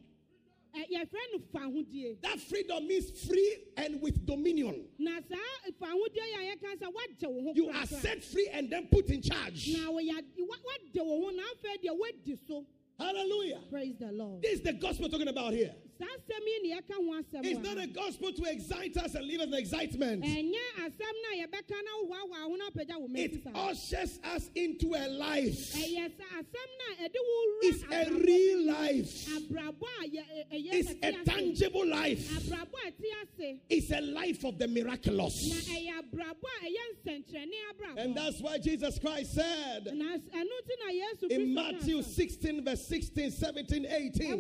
Ɛ- 0.74 0.88
yɛfrɛ 0.90 1.20
no 1.34 1.40
fa 1.52 1.60
ahodie 1.68 2.22
That 2.22 2.40
freedom 2.40 2.88
means 2.88 3.12
free 3.28 3.58
and 3.76 4.02
with 4.02 4.26
dominion. 4.26 4.88
na 4.98 5.20
saa 5.30 5.72
fa 5.80 5.86
ahodie 5.88 6.16
yi 6.16 6.34
a 6.52 6.56
yɛka 6.56 6.78
sɛ 6.80 6.94
woagye 6.94 7.28
wo 7.28 7.44
ho 7.44 7.54
You 7.56 7.70
are 7.70 7.86
set 7.86 8.24
free 8.24 8.48
and 8.54 8.70
then 8.70 8.88
put 8.88 9.10
in 9.10 9.22
charge. 9.22 9.74
na 9.74 9.90
wɔyɛ 9.92 10.24
wa- 10.40 10.56
woagye 10.58 11.06
wo 11.06 11.26
ho 11.26 11.30
na 11.32 11.44
afei 11.44 11.78
deɛ 11.84 11.98
woadi 12.00 12.38
so 12.48 12.66
Hallelujah. 13.00 13.60
praise 13.70 13.96
the 14.00 14.12
lord 14.12 14.42
This 14.44 14.54
is 14.54 14.62
the 14.62 14.74
gospel 14.74 15.10
talking 15.10 15.28
about 15.28 15.54
here. 15.54 15.74
Saa 16.02 16.08
asɛm 16.18 16.46
yi 16.48 16.70
ne 16.70 16.76
yɛka 16.76 16.96
ho 16.96 17.22
asɛm 17.22 17.46
It's 17.46 17.60
not 17.60 17.78
a 17.78 17.88
gospel 17.88 18.32
to 18.34 18.44
excite 18.46 18.98
us 18.98 19.16
and 19.16 19.26
leave 19.26 19.40
us 19.40 19.48
in 19.48 19.54
excitement. 19.54 20.24
ɛnyɛ 20.24 20.66
asɛm 20.80 21.14
no 21.22 21.30
a 21.32 21.48
yɛbɛka 21.48 21.78
na 21.84 21.92
wohoahoa 22.04 22.50
wo 22.50 22.56
no 22.56 22.70
apagya 22.70 23.00
wo 23.00 23.08
It 23.14 23.42
ushers 23.54 24.20
us 24.24 24.50
into 24.56 24.94
a 24.96 25.08
life. 25.08 25.74
ɛyɛ 25.74 26.12
sa 26.18 26.24
asɛm 26.40 26.70
no 26.80 26.86
a 27.06 27.10
ɛde 27.10 27.16
wo 27.16 27.60
It's 27.64 27.84
a 27.84 28.12
real 28.14 28.62
life. 28.66 29.28
abrabɔ 29.38 29.88
a 30.02 30.08
yɛ- 30.08 30.18
eh, 30.18 30.44
eh, 30.52 30.58
ɛ- 30.58 30.64
ɛyɛ 30.64 30.74
It's 30.74 30.92
a 31.04 31.12
tangible 31.24 31.86
life. 31.86 32.30
abrabɔ 32.32 32.76
a 32.88 32.92
ɛte 32.92 33.06
ase 33.22 33.60
It's 33.70 33.92
a 33.92 34.02
life 34.02 34.44
of 34.44 34.58
the 34.58 34.68
miraculous. 34.68 35.50
ɛyɛ 35.50 36.00
abrabɔ 36.00 36.48
a 36.62 36.66
ɛyɛ 36.66 36.84
nsɛnkyerɛnne 37.06 37.56
abrabɔ 37.72 37.98
And 38.04 38.16
that's 38.16 38.40
why 38.42 38.58
Jesus 38.58 38.98
Christ 39.00 39.34
said 39.36 39.96
na 39.96 40.14
s- 40.14 40.22
ɛno 40.22 40.46
nti 40.46 40.76
na 40.80 40.92
yesu 40.92 41.28
in 41.30 41.54
Matthew 41.54 41.98
kaa 42.02 42.08
16, 42.10 42.64
verse 42.64 42.86
16, 42.88 43.32
17, 43.32 43.86
18. 43.86 44.40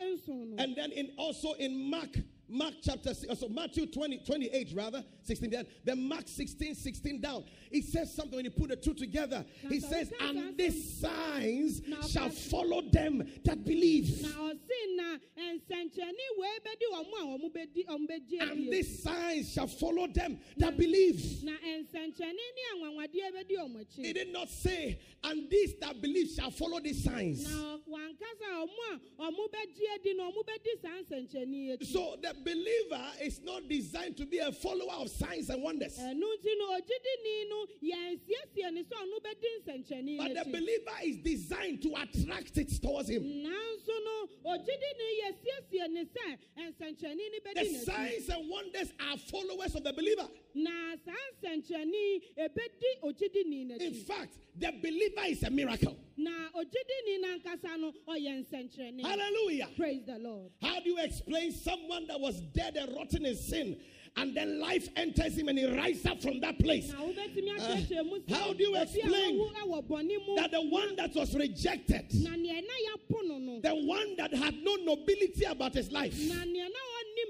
Nson 0.00 0.56
no. 0.56 0.62
And 0.62 0.76
then 0.76 0.92
in 0.92 1.10
also 1.16 1.52
in 1.54 1.90
Mark, 1.90 2.16
Mark 2.52 2.74
chapter, 2.82 3.10
uh, 3.30 3.34
so 3.34 3.48
Matthew 3.48 3.86
20, 3.86 4.18
28 4.18 4.72
rather, 4.74 5.02
16 5.24 5.50
down. 5.50 5.66
Then 5.84 6.06
Mark 6.06 6.24
16, 6.28 6.74
16 6.74 7.20
down. 7.20 7.44
It 7.70 7.84
says 7.84 8.14
something 8.14 8.36
when 8.36 8.44
you 8.44 8.50
put 8.50 8.68
the 8.68 8.76
two 8.76 8.92
together. 8.94 9.44
He 9.68 9.80
says, 9.80 10.12
and 10.20 10.56
these 10.58 11.00
signs 11.00 11.80
shall 12.10 12.28
follow 12.28 12.82
them 12.82 13.26
that 13.44 13.64
believe. 13.64 14.22
na 14.22 14.28
ɔse 14.28 14.96
na 14.96 15.16
nsɛnkyerɛnne 15.38 16.26
wei 16.38 16.58
bɛdi 16.64 16.86
ɔmo 16.92 17.16
a 17.16 17.38
ɔmo 17.38 17.52
bɛdi 17.52 17.86
ɔmo 17.86 18.06
bɛgye 18.08 18.42
And 18.50 18.72
these 18.72 19.02
signs 19.02 19.52
shall 19.52 19.66
follow 19.66 20.06
them 20.06 20.38
that 20.58 20.76
believe. 20.76 21.42
na 21.42 21.52
nsɛnkyerɛnne 21.52 22.34
ne 22.36 22.62
anwanwadeɛ 22.74 23.32
bɛdi 23.32 23.56
ɔmo 23.58 23.86
He 23.96 24.12
did 24.12 24.32
not 24.32 24.50
say, 24.50 24.98
and 25.24 25.48
these 25.48 25.74
that 25.80 26.00
believe 26.02 26.28
shall 26.30 26.50
follow 26.50 26.80
these 26.80 27.02
signs. 27.02 27.48
na 27.50 27.78
wankasa 27.88 28.66
ɔmo 28.66 29.00
a 29.18 29.22
ɔmo 29.22 29.48
bɛgye 29.50 29.94
adi 29.94 30.14
na 30.14 30.30
ɔmo 30.30 30.44
bɛdi 30.44 30.82
saa 30.82 31.02
nsɛnkyerɛnne 31.02 31.54
yi 31.54 31.76
akyi 31.76 31.86
So 31.86 32.16
the 32.20 32.34
believer 32.44 33.04
is 33.22 33.40
not 33.42 33.68
designed 33.68 34.16
to 34.16 34.26
be 34.26 34.38
a 34.38 34.52
follower 34.52 34.94
of 35.00 35.08
signs 35.10 35.50
and 35.50 35.62
wonders. 35.62 35.98
ɛnu 35.98 36.22
nti 36.22 36.50
no 36.58 36.78
ogyidini 36.78 37.48
no 37.48 37.66
yɛn 37.82 38.18
siesie 38.26 38.72
ne 38.72 38.82
sɛ 38.82 38.94
ɔno 38.94 39.18
bɛdi 39.22 39.48
nsɛnkyerɛnne 39.64 40.08
yi 40.08 40.16
But 40.18 40.34
the 40.44 40.50
believer 40.50 40.96
is 41.04 41.16
designed 41.18 41.82
to 41.82 41.88
attract 41.94 42.58
it 42.58 42.82
towards 42.82 43.08
him. 43.08 43.22
nanso 43.22 43.94
no 44.04 44.28
ogyidini 44.52 45.08
yɛ 45.22 45.34
siesie 45.42 45.90
ne 45.90 46.04
sɛ 46.04 46.38
nsɛnkyerɛnne 46.58 47.16
ne 47.16 47.54
The 47.54 47.74
signs 47.84 48.28
and 48.28 48.48
wonders 48.50 48.92
are 49.00 49.18
followers 49.18 49.74
of 49.74 49.84
the 49.84 49.92
believer. 49.92 50.28
na 50.54 50.70
saa 51.04 51.12
nsɛnkyerɛnne 51.42 51.92
yi 51.92 52.22
ebɛdi 52.38 53.02
ogyidini 53.02 53.80
In 53.80 53.94
fact, 53.94 54.38
the 54.56 54.70
believer 54.82 55.22
is 55.26 55.42
a 55.42 55.50
miracle. 55.50 55.96
Na 56.22 56.30
ogyidini 56.54 57.18
nankasa 57.22 57.78
no 57.78 57.92
ɔyɛ 58.08 58.44
nsɛnkyerɛnne 58.46 59.02
Hallelujah. 59.02 59.68
praise 59.76 60.02
the 60.06 60.18
lord. 60.18 60.50
How 60.62 60.80
do 60.80 60.90
you 60.90 60.98
explain 60.98 61.52
someone 61.52 62.06
that 62.06 62.20
was 62.20 62.40
dead 62.54 62.76
and 62.76 62.94
rotten 62.94 63.24
in 63.26 63.36
sin 63.36 63.76
and 64.16 64.36
then 64.36 64.60
life 64.60 64.88
enters 64.96 65.38
him 65.38 65.48
and 65.48 65.58
he 65.58 65.64
rises 65.66 66.04
up 66.06 66.20
from 66.20 66.38
that 66.40 66.58
place? 66.58 66.92
Na 66.92 67.00
wobɛtumi 67.00 67.56
akyerɛkyerɛ 67.58 68.04
mu 68.04 68.18
sɛ 68.20 68.30
Uh, 68.32 68.34
how 68.34 68.52
do 68.52 68.62
you 68.64 68.76
explain 68.76 69.38
wawu 69.38 69.52
ɛwɔ 69.54 69.88
bɔne 69.88 70.26
mu 70.26 70.36
That 70.36 70.50
the 70.52 70.60
one 70.62 70.96
that 70.96 71.14
was 71.14 71.34
rejected, 71.34 72.12
na 72.22 72.34
nea 72.36 72.60
na 72.60 72.74
yɛapo 72.88 73.28
no 73.28 73.38
no 73.38 73.60
the 73.60 73.74
one 73.74 74.16
that 74.16 74.32
had 74.34 74.54
no 74.62 74.76
nobility 74.76 75.44
about 75.44 75.74
his 75.74 75.90
life, 75.92 76.14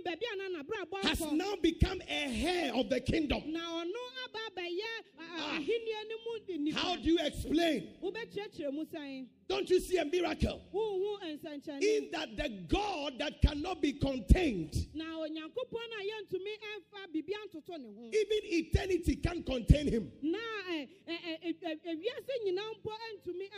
na 0.05 0.11
nea 0.15 0.19
na 0.19 0.19
ɔnim 0.19 0.19
baabi 0.19 0.25
a 0.33 0.37
na 0.37 0.63
nabrabɔ 0.63 1.05
has 1.09 1.21
now 1.33 1.57
become 1.57 2.01
a 2.09 2.25
heir 2.29 2.73
of 2.75 2.89
the 2.89 3.01
kingdom. 3.01 3.43
na 3.53 3.61
ɔno 3.61 4.03
aba 4.25 4.39
abɛyɛ 4.51 5.05
Ah. 5.35 5.59
ahenniɛ 5.59 6.09
no 6.09 6.17
mu 6.25 6.39
di 6.47 6.59
nipa 6.59 6.79
How 6.79 6.97
do 6.97 7.03
you 7.09 7.19
explain? 7.19 7.89
wobɛkyerɛkyerɛ 8.03 8.73
mu 8.73 8.85
sɛn 8.85 9.27
Don't 9.49 9.69
you 9.69 9.81
see 9.81 9.99
a 9.99 10.05
miracle? 10.05 10.63
In 10.73 12.09
that 12.13 12.37
the 12.37 12.49
God 12.69 13.19
that 13.19 13.43
cannot 13.43 13.83
be 13.83 13.93
contained, 13.93 14.87
na 14.95 15.05
onyankopɔn 15.05 15.89
no 15.91 15.97
a 15.99 16.05
yɛntumi 16.09 16.53
ɛmfa 16.73 17.13
biribi 17.13 17.33
antoto 17.45 17.79
ne 17.79 17.89
ho 17.95 18.07
even 18.07 18.41
eternity 18.45 19.17
can't 19.17 19.45
contain 19.45 19.89
him 19.89 20.11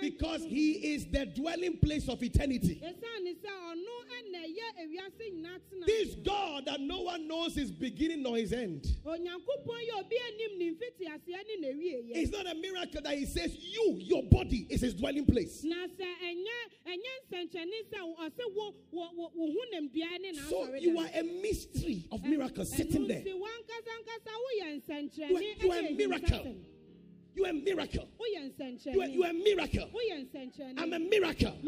because 0.01 0.43
he 0.45 0.73
is 0.95 1.07
the 1.07 1.27
dwelling 1.27 1.77
place 1.79 2.09
of 2.09 2.23
eternity. 2.23 2.81
ɛsiane 2.83 3.37
sɛ 3.37 3.51
ɔno 3.51 3.95
ɛna 4.11 4.41
ɛyɛ 4.45 4.67
ewiase 4.83 5.31
nyinaa 5.33 5.61
tena 5.71 5.87
This 5.87 6.15
God 6.17 6.34
that 6.65 6.81
no 6.81 7.01
one 7.03 7.27
knows 7.29 7.55
his 7.55 7.71
beginning 7.71 8.23
nor 8.23 8.37
his 8.37 8.53
end. 8.53 8.85
onyankopɔn 9.05 9.81
yɛ 9.89 10.01
obi 10.01 10.17
anim 10.27 10.59
ne 10.59 10.71
mfiti 10.73 11.07
aseɛ 11.09 11.41
ne 11.61 11.69
n'awieyɛ 11.69 12.11
It's 12.17 12.31
not 12.33 12.47
a 12.47 12.55
miracle 12.55 13.01
that 13.03 13.17
he 13.19 13.27
says, 13.27 13.57
You, 13.59 13.97
your 14.01 14.23
body, 14.25 14.67
is 14.71 14.81
his 14.81 14.95
dwelling 14.95 15.27
place. 15.27 15.65
So 20.49 20.75
you 20.75 20.99
are 20.99 21.09
a 21.15 21.23
mystery 21.43 22.05
of 22.13 22.23
miracles 22.25 22.71
sitting 22.73 23.07
there. 23.09 23.23
wankasa 23.25 23.93
nkasa 24.01 24.33
woyɛ 24.45 24.83
nsɛnkyerɛnne 24.83 25.31
You 25.31 25.37
are- 25.37 25.65
you 25.65 25.73
are 25.73 25.79
a 25.87 25.93
miracle. 25.95 26.57
Ehimsasɛm. 27.37 27.37
You 27.37 27.45
are 27.45 27.51
a 27.51 27.53
miracle. 27.53 28.09
You 28.87 29.03
are, 29.03 29.07
you 29.07 29.25
are 29.25 29.31
a 29.31 29.33
miracle. 29.33 29.91
I'm 30.79 30.93
a 30.93 30.99
miracle. 30.99 31.59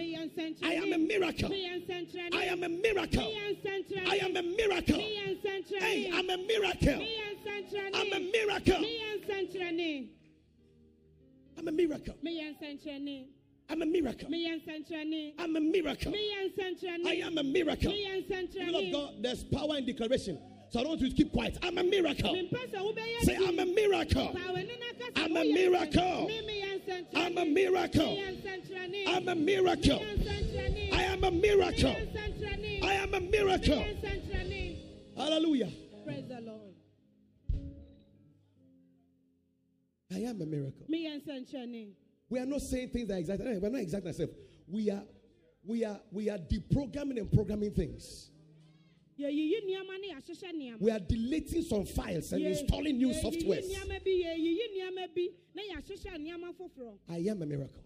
I 0.63 0.73
am 0.75 0.93
a 0.93 0.99
miracle. 0.99 1.53
I 1.53 2.45
am 2.45 2.63
a 2.63 2.69
miracle. 2.69 3.23
I 4.07 4.17
am 4.23 4.37
a 4.37 4.43
miracle. 4.43 4.99
Hey, 5.79 6.11
I'm 6.13 6.31
a 6.31 6.37
miracle. 6.37 7.03
I'm 7.95 8.13
a 8.13 8.21
miracle. 8.21 8.85
I'm 11.59 11.69
a 11.69 11.71
miracle. 11.71 11.95
I'm 13.69 13.83
a 13.83 13.87
miracle. 13.87 14.29
I'm 15.39 15.57
a 15.57 15.61
miracle. 15.61 16.15
I 16.15 17.21
am 17.25 17.39
a 17.39 17.43
miracle. 17.43 17.93
People 17.93 18.77
of 18.77 18.93
God, 18.93 19.15
there's 19.21 19.43
power 19.45 19.77
in 19.79 19.87
declaration. 19.87 20.39
So 20.71 20.81
I 20.81 20.83
don't 20.83 20.91
want 20.91 21.01
you 21.01 21.09
to 21.11 21.15
keep 21.15 21.33
quiet. 21.33 21.59
I'm 21.63 21.79
a 21.79 21.83
miracle. 21.85 22.35
mempɛ 22.35 22.71
sɛ 22.71 22.79
wobɛyɛ 22.79 23.21
Say, 23.23 23.37
I'm 23.37 23.59
a 23.59 23.67
miracle. 23.67 24.33
Fa 24.33 24.39
w'ani 24.39 24.67
na 24.67 24.87
ka 24.99 25.07
sɛ 25.13 25.25
I'm 25.25 25.37
a 25.37 25.45
miracle. 25.45 26.03
nsɛnkyerɛnne. 26.03 26.27
Me, 26.27 26.43
meyɛ 26.43 26.81
nsɛnkyerɛnne. 26.81 27.17
I'm 27.17 27.39
a 27.39 27.45
miracle. 27.45 28.19
I'm 29.07 29.29
a 29.29 29.35
miracle. 29.35 30.01
I 30.93 31.03
am 31.05 31.25
a 31.25 31.31
miracle. 31.31 31.97
I 32.83 32.93
am 32.95 33.15
a 33.15 33.21
miracle. 33.21 33.85
Hallelujah. 35.17 35.71
Praise 36.05 36.29
the 36.29 36.41
Lord. 36.41 36.75
I 40.13 40.19
am 40.19 40.41
a 40.43 40.47
miracle. 40.47 40.87
Meyɛ 40.91 41.23
nsɛnkyerɛnne. 41.23 41.93
We 42.29 42.41
are 42.41 42.47
not 42.47 42.61
saying 42.61 42.89
things 42.91 43.07
that 43.09 43.15
are 43.15 43.19
exact. 43.19 43.41
We're 43.41 43.71
not 43.71 43.81
exact 43.81 44.05
ourselves. 44.07 44.33
We 44.67 44.91
are, 44.91 45.05
we 45.65 45.85
are, 45.85 46.01
we 46.11 46.29
are 46.29 46.39
deprogramming 46.39 47.19
and 47.19 47.31
programming 47.31 47.71
things. 47.71 48.31
We 49.19 50.91
are 50.91 50.99
deleting 50.99 51.63
some 51.63 51.87
files 51.87 52.33
and 52.33 52.43
installing 52.43 52.99
new 52.99 53.09
yɛyiyi 53.09 53.23
softwares. 53.23 53.65
nneɛma 53.65 54.05
bi, 54.05 54.11
yɛyiyi 54.11 54.65
nneɛma 54.77 55.15
bi, 55.15 55.29
na 55.55 55.63
yɛahyehyɛ 55.63 56.17
nneɛma 56.19 56.55
foforɔ. 56.55 56.99
I 57.09 57.19
am 57.19 57.43
a 57.43 57.47
miracle. 57.47 57.83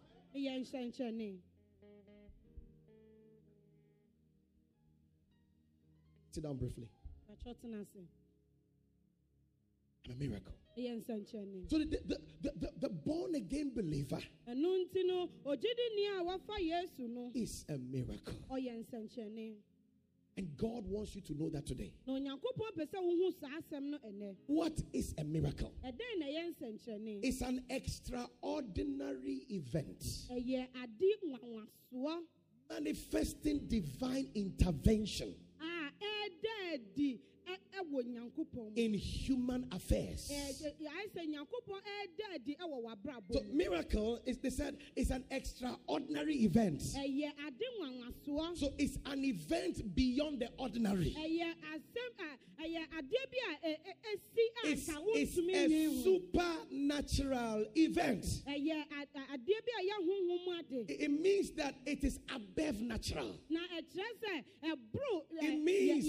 Sit 6.33 6.43
down 6.43 6.57
briefly. 6.57 6.88
Patwɔ 7.29 7.55
tena 7.62 7.81
ase. 7.81 8.07
I'm 10.07 10.12
a 10.12 10.14
miracle. 10.16 10.55
So 10.77 11.79
the, 11.79 11.85
the, 11.85 12.19
the, 12.40 12.53
the, 12.57 12.71
the 12.79 12.88
born 12.88 13.35
again 13.35 13.73
believer 13.75 14.21
Ɛno 14.49 14.85
nti 14.87 15.05
no, 15.07 15.29
ogyidini 15.45 16.19
a 16.19 16.25
wafa 16.25 16.55
Yesu 16.61 17.09
no, 17.09 17.31
is 17.35 17.64
a 17.69 17.77
miracle. 17.77 18.35
And 20.40 20.57
God 20.57 20.87
wants 20.87 21.14
you 21.14 21.20
to 21.20 21.35
know 21.35 21.50
that 21.50 21.66
today. 21.66 21.92
Na 22.07 22.14
Onyankopɔn 22.14 22.72
pɛ 22.74 22.87
sɛ 22.88 22.96
wohu 22.96 23.31
saa 23.38 23.61
asɛm 23.61 23.90
no 23.90 23.98
ɛnɛ. 23.98 24.37
What 24.46 24.81
is 24.94 25.14
a 25.18 25.24
miracle? 25.24 25.70
ɛdɛn 25.85 26.18
na 26.18 26.26
ɛyɛ 26.26 26.55
nsɛnkyerɛnne 26.55 27.20
It's 27.22 27.42
an 27.42 27.62
extraordinary 27.68 29.44
event 29.50 30.03
manifesting 32.70 33.68
divine 33.68 34.31
intervention 34.35 35.35
a 37.81 37.85
ɛda 37.85 37.88
adi 37.88 38.01
ɛ- 38.01 38.05
ɛwɔ 38.05 38.05
nyankopɔn 38.07 38.55
mu 38.55 38.73
in 38.77 38.95
human 38.95 39.66
affairs. 39.73 40.29
Ɛ- 40.31 40.62
ɛ- 40.62 40.75
ayɛ 40.81 41.11
sɛ 41.14 41.27
nyankopɔn 41.29 41.81
ɛda 41.81 42.35
adi 42.35 42.57
ɛwɔ 42.57 42.83
w'abrabɔ 42.85 43.33
So 43.33 43.43
miracle 43.53 44.19
is 44.27 44.38
they 44.38 44.51
said 44.51 44.77
is 44.97 45.11
an 45.11 45.25
extraordinary 45.31 46.37
event. 46.45 46.81
ɛyɛ 46.81 47.33
ade 47.47 47.64
nwanwasoɔ 47.81 48.57
So 48.57 48.73
it's 48.79 48.99
an 49.07 49.25
event 49.25 49.95
beyond 49.95 50.40
the 50.40 50.51
ordinary. 50.59 51.14
ɛyɛ 51.19 51.55
asɛm 51.75 52.12
a 52.19 52.38
ɛyɛ 52.62 52.88
adeɛ 52.99 53.25
bi 53.31 53.38
a 53.47 53.69
ɛ- 53.69 53.79
ɛ- 53.81 53.97
esi 54.12 54.45
a 54.64 54.69
It's, 54.73 54.88
it's 54.88 55.38
a 55.77 56.03
supernatural 56.03 57.64
event. 57.77 58.27
It 60.88 61.11
means 61.11 61.51
that 61.53 61.75
it 61.87 62.05
is 62.05 62.19
above 62.35 62.81
natural. 62.83 63.38
na 63.49 63.61
ɛkyerɛ 63.61 64.12
sɛ 64.23 64.45
ɛboro 64.64 65.25
ɛ, 65.33 65.43
It 65.43 65.59
means 65.62 66.07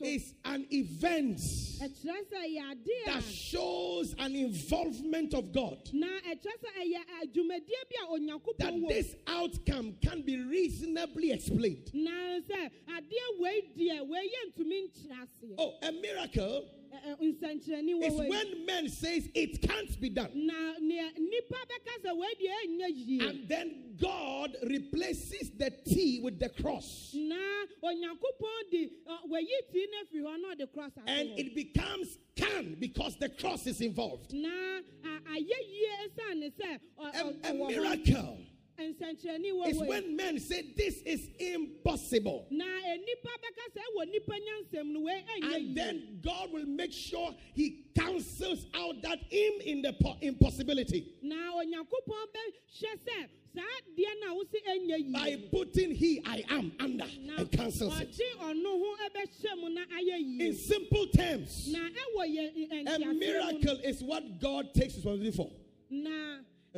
it's 0.00 0.34
an 0.44 0.66
event 0.70 0.97
ɛkyerɛ 1.02 2.18
sɛ 2.28 2.36
ɛyɛ 2.44 2.70
ade 2.70 2.90
a 3.06 3.06
that 3.06 3.22
shows 3.24 4.14
an 4.18 4.34
involvement 4.34 5.34
of 5.34 5.52
God. 5.52 5.78
na 5.92 6.06
ɛkyerɛ 6.06 6.54
sɛ 6.62 6.68
ɛyɛ 6.82 7.00
adwumadie 7.22 7.82
bi 7.90 7.96
a 8.02 8.06
onyankopɔn 8.12 8.58
That 8.58 8.88
this 8.88 9.14
outcome 9.26 9.96
can 10.02 10.22
be 10.22 10.36
reasonably 10.42 11.32
explained. 11.32 11.90
na 11.94 12.10
sɛ 12.40 12.70
adeɛ 12.88 13.38
wei 13.38 13.62
deɛ 13.76 14.06
wei 14.08 14.28
yɛ 14.28 14.52
ntumi 14.52 14.88
nkyerɛ 14.90 15.22
aseɛ 15.22 15.54
Oh, 15.58 15.74
a 15.82 15.92
miracle 15.92 16.64
Eh, 16.90 16.96
eh, 17.04 17.14
ɛ- 17.14 17.18
ɛ, 17.20 17.38
nsɛnkyerɛnne 17.38 18.02
is 18.06 18.12
wɔ 18.14 18.18
wei 18.18 18.28
when 18.28 18.66
man 18.66 18.88
says 18.88 19.28
it 19.34 19.60
can't 19.62 20.00
be 20.00 20.08
done. 20.08 20.30
na 20.34 20.74
nea 20.80 21.10
nipa 21.18 21.54
bɛka 21.56 22.04
sɛ 22.04 22.16
wei 22.16 22.34
deɛ 22.40 22.54
ɛnyɛ 22.66 22.88
yie 23.06 23.20
And 23.28 23.48
then 23.48 23.96
God 24.00 24.56
replaces 24.64 25.50
the 25.50 25.70
T 25.84 26.20
with 26.20 26.38
the 26.38 26.48
cross. 26.48 27.12
na 27.14 27.36
onyankopɔn 27.82 28.70
de 28.70 28.90
ɔ, 29.06 29.28
wayi 29.28 29.46
tii 29.72 29.86
no 29.90 29.98
afiri 30.04 30.22
hɔ 30.22 30.40
na 30.42 30.54
ɔde 30.54 30.72
cross 30.72 30.92
ato 30.96 31.06
And 31.06 31.38
it 31.38 31.54
becomes 31.54 32.18
can 32.36 32.76
because 32.78 33.16
the 33.16 33.28
cross 33.28 33.66
is 33.66 33.80
involved. 33.80 34.32
a- 34.32 34.36
ayɛ 34.36 35.42
yie 35.46 35.88
ɛsiane 36.08 36.52
sɛ 36.52 36.80
ɔ- 36.98 37.08
A, 37.08 37.12
ɔ- 37.12 37.36
a 37.44 37.52
ɔwɔ 37.52 37.58
hɔ. 37.58 37.68
miracle 37.68 38.38
It's 38.78 39.80
when 39.80 40.16
men 40.16 40.38
say 40.38 40.62
this 40.76 41.02
is 41.02 41.28
impossible. 41.38 42.46
na 42.50 42.64
eh, 42.64 42.96
enipa 42.96 43.30
bɛka 43.42 43.64
sɛ 43.74 43.80
ɛwɔ 43.82 44.12
nipa 44.12 44.34
nyansɛm 44.38 44.92
no 44.92 45.00
wei 45.00 45.22
ɛnyɛ 45.36 45.54
And 45.56 45.76
then 45.76 46.20
God 46.22 46.52
will 46.52 46.66
make 46.66 46.92
sure 46.92 47.34
He 47.54 47.86
cancels 47.96 48.66
out 48.74 49.02
that 49.02 49.18
him 49.30 49.52
in 49.64 49.82
the 49.82 49.94
impossibility 50.22 51.14
na 51.22 51.34
onyankopɔn 51.56 52.26
bɛhyɛ 52.34 52.92
sɛ 53.04 53.28
saa 53.54 53.62
deɛ 53.96 54.20
no 54.20 54.40
a 54.40 54.44
wosi 54.44 54.58
ɛnyɛ 54.68 55.12
by 55.12 55.36
putting 55.50 55.94
He 55.94 56.22
I 56.24 56.44
am 56.48 56.72
under 56.78 57.06
and 57.36 57.50
cancels 57.50 58.00
it. 58.00 58.10
ɔde 58.12 58.40
ɔno 58.40 58.64
ho 58.64 58.96
ɛbɛhyɛ 59.08 59.60
mu 59.60 59.68
na 59.70 59.84
ayɛ 59.86 60.40
In 60.40 60.54
simple 60.54 61.06
terms, 61.08 61.74
ɛwɔ 61.74 62.36
yɛ 62.36 62.70
eh, 62.70 62.84
eh, 62.86 63.10
a 63.10 63.12
miracle 63.14 63.78
is 63.82 64.04
what 64.04 64.38
God 64.40 64.72
takes 64.72 64.94
responsibility 64.94 65.36
for. 65.36 65.50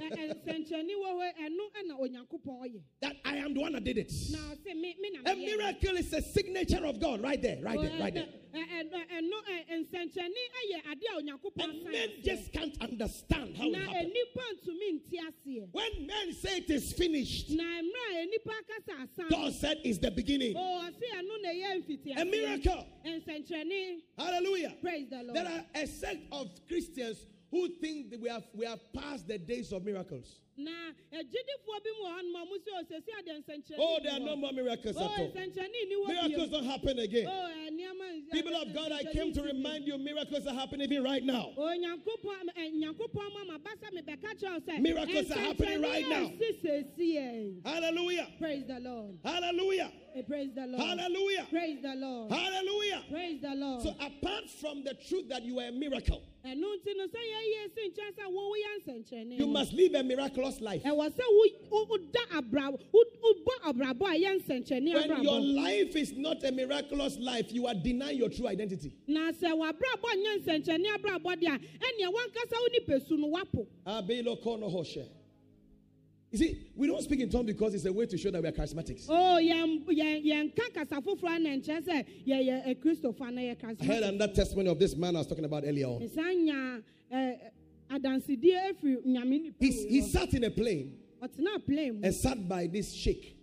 Na 0.01 0.07
ɛ- 0.17 0.17
ɛ- 0.17 0.35
nsɛnkyerɛnne 0.45 0.95
wɔ 0.97 1.09
hɔ 1.13 1.25
yi, 1.27 1.33
ɛno 1.45 1.65
ɛna 1.79 1.95
onyankopɔn 2.01 2.57
ɔyɛ 2.65 2.81
That 3.01 3.17
I 3.25 3.37
am 3.37 3.55
the 3.55 3.61
one 3.61 3.73
that 3.73 3.85
did 3.85 3.99
it. 3.99 4.13
na 4.31 4.39
ɔsɛ 4.39 4.75
me 4.77 4.95
me 5.01 5.09
na 5.11 5.21
A 5.31 5.33
miracle 5.37 5.97
is 5.97 6.13
a 6.13 6.21
signature 6.23 6.85
of 6.85 6.99
God 7.01 7.21
right 7.23 7.41
there, 7.41 7.59
right 7.63 7.81
there, 7.81 7.99
right 8.01 8.15
there. 8.15 8.29
And 8.53 8.91
men 11.85 12.09
just 12.25 12.53
can't 12.53 12.77
understand 12.81 13.57
how 13.57 13.69
it 13.69 13.75
happened. 13.77 14.13
enipa 14.13 14.43
ntumi 14.55 15.01
nti 15.01 15.17
aseɛ 15.29 15.69
When 15.73 16.07
men 16.07 16.33
say 16.35 16.59
it 16.59 16.71
is 16.71 16.93
finished, 16.93 17.51
na 17.51 17.63
mmerɛ 17.63 18.17
a 18.17 18.27
enipa 18.27 18.55
kasa 18.67 18.93
asan 19.03 19.29
God 19.31 19.53
said 19.55 19.81
it's 19.85 19.99
the 19.99 20.11
beginning. 20.11 20.57
o 20.57 20.61
ɔsi 20.61 21.05
ɛno 21.15 21.43
na 21.43 21.49
ɛyɛ 21.51 21.85
mfiti 21.85 22.21
A 22.21 22.25
miracle. 22.25 22.87
Hallelujah. 24.19 24.75
praise 24.81 25.09
the 25.09 25.23
lord 25.23 25.37
There 25.37 25.47
are 25.47 25.65
a 25.75 25.87
sect 25.87 26.23
of 26.33 26.49
Christians 26.69 27.27
who 27.51 27.69
think 27.81 28.11
that 28.11 28.21
we 28.21 28.29
have 28.29 28.45
we 28.55 28.67
have 28.67 28.81
passed 28.93 29.27
the 29.29 29.39
days 29.39 29.73
of 29.73 29.85
miracles. 29.85 30.41
Na 30.57 30.93
agyidifoɔ 31.13 31.77
bi 31.83 31.91
mu 31.99 32.05
wɔ 32.05 32.11
hɔnom 32.17 32.35
a 32.37 32.45
ɔmo 32.45 32.57
sɛ 32.59 32.71
ɔsɛsi 32.83 33.11
adeɛ 33.19 33.45
nsɛnkyerɛnne 33.45 33.77
Oh, 33.79 33.99
there 34.03 34.13
are 34.13 34.19
no 34.21 34.37
more 34.37 34.53
miracles 34.53 34.97
at 34.97 35.03
oh 35.03 35.07
all. 35.07 35.29
nsɛnkyerɛnne 35.31 35.89
ni 35.89 35.95
wɔ 35.97 36.09
Miracles 36.09 36.51
don't 36.51 36.65
happen 36.65 36.99
again. 36.99 37.27
oh 37.29 37.47
eh, 37.47 37.71
nneɛma 37.71 38.31
People 38.33 38.55
of 38.57 38.75
God, 38.75 38.93
I 38.93 39.05
came 39.05 39.33
to 39.33 39.43
remind 39.43 39.87
you 39.87 39.97
miracles 39.99 40.47
are 40.47 40.55
happening 40.55 40.91
even 40.93 41.03
right 41.05 41.23
now. 41.25 41.53
onyankopɔn 41.57 42.51
ɛ, 42.59 42.73
nyankopɔn 42.75 43.33
ma 43.35 43.45
ma 43.45 43.59
basa 43.59 43.93
mi 43.93 44.03
bɛka 44.03 44.35
kyerɛw 44.41 44.61
sɛ 44.67 44.81
Miracles 44.81 45.31
are 45.31 45.39
happening 45.39 45.81
right 45.83 46.09
now. 46.09 46.29
nsɛnkyerɛnne 46.29 46.61
a 46.61 46.85
sɛsi 46.85 47.15
yɛ 47.15 47.67
Hallelujah. 47.67 48.29
praise 48.39 48.67
the 48.67 48.81
lord 48.81 49.19
Hallelujah. 49.25 49.93
Eh, 50.15 50.23
praise 50.23 50.51
the 50.55 50.67
lord 50.67 50.83
Hallelujah. 50.83 51.47
praise 51.51 51.81
the 51.83 51.95
lord 51.95 52.33
Hallelujah. 52.33 53.03
praise 53.11 53.41
the 53.41 53.55
lord. 53.55 53.83
So 53.83 53.91
apart 54.01 54.51
from 54.61 54.83
the 54.85 54.95
truth 54.95 55.29
that 55.29 55.45
you 55.45 55.61
are 55.61 55.67
a 55.69 55.73
miracle, 55.73 56.23
ɛno 56.45 56.57
nti 56.77 56.97
no 56.97 57.07
sɛ 57.07 57.21
yɛyɛ 57.21 57.75
si 57.75 57.91
nkyɛn 57.91 58.15
sɛ 58.19 58.33
wo 58.33 58.51
woyɛ 58.53 58.85
nsɛnkyerɛnne 58.85 59.39
you 59.39 59.47
must 59.47 59.73
live 59.73 59.95
a 59.95 60.03
miraculous 60.03 60.40
life. 60.61 60.83
ɛyɛ 64.21 64.41
nsɛnkyerɛnne 64.41 65.09
When 65.09 65.23
your 65.23 65.41
life 65.41 65.97
is 65.97 66.13
not 66.13 66.43
a 66.45 66.53
miraculous 66.53 67.19
life, 67.19 67.53
you 67.53 67.67
are 67.67 67.75
denying 67.75 68.19
your 68.19 68.29
true 68.29 68.49
identity. 68.49 68.93
na 69.07 69.33
sɛ 69.33 69.51
w'abrabɔ 69.53 70.11
nyɛ 70.17 70.45
nsɛnkyerɛnne 70.45 70.87
abrabɔ 70.97 71.37
deɛ 71.41 71.55
a 71.55 71.59
ɛneɛ 71.59 72.13
wankasa 72.13 72.53
wo 72.53 72.69
nipasu 72.79 73.19
no 73.19 73.29
wapo 73.29 73.67
Abelo 73.87 74.43
kono 74.43 74.71
hoshe. 74.71 75.07
You 76.33 76.39
see, 76.39 76.67
we 76.77 76.87
don't 76.87 77.03
speak 77.03 77.19
in 77.19 77.29
tongues 77.29 77.47
because 77.47 77.75
it's 77.75 77.87
a 77.87 77.93
way 77.93 78.07
to 78.07 78.17
show 78.17 78.31
that 78.31 78.41
we 78.41 78.49
are 78.49 78.53
charismatics. 78.53 79.07
Oh, 79.09 79.37
o 79.37 79.41
yɛn 79.41 79.85
yɛn 79.87 80.25
yɛnka 80.55 80.75
kasa 80.75 81.01
foforɔ 81.01 81.37
a 81.37 81.39
na 81.41 81.51
nkyerɛ 81.51 81.83
sɛ 81.85 82.07
yɛyɛ 82.27 82.77
kristofo 82.81 83.33
na 83.33 83.41
yɛ 83.41 83.81
I 83.81 83.85
heard 83.85 84.03
another 84.05 84.33
testimony 84.33 84.71
of 84.71 84.79
this 84.79 84.95
man 84.95 85.17
I 85.17 85.21
was 85.21 85.27
talking 85.27 85.45
about 85.45 85.65
earlier 85.67 85.87
on. 85.87 86.03
Eh, 87.13 87.35
mesan 87.91 88.03
nya 88.03 88.21
ɛ, 88.21 88.21
adansedie 88.21 88.73
efiri 88.73 89.05
nyame 89.07 89.43
nipa 89.43 89.65
He, 89.65 90.01
sat 90.03 90.33
in 90.35 90.45
a 90.45 90.51
plane 90.51 90.93
ɔtena 91.23 91.65
plane 91.67 91.93
mu 91.95 92.01
and 92.05 92.15
sat 92.15 92.49
by 92.49 92.67
this 92.67 92.93
sheikh. 92.93 93.37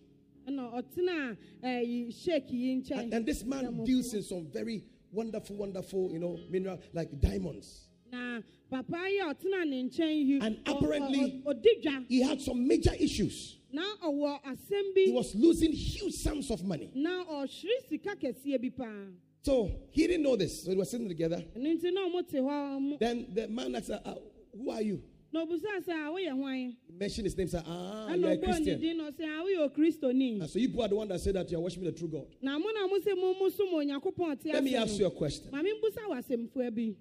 ɛna 0.47 0.73
ɔtena 0.73 1.37
ɛyi 1.63 2.13
sheik 2.23 2.51
yi 2.51 2.83
And, 2.91 3.13
and 3.13 3.25
this 3.25 3.43
man 3.43 3.83
deals 3.83 4.13
in 4.13 4.23
some 4.23 4.47
very 4.51 4.83
wonderful, 5.11 5.55
wonderful, 5.55 6.11
you 6.11 6.19
know, 6.19 6.37
mineral 6.49 6.79
like 6.93 7.19
diamonds. 7.19 7.87
na 8.11 8.41
papa 8.69 9.05
yi 9.09 9.19
a 9.19 9.33
ɔtena 9.33 9.67
ne 9.67 9.83
nkyɛn 9.89 10.25
yi 10.27 10.39
And 10.41 10.57
apparently- 10.65 11.41
ɔ- 11.45 11.53
ɔdi 11.53 11.83
dwa 11.83 12.05
He 12.07 12.21
had 12.21 12.41
some 12.41 12.67
major 12.67 12.93
issues. 12.99 13.57
na 13.71 13.83
ɔwɔ 14.03 14.41
asɛm 14.43 14.95
He 14.95 15.11
was 15.11 15.35
losing 15.35 15.71
huge 15.73 16.13
sums 16.13 16.49
of 16.51 16.63
money. 16.63 16.89
na 16.95 17.25
ɔhwere 17.25 17.89
sika 17.89 18.15
kɛseɛ 18.15 18.61
bi 18.61 18.69
paa 18.69 19.07
So 19.43 19.71
he 19.91 20.07
didn't 20.07 20.23
know 20.23 20.35
this. 20.35 20.63
So 20.63 20.71
they 20.71 20.75
were 20.75 20.83
sitting 20.83 21.07
together. 21.07 21.37
ɛno 21.55 21.79
nti 21.79 21.93
na 21.93 22.07
ɔmo 22.09 22.27
te 22.27 22.37
hɔ 22.37 22.77
ɔmo 22.77 22.99
Then 22.99 23.27
the 23.33 23.47
man 23.47 23.75
asked, 23.75 23.91
uh, 23.91 24.15
Who 24.57 24.69
are 24.71 24.81
you? 24.81 25.01
na 25.31 25.45
obusa 25.45 25.67
sɛ 25.85 25.91
a 25.91 26.09
woyɛ 26.11 26.31
hwan 26.33 26.55
He 26.87 26.93
mentioned 26.97 27.25
his 27.25 27.37
name. 27.37 27.47
Said, 27.49 27.63
Ah, 27.67 28.07
ɛna 28.09 28.19
you're 28.19 28.31
a 28.31 28.37
ɔbɔ 28.37 28.41
ne 28.41 28.47
Christian. 28.53 28.79
din 28.81 28.97
na 28.97 29.11
ɔsɛ 29.11 29.23
a 29.23 29.43
woyɛ 29.43 29.69
okristoni 29.69 30.41
And 30.41 30.49
so 30.49 30.57
you 30.59 30.67
people 30.69 30.83
are 30.83 30.87
the 30.87 30.95
one 30.95 31.07
that 31.09 31.19
said 31.19 31.35
that 31.35 31.51
you 31.51 31.57
are 31.57 31.61
worshiping 31.61 31.85
the 31.85 31.91
true 31.91 32.07
God. 32.07 32.27
na 32.41 32.57
mo 32.57 32.69
na 32.73 32.87
mo 32.87 32.97
sɛ 32.99 33.15
mo 33.15 33.33
mo 33.33 33.49
som 33.49 33.67
onyankopɔn 33.67 34.35
ɔte 34.37 34.53
Let 34.53 34.63
me 34.63 34.75
ask 34.75 34.97
you 34.97 35.05
a 35.05 35.11
question. 35.11 35.51
maame 35.51 35.67
mbusa 35.81 36.07
wɔ 36.09 36.23
asɛmfua 36.23 36.73
bi 36.73 36.95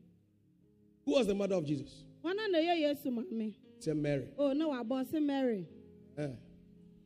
Who 1.05 1.13
was 1.13 1.27
the 1.29 1.35
mother 1.35 1.55
of 1.55 1.65
Jesus? 1.65 2.03
wɔn 2.25 2.33
a 2.33 2.49
na 2.51 2.59
ɛyɛ 2.59 2.81
yesu 2.97 3.07
maame 3.13 3.55
Said 3.79 3.97
Mary. 3.97 4.27
o 4.37 4.53
na 4.53 4.69
wabɔ 4.69 5.05
ɔse 5.07 5.23
mary 5.23 5.67
Eh. 6.19 6.29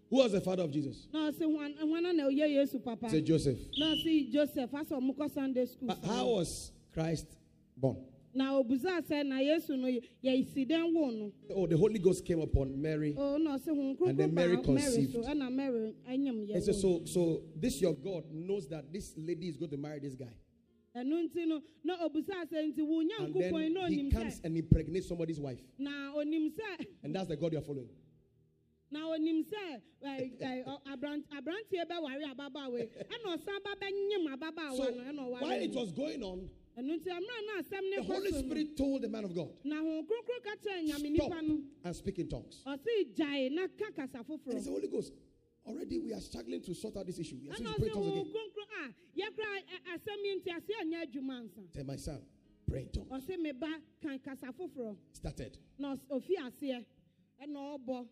Who 0.08 0.16
was 0.16 0.32
the 0.32 0.40
father 0.40 0.62
of 0.64 0.70
Jesus? 0.72 1.06
hwan 1.12 1.32
hwan 1.76 2.06
a 2.06 2.12
na 2.14 2.24
ɔyɛ 2.30 2.48
yesu 2.48 2.82
papa 2.82 3.10
Say 3.10 3.20
Joseph. 3.20 3.58
No, 3.76 3.94
ɔse 3.94 4.32
joseph 4.32 4.70
ɔmo 4.70 5.14
kɔ 5.14 5.30
sunday 5.34 5.66
school 5.66 5.88
But 5.88 6.02
how 6.04 6.26
was 6.28 6.72
Christ 6.94 7.26
born? 7.76 7.98
Na 8.35 8.53
obusa 8.62 9.01
sɛ 9.03 9.27
na 9.27 9.38
yesu 9.40 9.77
no 9.77 9.88
yɛ 10.23 10.47
si 10.53 10.64
dɛn 10.64 10.93
wo 10.95 11.11
no 11.11 11.33
Oh, 11.55 11.66
the 11.66 11.77
Holy 11.77 11.99
Ghost 11.99 12.25
came 12.25 12.40
upon 12.40 12.81
Mary. 12.81 13.14
Oh, 13.19 13.37
no, 13.38 13.59
And 14.07 14.19
then 14.19 14.33
Mary 14.35 14.57
conceived. 14.62 15.12
so 15.14 15.21
ɛna 15.23 15.53
mary 15.53 15.95
ɛnyam 16.09 16.47
yɛ 16.49 16.55
And 16.55 16.64
so, 16.64 16.73
so, 16.73 17.03
so 17.05 17.43
this 17.57 17.81
your 17.81 17.95
God 17.95 18.25
knows 18.33 18.69
that 18.69 18.93
this 18.93 19.14
lady 19.16 19.49
is 19.49 19.57
going 19.57 19.71
to 19.71 19.77
marry 19.77 19.99
this 20.01 20.14
guy. 20.14 20.33
ɛno 20.97 21.29
nti 21.29 21.47
no 21.47 21.61
obusa 22.09 22.45
sɛ 22.51 22.73
nti 22.73 22.87
wo 22.87 23.01
And 23.01 23.11
nyankopɔn 23.35 23.62
yi 23.64 23.69
na 23.71 23.81
then 23.88 23.93
he 23.93 24.11
comes 24.11 24.40
and 24.45 24.57
impregnates 24.57 25.09
somebody's 25.09 25.40
wife. 25.40 25.61
sɛ 25.81 26.87
And 27.03 27.14
that's 27.14 27.29
the 27.29 27.37
God 27.37 27.53
you're 27.53 27.62
following. 27.62 27.88
na 28.93 29.07
onim 29.09 29.45
sɛ 29.45 29.81
ɛ, 30.05 30.38
ɛ, 30.40 30.64
ɔ- 30.66 30.81
abrant- 30.93 31.27
aberanteɛ 31.31 31.85
bɛware 31.88 32.33
ababaawa 32.35 32.79
ɛna 32.79 33.37
ɔsan 33.37 33.62
ba 33.64 33.75
bɛnyim 33.81 34.35
ababaawa 34.37 34.97
no 34.97 35.03
ɛna 35.03 35.19
ɔware 35.31 35.40
while 35.43 35.61
it 35.62 35.73
was 35.75 35.93
going 35.93 36.23
on, 36.23 36.49
ɛno 36.81 36.97
nti 36.97 37.09
mmerɛ 37.11 37.40
na 37.47 37.61
asɛm 37.61 37.90
ne 37.90 37.97
the 37.97 38.03
Holy 38.03 38.33
Spirit 38.33 38.77
told 38.77 39.03
the 39.03 39.09
man 39.09 39.25
of 39.25 39.35
God, 39.35 39.51
na 39.64 39.77
ho 39.81 40.03
kronkron 40.03 40.43
ka 40.43 40.57
kyerɛ 40.57 40.88
nyame 40.88 41.16
stop 41.16 41.33
and 41.85 41.97
speak 41.97 42.19
in 42.19 42.29
tongues. 42.29 42.62
ɔse 42.66 43.14
gyae 43.14 43.51
na 43.53 43.66
ka 43.69 43.90
kasa 43.95 44.19
And 44.19 44.27
foforɔ 44.27 44.55
he 44.55 44.61
said, 44.61 44.73
Holy 44.73 44.88
Ghost, 44.88 45.12
already 45.66 45.99
we 45.99 46.12
are 46.14 46.21
struggling 46.21 46.62
to 46.62 46.75
sort 46.75 46.97
out 46.97 47.07
this 47.07 47.19
issue. 47.19 47.37
We 47.43 47.51
are 47.51 47.55
ɛna 47.55 47.75
supposed 47.75 47.77
to 47.77 47.81
pray 47.83 47.88
in 47.90 47.93
ɔse 47.93 48.03
tongues 48.03 48.29
again. 48.29 48.33
kronkron 48.33 48.69
a 48.81 49.21
yɛkora 49.21 49.59
ɛ- 49.61 49.95
asɛm 49.95 50.25
yi 50.25 50.40
nti 50.40 50.57
ase 50.57 50.73
anyɛ 50.83 51.07
adwuma 51.07 51.43
nsa 51.45 51.75
Say, 51.75 51.83
my 51.83 51.97
son, 51.97 52.23
pray 52.66 52.83
in 52.83 52.88
tongues. 52.88 53.11
ɔse 53.11 53.38
me 53.38 53.53
ba 53.53 53.81
kan 54.01 54.19
kasa 54.19 54.47
foforɔ 54.53 54.97
Started. 55.12 55.59
na 55.79 55.95
ɔs- 55.95 56.07
ofi 56.11 56.35
aseɛ 56.37 56.85
ɛna 57.43 57.79
ɔbɔ 57.79 58.09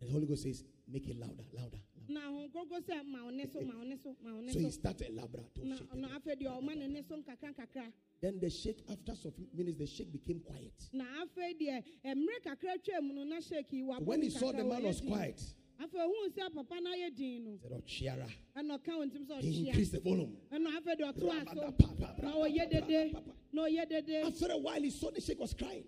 And 0.00 0.08
the 0.08 0.12
Holy 0.12 0.26
Ghost 0.26 0.42
says, 0.42 0.64
make 0.88 1.06
it 1.08 1.16
louder, 1.18 1.44
louder. 1.52 1.78
Louder. 2.08 2.12
na 2.12 2.20
ho 2.28 2.48
kronkron 2.48 2.82
sɛ 2.82 3.04
ma 3.06 3.24
wo 3.24 3.30
ne 3.30 3.46
so 3.46 3.60
ma 3.60 3.74
wo 3.78 3.84
ne 3.84 3.96
so 4.02 4.16
ma 4.22 4.34
wo 4.34 4.40
ne 4.40 4.52
So 4.52 4.58
he 4.60 4.70
started 4.70 5.16
labra. 5.16 5.44
na 5.62 5.76
na 5.94 6.08
afei 6.18 6.36
deɛ 6.40 6.60
ɔma 6.60 6.76
ne 6.76 6.86
ne 6.88 7.02
so 7.08 7.16
nkakra 7.16 7.54
nkakra 7.54 7.92
Then 8.20 8.40
the 8.40 8.48
sheikh, 8.48 8.78
after 8.90 9.14
some 9.14 9.32
minutes, 9.54 9.78
the 9.78 9.86
sheikh 9.86 10.10
became 10.12 10.40
quiet. 10.40 10.72
na 10.92 11.04
afei 11.24 11.54
deɛ 11.60 11.82
mmerɛ 12.04 12.42
kakra 12.44 12.82
twa 12.84 13.00
mu 13.02 13.14
no 13.14 13.24
na 13.24 13.36
sheki 13.36 13.72
yi 13.72 13.82
wabɔ 13.82 14.02
When 14.04 14.22
he 14.22 14.30
saw 14.30 14.52
the 14.52 14.64
man 14.64 14.82
was 14.84 15.00
quiet, 15.00 15.40
afei 15.80 16.00
ohun 16.00 16.30
sɛ 16.32 16.54
papa 16.54 16.80
no 16.80 16.90
ayɛ 16.90 17.14
din 17.16 17.44
no 17.44 17.50
he 17.52 17.58
said, 17.58 17.72
Oh, 17.74 17.80
Chiara. 17.86 18.26
ɛna 18.56 18.78
ɔka 18.78 18.88
wɔn 18.98 19.10
ntim 19.10 19.26
sɛ 19.26 19.30
oh, 19.32 19.40
He 19.40 19.68
increased 19.68 19.92
the 19.92 20.00
volume. 20.00 20.36
ɛna 20.52 20.78
afei 20.78 20.96
deɛ 20.98 21.12
ɔtoa 21.14 21.44
so 21.54 21.60
Rabadapa, 21.60 22.22
na 22.22 22.32
ɔyɛ 22.34 22.70
dede 22.70 23.16
na 23.52 23.62
ɔyɛ 23.62 23.88
dede 23.88 24.24
After 24.26 24.50
a 24.52 24.58
while, 24.58 24.80
he 24.82 24.90
saw 24.90 25.10
the 25.10 25.20
sheikh 25.20 25.38
was 25.38 25.52
crying. 25.54 25.84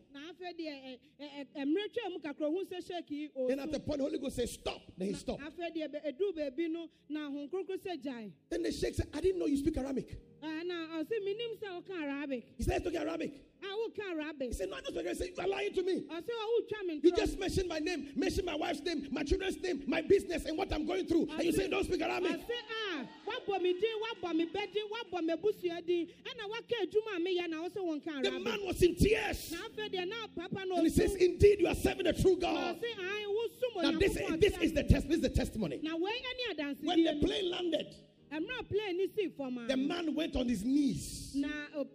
Then 3.49 3.61
at 3.61 3.72
the 3.72 3.81
point, 3.81 4.01
Holy 4.01 4.18
Ghost 4.18 4.37
said, 4.37 4.49
Stop. 4.49 4.81
Then 4.96 5.09
he 5.09 5.14
stopped. 5.14 5.42
afei 5.42 5.70
deɛ 5.75 5.88
bɛ- 5.88 6.05
edu 6.12 6.33
beebi 6.37 6.70
no 6.70 6.88
na 7.09 7.29
ahun 7.29 7.49
kurukuru 7.51 7.79
sɛ 7.79 8.03
gyae 8.03 8.33
Then 8.51 8.62
the 8.62 8.72
sheikh 8.72 8.94
said, 8.94 9.09
I 9.14 9.20
didn't 9.20 9.38
know 9.38 9.46
you 9.46 9.57
speak 9.57 9.77
Arabic. 9.77 10.16
Ɛna 10.46 10.88
ɔsi 11.00 11.24
mi 11.24 11.35
nim 11.35 11.50
sɛ 11.61 11.82
ɔka 11.82 12.02
arabic 12.02 12.44
He 12.59 12.62
said, 12.64 12.74
I 12.74 12.78
speak 12.85 12.94
Arabic. 13.00 13.32
a 13.62 13.66
ɔka 13.66 14.11
arabic 14.12 14.48
He 14.48 14.52
said, 14.54 14.68
No, 14.71 14.77
I 14.77 14.81
don't 14.81 14.92
speak 14.94 15.06
Arabic. 15.06 15.18
Said, 15.18 15.29
You 15.37 15.42
are 15.44 15.48
lying 15.48 15.73
to 15.75 15.83
me. 15.83 15.94
ɔsi 16.08 16.31
ɔwɔ 16.31 16.68
twa 16.68 16.79
mi 16.87 17.00
You 17.02 17.10
just 17.12 17.38
mentioned 17.38 17.68
my 17.68 17.79
name, 17.79 18.08
mentioned 18.16 18.46
my 18.46 18.54
wife's 18.56 18.81
name, 18.83 19.08
my 19.10 19.23
children's 19.23 19.58
name, 19.60 19.83
my 19.87 20.02
business, 20.02 20.44
and 20.46 20.56
what 20.58 20.73
I'm 20.73 20.87
going 20.87 21.06
through. 21.06 21.29
And 21.33 21.44
you 21.44 21.52
say, 21.52 21.68
Don't 21.68 21.85
speak 21.85 22.00
Arabic. 22.02 22.33
ɔsi 22.33 22.50
a 23.00 23.06
wabɔ 23.31 23.62
mi 23.62 23.73
din 23.73 23.96
wabɔ 24.04 24.35
mi 24.37 24.46
bɛ 24.46 24.73
din 24.73 24.85
wabɔ 24.90 25.25
mi 25.25 25.35
busua 25.37 25.85
din 25.87 26.06
ɛna 26.25 26.48
waka 26.48 26.75
edwuma 26.83 27.16
a 27.16 27.21
mi 27.21 27.38
yɛ 27.38 27.48
na 27.50 27.68
ɔsi 27.68 27.77
wɔn 27.77 28.04
ka 28.04 28.21
The 28.23 28.31
man 28.40 28.58
was 28.64 28.83
in 28.83 28.94
tears. 28.94 29.52
na 29.52 29.58
afei 29.68 29.90
deɛ 29.92 30.08
na 30.08 30.27
papa 30.35 30.64
na 30.66 30.77
And 30.77 30.87
he 30.87 30.90
says, 30.90 31.14
Indeed, 31.16 31.60
you 31.60 31.66
are 31.68 31.75
serving 31.75 32.04
the 32.04 32.12
true 32.12 32.37
God. 32.37 32.77
ɔsi 32.77 32.85
an 32.98 33.29
wosum 33.29 33.83
Now, 33.92 33.98
this, 33.98 34.14
this 34.40 34.58
is 34.60 34.73
the 34.73 34.85
test. 34.85 35.06
This 35.08 35.16
is 35.16 35.23
the 35.23 35.29
testimony. 35.31 35.81
na 35.83 35.96
wei 35.96 36.10
ɛne 36.58 36.77
When 36.83 37.04
the 37.04 37.27
plane 37.27 37.50
landed, 37.50 37.94
ɛmmerɛ 38.33 38.68
plane 38.68 38.96
ne 38.96 39.06
sii 39.08 39.33
fam 39.37 39.58
a 39.58 39.66
the 39.68 39.77
man 39.77 40.14
went 40.14 40.37
on 40.37 40.48
his 40.48 40.64
knees. 40.64 41.22
o- 41.77 41.87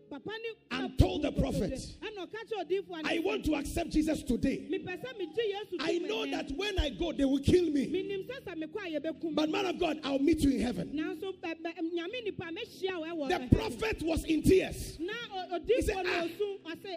And 0.71 0.97
told 0.99 1.23
the 1.23 1.31
prophet, 1.31 1.71
ɛna 1.71 2.27
ɔka 2.27 2.37
kyerɛ 2.47 2.65
odiifoɔ 2.69 3.01
I 3.03 3.19
want 3.19 3.43
to 3.45 3.55
accept 3.55 3.89
Jesus 3.89 4.23
today. 4.23 4.67
mepɛ 4.69 5.01
sɛ 5.01 5.17
megye 5.17 5.45
yesu 5.51 5.77
I 5.79 5.97
know 5.99 6.25
that 6.29 6.51
when 6.51 6.77
I 6.79 6.89
go, 6.91 7.11
they 7.11 7.25
will 7.25 7.39
kill 7.39 7.69
me. 7.71 7.87
menim 7.87 8.25
sɛ 8.27 8.43
sɛ 8.45 8.63
mekɔ 8.63 8.75
a 8.97 8.99
yɛbɛkum 8.99 9.35
But 9.35 9.49
man 9.49 9.65
of 9.65 9.79
God, 9.79 9.99
I'll 10.03 10.19
meet 10.19 10.41
you 10.41 10.51
in 10.51 10.59
heaven. 10.61 10.89
nanso 10.93 11.33
bɛ- 11.41 11.61
bɛ- 11.61 11.91
nyame 11.93 12.23
nipa 12.23 12.45
mɛhyia 12.45 12.99
wo 13.17 13.27
ɛwɔ 13.27 13.49
The 13.49 13.55
prophet 13.55 14.01
was 14.03 14.23
in 14.25 14.41
tears. 14.43 14.97
He 15.67 15.81
said, 15.81 16.05
"Ah." 16.05 16.27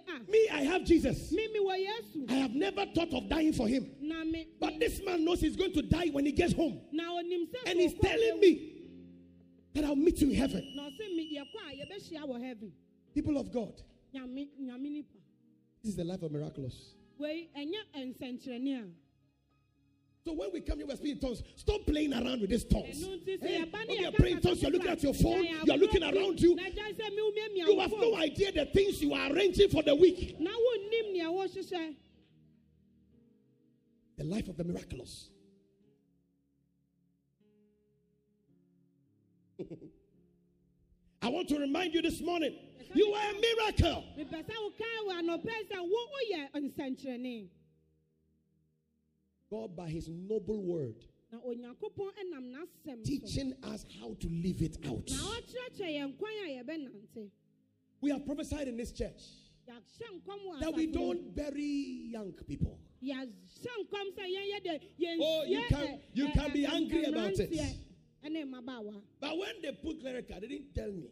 ah 0.08 0.18
Me, 0.28 0.48
I 0.50 0.62
have 0.64 0.84
Jesus. 0.84 1.32
mimi 1.32 1.58
wɔ 1.60 1.86
yesu 1.86 2.30
I 2.30 2.34
have 2.34 2.54
never 2.54 2.84
thought 2.94 3.12
of 3.12 3.28
dying 3.28 3.52
for 3.52 3.66
him. 3.68 3.90
But 4.60 4.78
this 4.78 5.02
man 5.04 5.24
knows 5.24 5.40
he's 5.40 5.56
going 5.56 5.72
to 5.72 5.82
die 5.82 6.08
when 6.08 6.26
he 6.26 6.32
gets 6.32 6.52
home. 6.52 6.80
na 6.92 7.04
onim 7.12 7.46
sɛ 7.48 7.70
And 7.70 7.80
he's 7.80 7.94
telling 7.94 8.40
me 8.40 8.73
that 9.74 9.84
I'll 9.84 9.96
meet 9.96 10.20
you 10.20 10.30
in 10.30 10.34
heaven. 10.36 10.72
na 10.74 10.88
ɔse 10.88 10.98
me 11.14 11.36
yɛkɔ 11.36 11.58
a 11.70 11.86
yɛbɛhyia 11.86 12.28
wɔ 12.28 12.40
heaven 12.40 12.72
People 13.14 13.36
of 13.38 13.52
God, 13.52 13.80
nyame 14.14 14.48
nyame 14.60 14.90
nipa 14.90 15.18
this 15.82 15.90
is 15.90 15.96
the 15.96 16.04
life 16.04 16.22
of 16.22 16.32
miraculous. 16.32 16.94
wei 17.18 17.48
ɛnyɛ 17.56 18.14
nsɛnkyerɛnne 18.16 18.82
a 18.82 18.88
So 20.24 20.32
when 20.32 20.50
we 20.54 20.62
come 20.62 20.78
here, 20.78 20.86
we're 20.86 20.96
speaking 20.96 21.16
in 21.16 21.20
tongues. 21.20 21.42
Stop 21.54 21.84
playing 21.84 22.14
around 22.14 22.40
with 22.40 22.48
these 22.48 22.64
tongues. 22.64 23.04
Hey, 23.42 23.62
when 23.70 24.00
you're 24.00 24.10
praying 24.12 24.40
tongues, 24.40 24.62
you're 24.62 24.70
looking 24.70 24.88
at 24.88 25.02
your 25.02 25.12
phone, 25.12 25.44
you're 25.66 25.76
looking 25.76 26.02
around 26.02 26.40
you. 26.40 26.54
na 26.54 26.62
gyae 26.62 26.94
sɛ 26.96 27.10
mewumiamia 27.12 27.66
You 27.68 27.78
have 27.80 27.90
no 27.92 28.16
idea 28.16 28.50
the 28.52 28.64
things 28.64 29.02
you 29.02 29.12
are 29.12 29.30
arranging 29.30 29.68
for 29.68 29.82
the 29.82 29.94
week. 29.94 30.40
na 30.40 30.50
wonnim 30.50 31.12
nea 31.12 31.24
wɔhyehyɛ 31.26 31.94
The 34.16 34.24
life 34.24 34.48
of 34.48 34.56
the 34.56 34.64
miraculous. 34.64 35.28
I 41.22 41.28
want 41.28 41.48
to 41.48 41.58
remind 41.58 41.94
you 41.94 42.02
this 42.02 42.20
morning 42.20 42.54
you 42.94 43.12
are 43.12 43.30
a 43.30 43.34
miracle. 43.34 44.04
mepɛ 44.18 44.44
sɛ 44.44 44.54
wokae 44.54 45.06
wɔ 45.06 45.22
anɔpɛ 45.22 45.68
sɛ 45.70 45.80
wo 45.80 46.06
woyɛ 46.12 46.50
nsɛnkyerɛnne 46.54 47.48
God, 49.50 49.76
by 49.76 49.88
His 49.88 50.08
noble 50.08 50.62
word, 50.64 50.96
na 51.32 51.38
onyankopɔn 51.38 52.30
nam 52.30 52.44
n'asɛm 52.52 52.96
so 52.98 53.02
teaching 53.04 53.54
us 53.62 53.84
how 54.00 54.14
to 54.20 54.28
live 54.28 54.62
it 54.62 54.76
out. 54.86 55.08
na 55.10 55.16
ɔkyerɛkyerɛ 55.16 55.90
yɛn 55.98 56.18
kwan 56.18 56.32
a 56.46 56.62
yɛbɛnante 56.62 57.30
We 58.00 58.10
have 58.10 58.26
prophesied 58.26 58.68
in 58.68 58.76
this 58.76 58.92
church 58.92 59.22
yɛahyɛ 59.68 60.20
nkɔm 60.20 60.38
wɔ 60.46 60.60
that 60.60 60.74
we 60.74 60.86
asafo 60.88 60.94
no 60.94 61.00
mu. 61.00 61.14
don't 61.14 61.34
bury 61.36 62.08
young 62.12 62.32
people. 62.46 62.78
yɛahyɛ 63.02 63.30
nkɔm 63.64 64.14
sɛ 64.14 64.24
yɛnyɛ 64.28 64.62
dɛ 64.62 64.80
yɛnsie 65.00 65.18
Oh, 65.20 65.44
you 65.44 65.62
can- 65.68 66.00
you 66.12 66.28
can 66.28 66.52
be 66.52 66.66
angry 66.66 67.04
about 67.04 67.32
it. 67.38 67.50
Mmeranteɛ 68.24 68.44
ɛne 68.44 68.44
mmabaawa 68.44 69.02
But 69.20 69.38
when 69.38 69.62
they 69.62 69.72
put 69.72 70.00
clerical, 70.00 70.40
they 70.40 70.46
didn't 70.48 70.74
tell 70.74 70.92
me. 70.92 71.10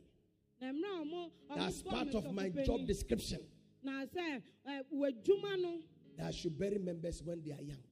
na 0.60 0.72
mmerɛ 0.72 0.84
a 0.84 1.04
ɔmo 1.04 1.30
ɔmo 1.50 1.56
That's 1.56 1.82
part 1.82 2.14
of 2.14 2.32
my 2.32 2.48
job 2.48 2.86
description. 2.86 3.40
na 3.82 4.04
sɛ 4.06 4.42
eh, 4.66 4.82
ɛ, 4.82 4.84
w'adwuma 4.92 5.60
no 5.60 5.82
That 6.16 6.26
I 6.26 6.30
should 6.30 6.58
bury 6.58 6.78
members 6.78 7.22
when 7.22 7.42
they 7.42 7.52
are 7.52 7.62
young. 7.62 7.82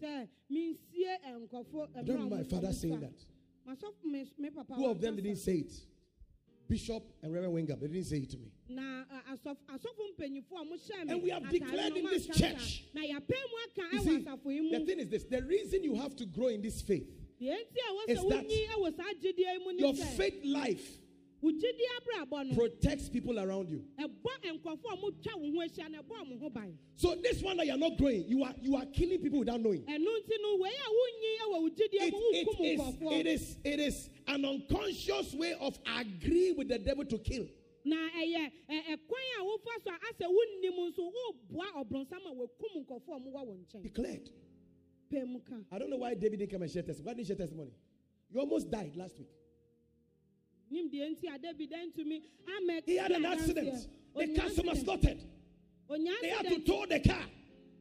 sɛ 0.00 0.28
mensie 0.48 1.18
nkɔfo 1.26 1.88
I 1.96 2.00
eh, 2.00 2.02
don't 2.02 2.08
remember 2.16 2.36
my 2.36 2.44
father 2.44 2.72
saying 2.72 3.00
that. 3.00 3.24
masɔfo 3.68 4.04
me, 4.04 4.26
me 4.38 4.50
papa 4.50 4.74
Two 4.76 4.86
of 4.86 5.00
them 5.00 5.16
didn't 5.16 5.36
say 5.36 5.56
it. 5.58 5.72
Bishop 6.68 7.02
and 7.22 7.34
Reverend 7.34 7.52
Wenger, 7.52 7.76
they 7.76 7.86
didn't 7.88 8.04
say 8.06 8.18
it 8.18 8.30
to 8.30 8.38
me. 8.38 8.50
na 8.68 9.04
ɛ, 9.04 9.36
asɔfo 9.36 9.56
asɔfo 9.68 10.16
mpanyinfoɔ 10.16 10.60
a 10.60 10.64
wɔhyɛ 10.64 11.10
And 11.10 11.22
we 11.22 11.30
have 11.30 11.48
declared 11.50 11.96
in 11.96 12.04
this 12.06 12.26
church. 12.28 12.84
na 12.94 13.02
yɛapɛ 13.02 13.34
mu 13.50 13.82
aka 13.82 13.96
You 13.96 14.00
see, 14.00 14.70
the 14.70 14.84
thing 14.86 15.00
is 15.00 15.08
this 15.08 15.24
the 15.24 15.42
reason 15.42 15.82
you 15.84 15.94
have 15.96 16.14
to 16.16 16.24
grow 16.26 16.46
in 16.48 16.62
this 16.62 16.80
faith, 16.80 17.21
deɛ 17.42 17.56
nti 17.58 17.78
a 17.88 17.92
wɔ 17.92 18.08
is 18.08 18.18
that 18.28 18.46
wonyi 18.46 18.66
ɛwɔ 18.68 18.96
saa 18.96 19.12
gyidie 19.20 19.52
yi 19.52 19.58
mu 19.64 19.72
ne 19.72 19.78
your 19.80 19.94
faith 19.94 20.44
life 20.44 20.98
wo 21.40 21.50
gyidie 21.50 21.88
abrabɔ 21.98 22.46
no 22.50 22.54
protects 22.54 23.08
people 23.08 23.38
around 23.40 23.68
you. 23.68 23.84
ɛbɔ 23.98 24.60
nkɔfo 24.60 24.84
a 24.92 24.96
wɔtwa 24.96 25.34
wo 25.40 25.50
ho 25.50 25.58
ahyia 25.66 25.90
na 25.90 26.00
ɛbɔ 26.02 26.14
ɔmo 26.22 26.40
ho 26.40 26.50
ban 26.50 26.78
So 26.94 27.16
this 27.16 27.42
one 27.42 27.56
that 27.56 27.66
you're 27.66 27.76
not 27.76 27.96
growing, 27.98 28.24
you 28.28 28.44
are 28.44 28.54
you 28.62 28.76
are 28.76 28.86
killing 28.86 29.18
people 29.20 29.40
without 29.40 29.60
knowing. 29.60 29.82
ɛno 29.82 30.06
nti 30.06 30.36
no 30.40 30.56
wei 30.56 30.70
a 30.70 30.88
wonyi 30.98 31.36
ɛwɔ 31.42 31.62
wo 31.62 31.68
gyidie 31.70 32.00
It, 32.00 32.14
it, 32.14 32.78
is, 32.78 32.96
it 33.00 33.26
is 33.26 33.56
it 33.64 33.80
is 33.80 34.10
an 34.28 34.44
unconscious 34.44 35.34
way 35.34 35.54
of 35.60 35.78
agreeing 35.98 36.56
with 36.56 36.68
the 36.68 36.78
devil 36.78 37.04
to 37.04 37.18
kill. 37.18 37.46
na 37.84 37.96
ɛyɛ 38.10 38.52
ɛ- 38.70 38.84
ɛkwan 38.94 39.40
a 39.40 39.42
wofa 39.42 39.82
so 39.82 39.90
a 39.90 39.98
asɛ 40.12 40.28
wonnim 40.30 40.78
nso 40.92 41.10
woboa 41.10 41.84
ɔbrɔnsam 41.84 42.24
a 42.24 42.32
wakum 42.34 42.86
nkɔfoɔ 42.86 43.16
a 43.16 43.20
ɔmowɔ 43.20 43.46
wo 43.46 43.56
nkyɛn 43.66 43.82
Declared. 43.82 44.30
Pɛ 45.12 45.26
mu 45.26 45.40
ka 45.40 45.54
I 45.70 45.78
don't 45.78 45.90
know 45.90 45.98
why 45.98 46.14
David 46.14 46.38
didn't 46.38 46.50
come 46.50 46.62
and 46.62 46.70
share 46.70 46.82
testimony. 46.82 47.06
Why 47.06 47.14
didn't 47.14 47.28
you 47.28 47.34
share 47.34 47.44
testimony? 47.46 47.70
You 48.30 48.40
almost 48.40 48.70
died 48.70 48.96
last 48.96 49.18
week. 49.18 49.28
nim 50.70 50.90
deɛ 50.90 51.14
nti 51.14 51.34
a 51.34 51.38
david 51.38 51.70
ntumi 51.70 52.22
He 52.86 52.96
had 52.96 53.10
an 53.10 53.26
accident. 53.26 53.88
The 54.16 54.34
customer 54.34 54.74
slaughtered. 54.74 55.22
They 55.88 56.28
had 56.28 56.48
to 56.48 56.58
tow 56.60 56.86
the 56.88 57.00
car. 57.00 57.24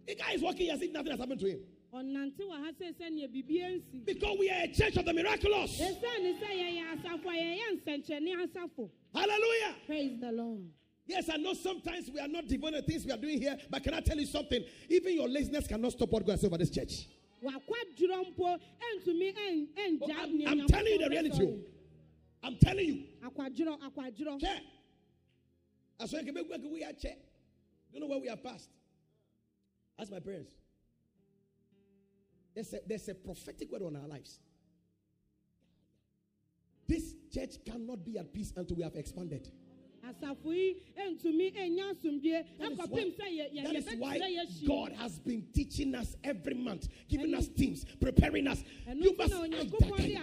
The 0.08 0.16
guy 0.16 0.34
is 0.34 0.42
walking 0.42 0.70
as 0.70 0.82
if 0.82 0.92
nothing 0.92 1.12
has 1.12 1.20
happened 1.20 1.40
to 1.40 1.48
him. 1.50 1.60
ɔnante 1.94 2.40
wɔ 2.40 2.52
ha 2.52 2.72
sɛ 2.80 2.94
sɛnea 2.98 3.28
biribia 3.28 3.80
nsi 3.80 4.06
Because 4.06 4.38
we 4.40 4.50
are 4.50 4.64
a 4.64 4.68
church 4.68 4.98
of 4.98 5.06
the 5.06 5.14
miraculous. 5.14 5.80
ɛsiane 5.80 6.40
sɛ 6.40 6.50
yɛyɛ 6.50 6.84
asafo 6.96 7.26
a 7.26 7.36
yɛyɛ 7.36 7.82
nsɛnkyerɛnne 7.82 8.48
asafo 8.48 8.90
Hallelujah. 9.14 9.76
praise 9.86 10.20
the 10.20 10.32
lord 10.32 10.70
Yes, 11.06 11.30
I 11.30 11.36
know 11.38 11.54
sometimes 11.54 12.10
we 12.10 12.20
are 12.20 12.28
not 12.28 12.48
devoting 12.48 12.80
the 12.80 12.84
things 12.84 13.06
we 13.06 13.12
are 13.12 13.18
doing 13.18 13.42
here, 13.42 13.58
but 13.70 13.84
can 13.84 13.94
I 13.94 14.00
tell 14.00 14.18
you 14.18 14.26
something? 14.28 14.64
Even 14.88 15.16
your 15.16 15.28
laziness 15.28 15.68
cannot 15.68 15.92
stop 15.92 16.10
what 16.10 16.26
God 16.26 16.34
has 16.34 16.42
said 16.42 16.48
over 16.48 16.58
this 16.58 16.70
church. 16.70 17.08
Wakwadworɔ 17.42 18.28
mpo 18.30 18.60
ɛntumi 18.80 19.34
ɛn- 19.36 20.00
Oh, 20.02 20.12
I'm, 20.12 20.48
I'm 20.48 20.68
telling 20.68 20.94
you 20.94 21.00
the 21.00 21.10
reality. 21.10 21.64
I'm 22.44 22.58
telling 22.58 22.88
you. 22.88 23.04
akwadworɔ 23.24 23.80
akwadworɔ 23.82 24.40
Check. 24.40 24.64
I 26.00 26.06
saw 26.08 26.18
you 26.20 26.34
we 26.72 26.84
are 26.84 26.94
check. 26.94 27.20
Don't 27.92 28.02
know 28.02 28.08
where 28.08 28.20
we 28.20 28.30
are 28.30 28.38
past. 28.38 28.70
Ask 30.00 30.12
my 30.12 30.20
parents. 30.20 30.52
There's 32.56 32.74
a, 32.74 32.80
there's 32.88 33.08
a 33.10 33.16
prophetic 33.16 33.72
word 33.72 33.84
on 33.84 33.96
our 33.96 34.08
lives. 34.08 34.40
This 36.88 37.14
church 37.34 37.56
cannot 37.66 38.04
be 38.04 38.18
at 38.18 38.34
peace 38.34 38.52
until 38.58 38.76
we 38.78 38.84
have 38.84 38.96
expanded. 38.96 39.50
Asafo 40.04 40.54
yi 40.54 40.76
ntumi 41.12 41.52
nya 41.76 41.90
asomdwe 41.94 42.46
That 42.58 42.72
is 42.72 42.78
ɛkɔpem 42.80 42.90
why, 42.92 43.12
sɛ 43.12 43.28
yɛ- 43.30 43.54
yɛ- 43.54 43.64
that 43.64 43.76
is 43.76 43.86
yɛbɛkyerɛ 43.86 44.00
why 44.00 44.18
yɛahyi. 44.20 44.66
God 44.68 44.92
has 44.94 45.20
been 45.20 45.44
teaching 45.54 45.96
us 45.96 46.16
every 46.24 46.54
month, 46.56 46.88
giving 47.08 47.34
us 47.34 47.48
teams, 47.50 47.86
preparing 48.00 48.48
us. 48.48 48.64
You 48.96 49.16
must 49.16 49.32
na 49.34 49.42
onyankopɔn 49.42 50.18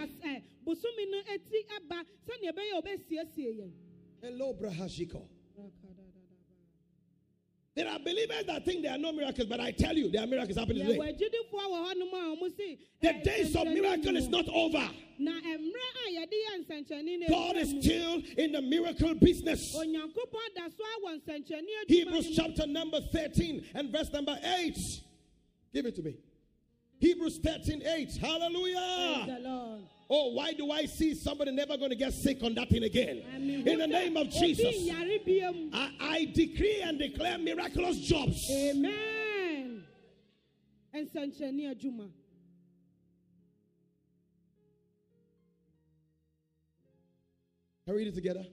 There 7.79 7.87
are 7.87 7.97
believers 7.97 8.43
that 8.47 8.65
think 8.65 8.83
there 8.83 8.91
are 8.91 8.97
no 8.97 9.13
miracles, 9.13 9.47
but 9.47 9.61
I 9.61 9.71
tell 9.71 9.95
you, 9.95 10.11
there 10.11 10.21
are 10.21 10.27
miracles 10.27 10.57
happening 10.57 10.85
today. 10.85 10.99
agyidifoɔ 10.99 11.63
wɔ 11.71 11.87
hɔnom 11.87 12.11
a 12.11 12.35
ɔmo 12.35 12.57
se 12.57 12.77
The 12.99 13.13
days 13.23 13.55
of 13.55 13.67
miracle 13.67 14.17
is 14.17 14.27
not 14.27 14.49
over. 14.49 14.91
na 15.17 15.31
mmerɛ 15.39 15.87
a 16.05 16.11
yɛde 16.11 16.33
yɛ 16.33 16.65
nsɛnkyerɛnne 16.65 17.19
no 17.21 17.27
God 17.29 17.55
is 17.55 17.69
still 17.69 18.21
in 18.37 18.51
the 18.51 18.61
miracle 18.61 19.13
business. 19.13 19.73
onyankopɔn 19.77 20.55
da 20.57 20.67
so 20.67 20.83
awɔ 20.83 21.21
nsɛnkyerɛnne 21.21 21.47
adwuma 21.47 21.87
Hebrews 21.87 22.35
chapter 22.35 22.67
number 22.67 22.99
13 23.13 23.63
and 23.73 23.89
verse 23.93 24.11
number 24.11 24.37
8. 24.43 24.77
Give 25.73 25.85
it 25.85 25.95
to 25.95 26.01
me. 26.01 26.17
Hebrews 26.99 27.39
13 27.43 27.81
8. 27.85 28.17
Hallelujah. 28.17 29.79
Oh, 30.11 30.33
why 30.33 30.53
do 30.53 30.71
I 30.71 30.85
see 30.85 31.13
somebody 31.13 31.51
never 31.51 31.77
going 31.77 31.91
to 31.91 31.95
get 31.95 32.13
sick 32.13 32.43
on 32.43 32.55
that 32.55 32.69
thing 32.69 32.83
again? 32.83 33.23
In 33.35 33.79
the 33.79 33.87
name 33.87 34.17
of 34.17 34.29
Jesus. 34.29 34.89
I, 35.73 35.91
I 35.99 36.31
decree 36.33 36.81
and 36.81 36.97
declare 36.97 37.37
miraculous 37.37 37.97
jobs. 37.99 38.49
Amen. 38.51 39.83
Nsɛnkyerɛnne 40.93 41.77
Juma. 41.79 42.09
Can 47.85 47.93
we 47.95 47.99
read 47.99 48.07
it 48.07 48.15
together? 48.15 48.43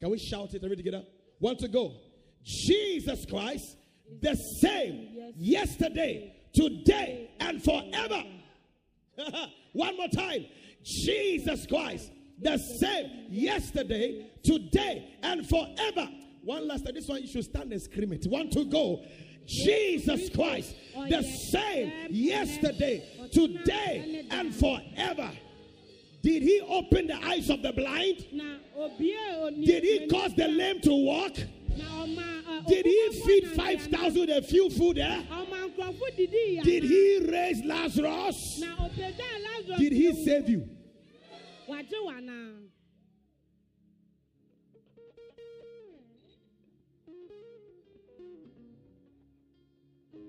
Can 0.00 0.10
we 0.10 0.18
shout 0.18 0.54
it 0.54 0.62
and 0.62 0.70
read 0.70 0.78
it 0.78 0.84
together? 0.84 1.04
One 1.38 1.56
to 1.56 1.68
go. 1.68 1.94
Jesus 2.42 3.26
Christ, 3.26 3.76
the 4.20 4.34
same 4.34 5.32
yesterday, 5.36 6.35
today, 6.56 7.30
and 7.38 7.62
forever. 7.62 8.24
One 9.72 9.96
more 9.96 10.08
time. 10.08 10.46
Jesus 10.82 11.66
Christ, 11.66 12.10
the 12.40 12.58
same 12.58 13.26
yesterday, 13.28 14.26
today, 14.42 15.16
and 15.22 15.46
forever. 15.48 16.08
One 16.42 16.66
last 16.66 16.84
time. 16.84 16.94
This 16.94 17.08
one 17.08 17.20
you 17.22 17.28
should 17.28 17.44
stand 17.44 17.72
and 17.72 17.82
scream 17.82 18.12
it. 18.12 18.24
One 18.26 18.48
to 18.50 18.64
go. 18.64 19.04
Jesus 19.46 20.30
Christ, 20.30 20.74
the 21.08 21.22
same 21.22 21.92
yesterday, 22.10 23.04
today, 23.32 24.26
and 24.30 24.54
forever. 24.54 25.30
Did 26.22 26.42
he 26.42 26.60
open 26.68 27.06
the 27.06 27.24
eyes 27.24 27.50
of 27.50 27.62
the 27.62 27.72
blind? 27.72 28.26
Na 28.32 28.56
obie 28.76 29.16
oni. 29.40 29.64
Did 29.64 29.84
he 29.84 30.08
cause 30.08 30.34
the 30.34 30.48
lame 30.48 30.80
to 30.80 30.92
walk? 30.92 31.36
Did 32.68 32.86
he 32.86 33.22
feed 33.24 33.48
5,000 33.48 34.20
with 34.20 34.30
a 34.30 34.42
few 34.42 34.70
food 34.70 34.96
there? 34.96 35.24
Ya. 36.56 36.62
Did 36.62 36.82
he 36.84 37.20
raise 37.30 37.64
Lazarus? 37.64 38.62
Did 39.78 39.92
he 39.92 40.24
save 40.24 40.48
you? 40.48 40.68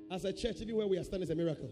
As 0.10 0.24
a 0.26 0.32
church, 0.34 0.58
even 0.62 0.76
where 0.76 0.88
we 0.88 0.98
are 0.98 1.04
standing 1.04 1.24
is 1.24 1.30
a 1.32 1.36
miracle. 1.36 1.70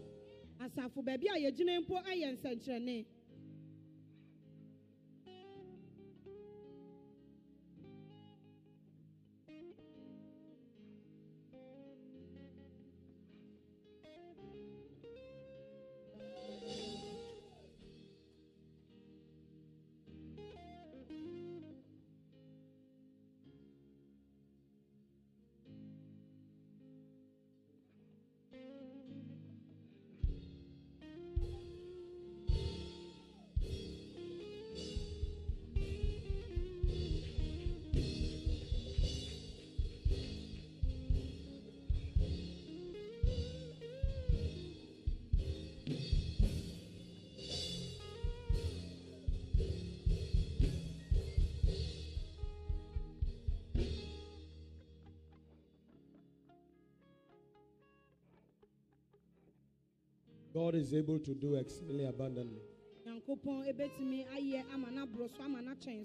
God 60.66 60.74
is 60.74 60.96
able 60.96 61.20
to 61.20 61.36
do 61.36 61.54
exceedingly 61.56 62.06
abundantly. 62.06 62.60
nyankopɔn 63.06 63.68
ebetumi 63.72 64.26
ayɛ 64.36 64.64
ama 64.74 64.88
n'aboro 64.88 65.30
so 65.30 65.44
ama 65.44 65.60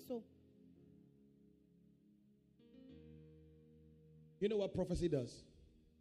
so 0.07 0.23
You 4.39 4.51
know 4.51 4.59
what 4.59 4.75
prophecy 4.75 5.09
does? 5.09 5.45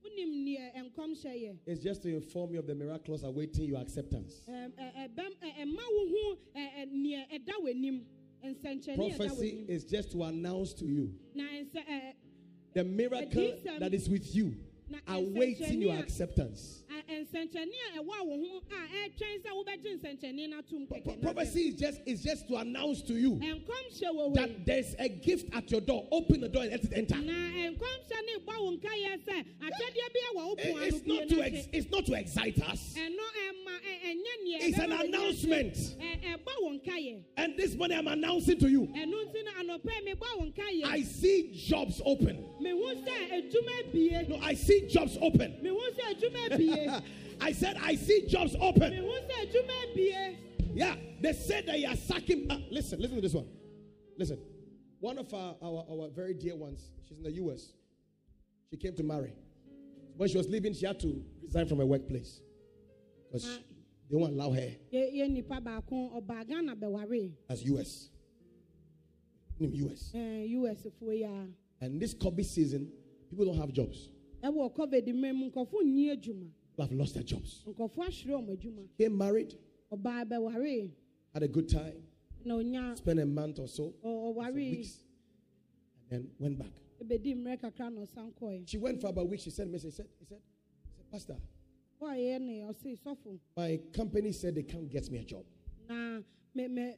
wonim 0.03 0.45
neɛ 0.45 0.91
nkɔmhyɛ 0.91 1.41
yɛ 1.41 1.57
It's 1.66 1.82
just 1.82 2.01
to 2.03 2.10
inform 2.14 2.51
you 2.51 2.60
of 2.60 2.68
the 2.68 2.76
miraculous 2.76 3.24
awaiting 3.24 3.64
your 3.64 3.80
acceptance. 3.80 4.41
Ɛm, 4.49 4.72
ɛ- 4.74 5.07
ɛbɛm 5.07 5.32
ɛ- 5.41 5.55
ɛma 5.62 5.84
wo 5.93 6.07
ho 6.10 6.38
ɛ- 6.57 6.74
ɛ, 6.80 6.91
neɛ 6.91 7.30
ɛda 7.32 7.53
w'anim 7.64 8.03
nsɛnkyerɛnne 8.43 8.88
a 8.89 9.14
ɛda 9.14 9.16
Prophecy 9.16 9.66
is 9.70 9.86
just 9.86 10.12
to 10.12 10.24
announce 10.24 10.74
to 10.74 10.86
you 10.86 11.16
na 11.34 11.45
nsɛ 11.45 11.86
ɛ 11.88 12.14
the 12.74 12.84
miracle 12.84 13.53
that 13.80 13.93
is 13.93 14.10
with 14.10 14.36
you, 14.36 14.53
awaiting 15.07 15.82
your 15.82 15.95
acceptance. 15.95 16.84
A- 17.10 17.22
a 17.22 17.99
ɛwɔ 17.99 18.10
a 18.10 18.24
ho 18.24 18.62
a 18.72 19.10
ɛtwɛn 19.10 19.41
sɛ 19.41 19.49
wobɛgye 19.53 19.99
nsɛnkyerɛnne 19.99 20.49
no 20.49 20.57
atom 20.60 20.88
kɛkɛ 20.88 21.03
pro- 21.03 21.16
na 21.16 21.22
Prophecy 21.34 21.62
is 21.70 21.76
just 21.76 22.01
is 22.05 22.24
just 22.24 22.47
to 22.47 22.55
announce 22.55 23.01
to 23.03 23.14
you 23.14 23.39
that 24.34 24.66
there's 24.66 24.95
a 24.99 25.10
gift 25.10 25.53
at 25.53 25.70
your 25.72 25.82
door. 25.82 26.07
Open 26.12 26.41
the 26.41 26.49
door 26.49 26.64
and 26.64 26.72
let 26.72 26.84
it 26.84 26.93
enter. 26.93 27.16
na 27.20 27.34
nkɔmhyɛ 27.34 28.26
ne 28.26 28.34
bɔ 28.45 28.62
wo 28.62 28.72
nkayɛ 28.78 29.20
sɛ 29.26 29.45
akyɛdeɛ 29.62 30.14
bi 30.14 30.20
wɔ 30.36 30.45
wo 30.45 30.53
eh, 30.57 30.70
It- 30.70 30.76
ano 30.76 30.86
It's 30.86 31.05
not 31.07 31.28
to 31.30 31.41
ex- 31.41 31.68
it's 31.74 31.91
not 31.91 32.05
to 32.05 32.14
excite 32.14 32.62
us. 32.64 32.95
ɛno 32.97 33.18
ɛma 33.18 33.80
ɛnyɛ 34.05 34.34
neɛ 34.45 34.68
It's 34.68 34.78
an 34.80 34.89
ɛbɛma 34.89 34.97
w'ani 34.97 35.03
ase. 35.03 35.07
announcement. 35.07 35.74
Ɛbɔ 36.24 36.62
wo 36.62 36.70
nkayɛ 36.80 37.24
And 37.38 37.57
this 37.57 37.76
morning 37.76 37.97
I'm 37.97 38.07
announcing 38.07 38.57
to 38.60 38.70
you. 38.70 38.88
ɛno 38.88 39.26
nti 39.26 39.43
no 39.45 39.51
anɔpɛ 39.78 40.05
mebɔ 40.07 40.39
wo 40.39 40.45
nkayɛ 40.51 40.86
I 40.86 41.01
see 41.01 41.51
jobs 41.53 42.01
open. 42.05 42.38
mehu 42.62 43.03
sɛ 43.03 43.32
adwuma 43.32 43.91
bie 43.91 44.26
No, 44.28 44.38
I 44.41 44.53
see 44.53 44.82
jobs 44.88 45.18
open. 45.22 45.55
mehu 47.00 47.06
sɛ 47.06 47.08
adwuma 47.08 47.39
bie 47.39 47.45
I 47.47 47.52
said 47.54 47.78
I 47.82 47.95
see 47.95 48.28
jobs 48.28 48.56
open. 48.60 48.91
mehu 48.93 49.20
sɛ 49.28 49.52
adwuma 49.52 49.95
bie 49.95 50.38
Yeah, 50.76 50.95
they 51.22 51.34
said 51.34 51.66
that 51.66 51.80
you 51.80 51.88
are 51.88 51.95
sucking. 51.95 52.50
Uh, 52.52 52.60
listen, 52.70 53.00
listen 53.00 53.16
to 53.16 53.22
this 53.22 53.34
one. 53.34 53.47
Listen, 54.18 54.38
one 55.00 55.18
of 55.18 55.34
our, 55.34 55.56
our 55.64 55.86
our 55.89 56.10
very 56.10 56.34
dear 56.34 56.56
ones. 56.56 56.91
She's 57.08 57.18
in 57.18 57.24
the 57.24 57.32
U.S. 57.43 57.74
She 58.70 58.78
came 58.78 58.95
to 58.95 59.04
marry. 59.04 59.34
When 60.16 60.30
she 60.30 60.38
was 60.38 60.47
leaving, 60.47 60.74
she 60.74 60.86
had 60.86 61.00
to 61.00 61.24
resign 61.41 61.66
from 61.68 61.80
her 61.80 61.86
workplace 61.86 62.41
because 63.28 63.45
Ah. 63.47 63.58
they 64.12 64.16
won't 64.18 64.34
allow 64.34 64.52
her 64.52 64.72
yɛ 64.93 65.16
yɛ 65.16 65.30
nipa 65.30 65.60
baako 65.62 66.22
ɔbaa 66.22 66.47
ghana 66.47 66.76
bɛware 66.76 67.32
as 67.50 67.64
U.S. 67.64 68.10
In 69.60 69.74
U.S. 69.74 70.14
us 70.14 70.88
foɔ 71.02 71.18
yi 71.18 71.24
a 71.24 71.47
And 71.82 72.00
this 72.00 72.14
COVID 72.14 72.45
season, 72.45 72.91
people 73.30 73.45
don't 73.45 73.58
have 73.58 73.72
jobs. 73.74 74.10
Ɛwɔ 76.80 76.88
covid 76.88 76.88
mmerɛ 76.88 76.88
mu 76.88 76.88
nkɔfo 76.88 76.88
nni 76.88 76.88
adwuma 76.88 76.88
People 76.88 76.88
have 76.88 76.92
lost 76.94 77.14
their 77.14 77.24
jobs. 77.24 77.64
nkɔfo 77.68 77.98
ahyerɛ 78.08 78.34
ɔmo 78.34 78.58
adwuma 78.58 78.88
Came 78.98 79.18
married, 79.18 79.56
had 81.34 81.44
a 81.44 81.48
good 81.48 81.70
time, 81.70 82.04
spent 82.96 83.20
a 83.20 83.26
month 83.26 83.60
or 83.60 83.68
so, 83.68 83.94
some 84.02 84.54
weeks, 84.54 85.04
and 86.12 86.24
then 86.24 86.32
went 86.40 86.58
back. 86.58 86.72
ebedi 87.02 87.36
mmerɛ 87.36 87.60
kakra 87.62 87.90
na 87.94 88.02
ɔsan 88.02 88.34
kɔɛ 88.34 88.68
She 88.68 88.78
went 88.78 89.02
for 89.02 89.08
about 89.08 89.22
a 89.22 89.26
week. 89.26 89.40
She 89.40 89.50
sent 89.52 89.72
me. 89.72 89.80
She 89.80 89.90
said, 89.92 90.08
"He 90.20 90.26
said, 90.26 90.38
he 90.88 90.96
said, 90.96 91.12
Pastor, 91.12 91.38
kɔɛ 92.02 92.42
ne 92.42 92.62
ɔse 92.62 93.00
sɔfo 93.04 93.40
my 93.58 93.78
company 93.94 94.32
said 94.32 94.56
they 94.56 94.64
can't 94.64 94.90
get 94.90 95.10
me 95.12 95.20
a 95.20 95.24
job, 95.24 95.46
na 95.88 96.22
mɛ 96.56 96.68
mɛ 96.70 96.96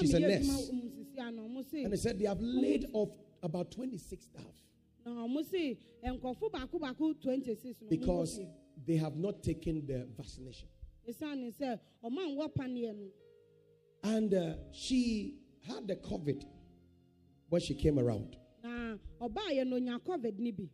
She's 0.00 0.14
a 0.14 0.20
nurse. 0.20 0.46
adwuma 0.48 0.70
ɔmo 0.70 0.90
sisi 0.90 1.18
ano 1.18 1.48
ɔmo 1.48 1.64
se 1.70 1.84
and 1.84 1.92
they 1.92 1.96
said 1.96 2.18
they 2.18 2.26
have 2.26 2.40
laid 2.40 2.86
off 2.92 3.10
about 3.42 3.70
26 3.70 4.24
staff 4.24 4.64
na 5.04 5.12
ɔmo 5.26 5.44
se 5.44 5.76
nkɔfo 6.04 6.50
baako 6.50 6.80
baako 6.80 7.20
twenty 7.20 7.54
six 7.54 7.78
because 7.88 8.36
se 8.36 8.48
they 8.86 8.96
have 8.96 9.16
not 9.16 9.42
taken 9.42 9.86
the 9.86 10.06
vaccination." 10.16 10.68
esan 11.08 11.50
sɛ 11.52 11.78
ɔmo 12.04 12.18
anwɔ 12.18 12.54
paneɛ 12.54 12.94
no 12.96 13.10
And 14.04 14.32
uh, 14.32 14.54
she 14.72 15.38
had 15.66 15.88
the 15.88 15.96
COVID 15.96 16.44
when 17.48 17.60
she 17.60 17.74
came 17.74 17.98
around. 17.98 18.36
na 18.62 18.96
ɔbaa 19.20 19.50
yɛ 19.52 19.66
no 19.66 19.76
onya 19.76 19.98
covid 20.00 20.38
ni 20.38 20.52
bi 20.52 20.68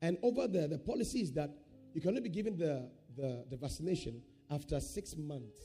And 0.00 0.18
over 0.22 0.46
there, 0.46 0.68
the 0.68 0.78
policy 0.78 1.20
is 1.22 1.32
that 1.32 1.50
you 1.94 2.00
can 2.00 2.10
only 2.10 2.20
be 2.20 2.28
given 2.28 2.56
the, 2.58 2.90
the, 3.16 3.44
the 3.48 3.56
vaccination 3.56 4.20
after 4.50 4.78
six 4.80 5.16
months. 5.16 5.64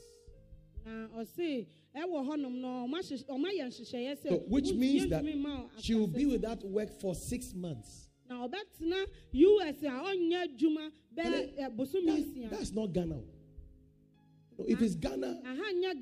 na 0.86 1.08
ɔse 1.18 1.68
ɛwɔ 1.96 2.28
hɔnom 2.28 2.60
no 2.62 2.88
ɔmo 2.88 2.96
ahyehyɛ 3.00 3.26
ɔmo 3.26 3.46
ayɛ 3.46 3.68
nhyehyɛeɛ 3.68 4.16
sɛ 4.24 4.30
So, 4.30 4.38
which 4.48 4.72
means 4.74 5.10
that 5.10 5.24
ntumi 5.24 5.38
ma 5.42 5.62
wo 5.64 5.70
she 5.80 5.94
will 5.96 6.08
be 6.08 6.26
without 6.26 6.64
work 6.66 6.90
for 7.00 7.14
six 7.16 7.54
months. 7.54 8.09
Na 8.30 8.48
ɔbɛtena 8.48 9.04
us 9.70 9.84
a 9.84 9.88
ɔnyɛ 9.88 10.48
adwuma 10.48 10.92
And 11.18 11.28
bɛɛ 11.34 11.40
it- 11.40 11.58
ɛ, 11.58 11.76
bosomi 11.76 12.06
That's, 12.06 12.22
nsia 12.28 12.50
that's 12.50 12.72
not 12.72 12.94
Ghana. 12.94 13.16
No, 14.58 14.66
if 14.68 14.80
ah. 14.80 14.84
it's 14.84 14.96
Ghana 14.96 15.42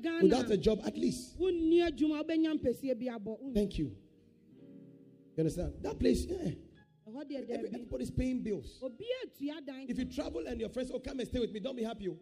ghana 0.02 0.22
without 0.22 0.50
a 0.50 0.56
job, 0.56 0.80
at 0.84 0.96
least. 0.96 1.38
wonni 1.38 1.78
adwuma 1.80 2.22
wobɛnya 2.24 2.58
mpɛsie 2.60 2.98
bi 2.98 3.06
abɔ 3.06 3.40
Wonni. 3.40 3.54
Thank 3.54 3.78
you. 3.78 3.86
You 5.36 5.40
understand? 5.42 5.74
That 5.82 5.98
place, 5.98 6.24
yeah. 6.26 6.52
Every- 7.06 7.68
everybody's 7.70 8.10
paying 8.10 8.42
bills. 8.42 8.78
obi 8.82 9.04
atua 9.24 9.60
dan 9.64 9.86
If 9.88 9.98
you 9.98 10.04
travel 10.04 10.46
and 10.46 10.60
your 10.60 10.68
friends, 10.68 10.90
oh, 10.92 10.98
come 11.00 11.18
and 11.20 11.28
stay 11.28 11.40
with 11.40 11.52
me, 11.52 11.60
don't 11.60 11.76
be 11.76 11.82
happy. 11.82 12.08
Oh. 12.08 12.18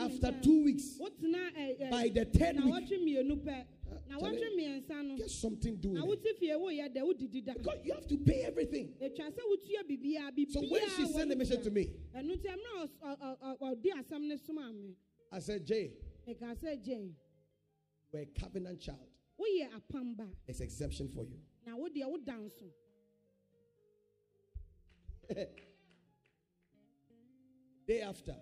After 0.00 0.32
two 0.42 0.64
weeks, 0.64 0.98
ɛ, 0.98 1.78
ɛ, 1.80 1.90
by 1.90 2.08
the 2.08 2.24
third 2.24 2.56
week, 2.56 2.74
wɔtwe 2.74 2.98
mmienu 2.98 3.36
pɛ. 3.44 3.64
Uh, 3.86 3.94
na 4.08 4.18
Charlie, 4.18 4.38
wɔtwe 4.40 4.48
mmiɛnsa 4.56 5.06
no. 5.06 5.16
get 5.16 5.30
something 5.30 5.76
doing. 5.76 5.94
na 5.94 6.04
wote 6.04 6.26
fie 6.38 6.48
woyɛ 6.50 6.88
dɛ 6.92 7.54
Because 7.56 7.78
you 7.84 7.92
have 7.92 8.06
to 8.08 8.16
pay 8.18 8.42
everything. 8.42 8.94
ɛtwa 9.00 9.30
sɛ 9.30 9.38
wotua 9.38 9.82
biribiaa 9.88 10.50
So 10.50 10.60
when 10.68 10.88
she 10.90 11.06
sent 11.06 11.28
the 11.28 11.36
message 11.36 11.62
to 11.62 11.70
me, 11.70 11.90
I 15.34 15.38
said, 15.38 15.64
Jay, 15.64 15.92
meka 16.28 16.56
sɛ 16.56 16.84
gyɛn 16.84 17.12
we're 18.12 18.22
a 18.22 18.26
covenant 18.26 18.80
child. 18.80 19.08
woyɛ 19.38 19.68
apam 19.70 20.16
ba 20.16 20.26
There's 20.46 20.60
exemption 20.60 21.08
for 21.08 21.24
you. 21.24 21.38
na 21.66 21.76
wodeɛ 21.76 22.10
woda 22.10 22.32
nso 22.32 22.70
Day 27.86 28.00
after, 28.02 28.34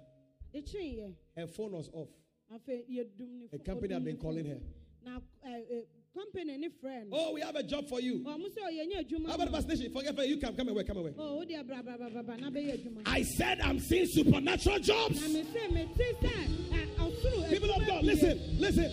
her 1.36 1.47
phone 1.47 1.72
was 1.72 1.88
off. 1.93 2.09
afei 2.53 2.82
yɛdum 2.91 3.38
ne 3.38 3.49
A 3.53 3.59
company 3.59 3.95
had 3.95 4.05
been 4.05 4.16
calling 4.16 4.45
her. 4.45 4.59
na 5.05 5.18
ɛ, 5.47 5.53
ɛ, 5.72 5.84
company 6.12 6.53
any 6.55 6.68
frɛ 6.68 7.09
no 7.09 7.16
Oh, 7.16 7.32
we 7.34 7.41
have 7.41 7.55
a 7.57 7.62
job 7.62 7.86
for 7.88 8.01
you. 8.01 8.18
ɔmo 8.24 8.47
sɛ 8.49 8.59
ɔyɛnyɛ 8.68 9.07
adwuma 9.09 9.28
How 9.28 9.34
about 9.36 9.45
the 9.47 9.51
vaccination? 9.53 9.93
Forget 9.93 10.16
for 10.16 10.24
you. 10.24 10.36
Come, 10.38 10.57
come 10.57 10.68
away, 10.68 10.84
come 10.84 10.97
away. 10.99 11.14
Oh, 11.16 11.41
wodeɛ 11.45 11.64
brabrabrabra 11.64 12.41
na 12.41 12.51
bɛyɛ 12.51 12.72
adwuma 12.84 13.03
I 13.07 13.22
said 13.22 13.61
I'm 13.61 13.78
seeing 13.78 14.07
supernatural 14.07 14.76
na 14.78 14.82
jobs. 14.82 15.20
mese 15.20 15.70
mete 15.72 15.97
sɛ 15.97 16.47
ɛ, 16.70 16.97
ɔsoro 16.97 17.49
People 17.49 17.70
of 17.70 17.86
God, 17.86 18.05
listen, 18.05 18.38
listen. 18.59 18.91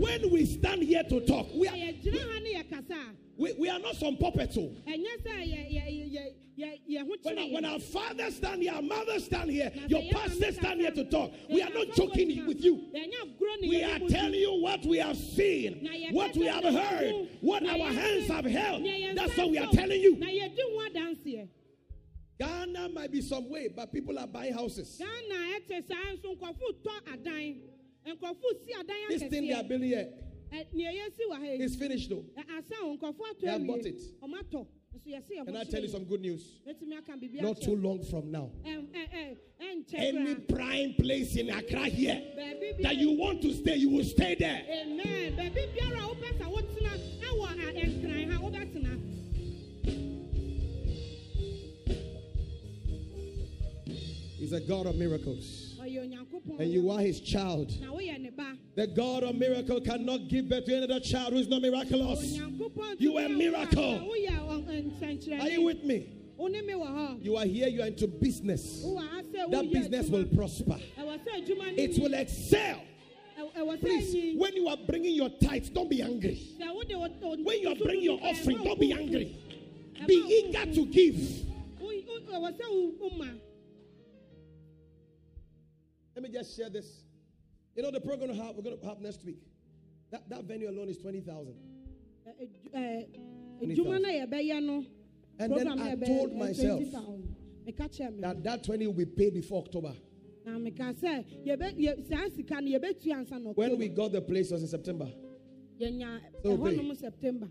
When 0.00 0.30
we 0.30 0.44
stand 0.44 0.82
here 0.82 1.02
to 1.04 1.20
talk, 1.26 1.46
we 1.54 1.66
are 1.68 1.74
yɛgyina 3.38 3.44
ha 3.44 3.44
ne 3.44 3.44
yɛkasa 3.44 3.44
a 3.44 3.44
we, 3.44 3.52
we 3.58 3.70
are 3.70 3.78
not 3.78 3.94
some 3.94 4.16
puppets. 4.16 4.56
oh. 4.58 4.70
When, 7.22 7.52
when 7.52 7.64
our 7.64 7.78
fathers 7.78 8.36
stand 8.36 8.62
here, 8.62 8.72
our 8.72 8.82
mothers 8.82 9.26
stand 9.26 9.48
here, 9.50 9.70
your 9.86 10.02
pastors 10.12 10.56
stand 10.56 10.80
here 10.80 10.90
to 10.90 11.04
talk. 11.04 11.30
We 11.48 11.62
are 11.62 11.70
not 11.70 11.94
joking 11.94 12.44
with 12.46 12.60
you. 12.64 12.88
yɛnyɛ 12.92 13.14
agorɔ 13.22 13.60
ne 13.60 13.68
We 13.68 13.84
are 13.84 13.98
telling 14.08 14.40
you 14.40 14.60
what 14.60 14.84
we 14.84 14.98
have 14.98 15.16
seen, 15.16 15.88
what 16.10 16.36
we 16.36 16.46
have 16.46 16.64
heard, 16.64 17.28
what 17.40 17.62
our 17.64 17.92
hands 17.92 18.26
have 18.28 18.44
held. 18.44 18.84
That's 19.14 19.36
what 19.36 19.50
we 19.50 19.58
are 19.58 19.70
telling 19.70 20.00
you. 20.00 20.16
na 20.16 20.26
yɛdi 20.26 20.58
ho 20.58 20.88
adanseɛ 20.90 21.48
Ghana 22.40 22.88
might 22.90 23.10
be 23.10 23.20
some 23.20 23.48
way, 23.50 23.68
but 23.68 23.92
people 23.92 24.16
are 24.18 24.26
buying 24.26 24.52
houses. 24.52 24.98
ghana 24.98 25.60
ɛte 25.60 25.86
saa 25.86 26.12
nso 26.12 26.36
nkɔfo 26.36 26.82
tɔ 26.82 27.12
adan 27.12 27.56
nkɔfo 28.06 28.64
si 28.64 28.72
adan 28.74 28.96
This 29.08 29.22
thing 29.30 29.46
they 29.46 29.54
are 29.54 29.62
building 29.62 29.88
here 29.90 30.08
Ɛ, 30.52 30.66
nea 30.72 30.90
yɛsi 30.92 31.22
wɔ 31.30 31.34
ha 31.38 31.44
yi 31.44 31.62
is 31.62 31.76
finished 31.76 32.08
though. 32.08 32.24
ɛ, 32.36 32.42
asa 32.58 32.74
o 32.82 32.96
They 33.40 33.46
have 33.48 33.66
bought 33.66 33.84
it. 33.84 34.00
ɔmo 34.22 34.34
atɔ 34.40 34.66
nso 34.94 35.06
yɛsi 35.06 35.30
yɛ 35.32 35.38
ho 35.40 35.44
Can 35.44 35.56
I 35.56 35.64
tell 35.64 35.82
you 35.82 35.88
some 35.88 36.04
good 36.04 36.20
news? 36.22 36.42
yɛn. 36.66 36.74
Mɛtumi 36.74 36.98
aka 36.98 37.12
biribi 37.18 37.42
Not 37.42 37.60
too 37.60 37.76
long 37.76 38.02
from 38.04 38.30
now. 38.30 38.50
Any 39.94 40.34
prime 40.36 40.94
place 40.94 41.36
in 41.36 41.50
Accra 41.50 41.84
here 41.84 42.22
that 42.82 42.96
you 42.96 43.12
want 43.12 43.42
to 43.42 43.52
stay, 43.52 43.76
you 43.76 43.90
will 43.90 44.04
stay 44.04 44.34
there. 44.36 44.62
amen 44.68 45.34
baabi 45.36 45.66
biara 45.74 45.98
a 46.04 46.14
wopɛ 46.14 46.38
sɛ 46.38 46.46
wotena 46.52 46.92
ɛwɔ 47.20 47.44
a- 47.50 47.86
nkran 47.86 48.30
ha 48.30 48.40
wobɛtena 48.42 50.08
He's 54.38 54.52
a 54.52 54.60
God 54.60 54.86
of 54.86 54.96
miracles. 54.96 55.67
And 56.58 56.70
you 56.72 56.90
are 56.90 57.00
his 57.00 57.20
child. 57.20 57.72
na 57.80 57.92
woyɛ 57.92 58.20
ne 58.20 58.30
ba 58.30 58.56
The 58.74 58.86
God 58.88 59.22
of 59.24 59.36
miracle 59.36 59.80
cannot 59.80 60.28
give 60.28 60.48
birth 60.48 60.64
to 60.66 60.76
another 60.76 61.00
child 61.00 61.32
who 61.32 61.38
is 61.40 61.48
not 61.48 61.62
miraculous. 61.62 62.38
You 62.98 63.16
are 63.18 63.24
a 63.24 63.28
miracle. 63.28 63.82
woyɛ- 63.82 64.00
na 64.00 64.06
woyɛ 64.06 64.28
ɔ- 64.28 64.64
ɔ- 64.66 64.92
nsɛnkyerɛnne. 65.00 65.40
Are 65.42 65.50
you 65.50 65.62
with 65.62 65.84
me? 65.84 66.06
wo 66.36 66.46
ne 66.46 66.60
me 66.62 66.72
wɔ 66.74 66.86
hɔ 66.86 67.24
You 67.24 67.36
are 67.36 67.44
here, 67.46 67.68
you 67.68 67.82
are 67.82 67.86
into 67.88 68.06
business. 68.06 68.82
wowɔ 68.84 68.98
ha 69.08 69.22
sɛ 69.22 69.50
That 69.50 69.72
business 69.72 70.08
will 70.08 70.24
prosper. 70.26 70.78
ɛwɔ 70.98 71.18
sɛ 71.18 71.44
adwuma 71.44 71.76
no 71.76 71.82
It 71.82 71.98
will 71.98 72.14
excel. 72.14 72.80
Ɛw- 73.38 73.52
ɛwɔ 73.54 73.76
sɛ 73.76 73.80
Please, 73.80 74.36
when 74.36 74.54
you 74.54 74.68
are 74.68 74.76
bringing 74.86 75.14
your 75.14 75.30
tithes, 75.30 75.70
don't 75.70 75.88
be 75.90 76.02
angry. 76.02 76.38
sɛ 76.60 76.74
wode 76.74 76.92
wo- 76.92 77.08
wo- 77.28 77.36
When 77.42 77.60
you 77.60 77.68
are 77.70 77.74
bringing 77.76 78.04
your 78.04 78.20
offering, 78.22 78.62
don't 78.62 78.78
be 78.80 78.92
angry. 78.92 79.36
Be 80.06 80.14
eager 80.14 80.72
to 80.74 80.86
give. 80.86 81.44
Let 86.18 86.32
me 86.32 86.36
just 86.36 86.56
share 86.56 86.68
this. 86.68 87.04
You 87.76 87.82
know 87.84 87.92
the 87.92 88.00
program 88.00 88.30
we're 88.30 88.34
gonna 88.34 88.44
have, 88.44 88.56
we're 88.56 88.64
going 88.64 88.76
to 88.80 88.86
have 88.86 88.98
next 88.98 89.24
week. 89.24 89.38
That, 90.10 90.28
that 90.28 90.42
venue 90.46 90.68
alone 90.68 90.88
is 90.88 90.98
20,000. 90.98 91.54
Ɛ- 92.26 92.48
ɛ- 92.74 93.08
ɛ, 93.62 93.76
adwuma 93.78 94.02
no 94.02 94.08
a 94.08 94.84
And 95.38 95.56
then 95.56 95.80
I 95.80 95.94
told 95.94 96.34
myself 96.34 96.80
20,000. 96.80 97.36
meka 97.68 97.88
kyerɛ 97.88 98.14
me 98.16 98.20
that 98.20 98.42
that 98.42 98.64
20 98.64 98.88
will 98.88 98.94
be 98.94 99.04
paid 99.06 99.32
before 99.32 99.62
October. 99.62 99.94
na 100.44 100.58
meka 100.58 100.92
sɛ 100.92 101.24
yɛbɛ- 101.46 101.78
yɛ- 101.78 102.08
saa 102.08 102.28
sika 102.34 102.60
no 102.62 102.78
yɛbɛtua 102.80 103.14
ansa 103.24 103.40
na 103.40 103.52
When 103.52 103.78
we 103.78 103.86
got 103.88 104.10
the 104.10 104.20
place 104.20 104.50
was 104.50 104.62
in 104.62 104.66
September. 104.68 105.08
So 105.78 105.86
ɛhɔnom 105.86 106.96
september 106.96 107.48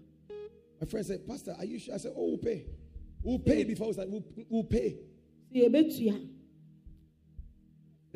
My 0.82 0.88
friend 0.88 1.05
said, 1.05 1.26
Pastor, 1.26 1.55
are 1.57 1.63
you 1.63 1.80
sure? 1.80 1.93
I 1.93 1.99
said, 1.99 2.11
Oh, 2.18 2.26
we'll 2.28 2.38
pay. 2.38 2.65
We'll 3.24 3.39
pay 3.39 3.63
before 3.63 3.88
we 3.88 3.93
start. 3.93 4.09
We'll, 4.09 4.26
we'll 4.49 4.65
pay. 4.65 4.97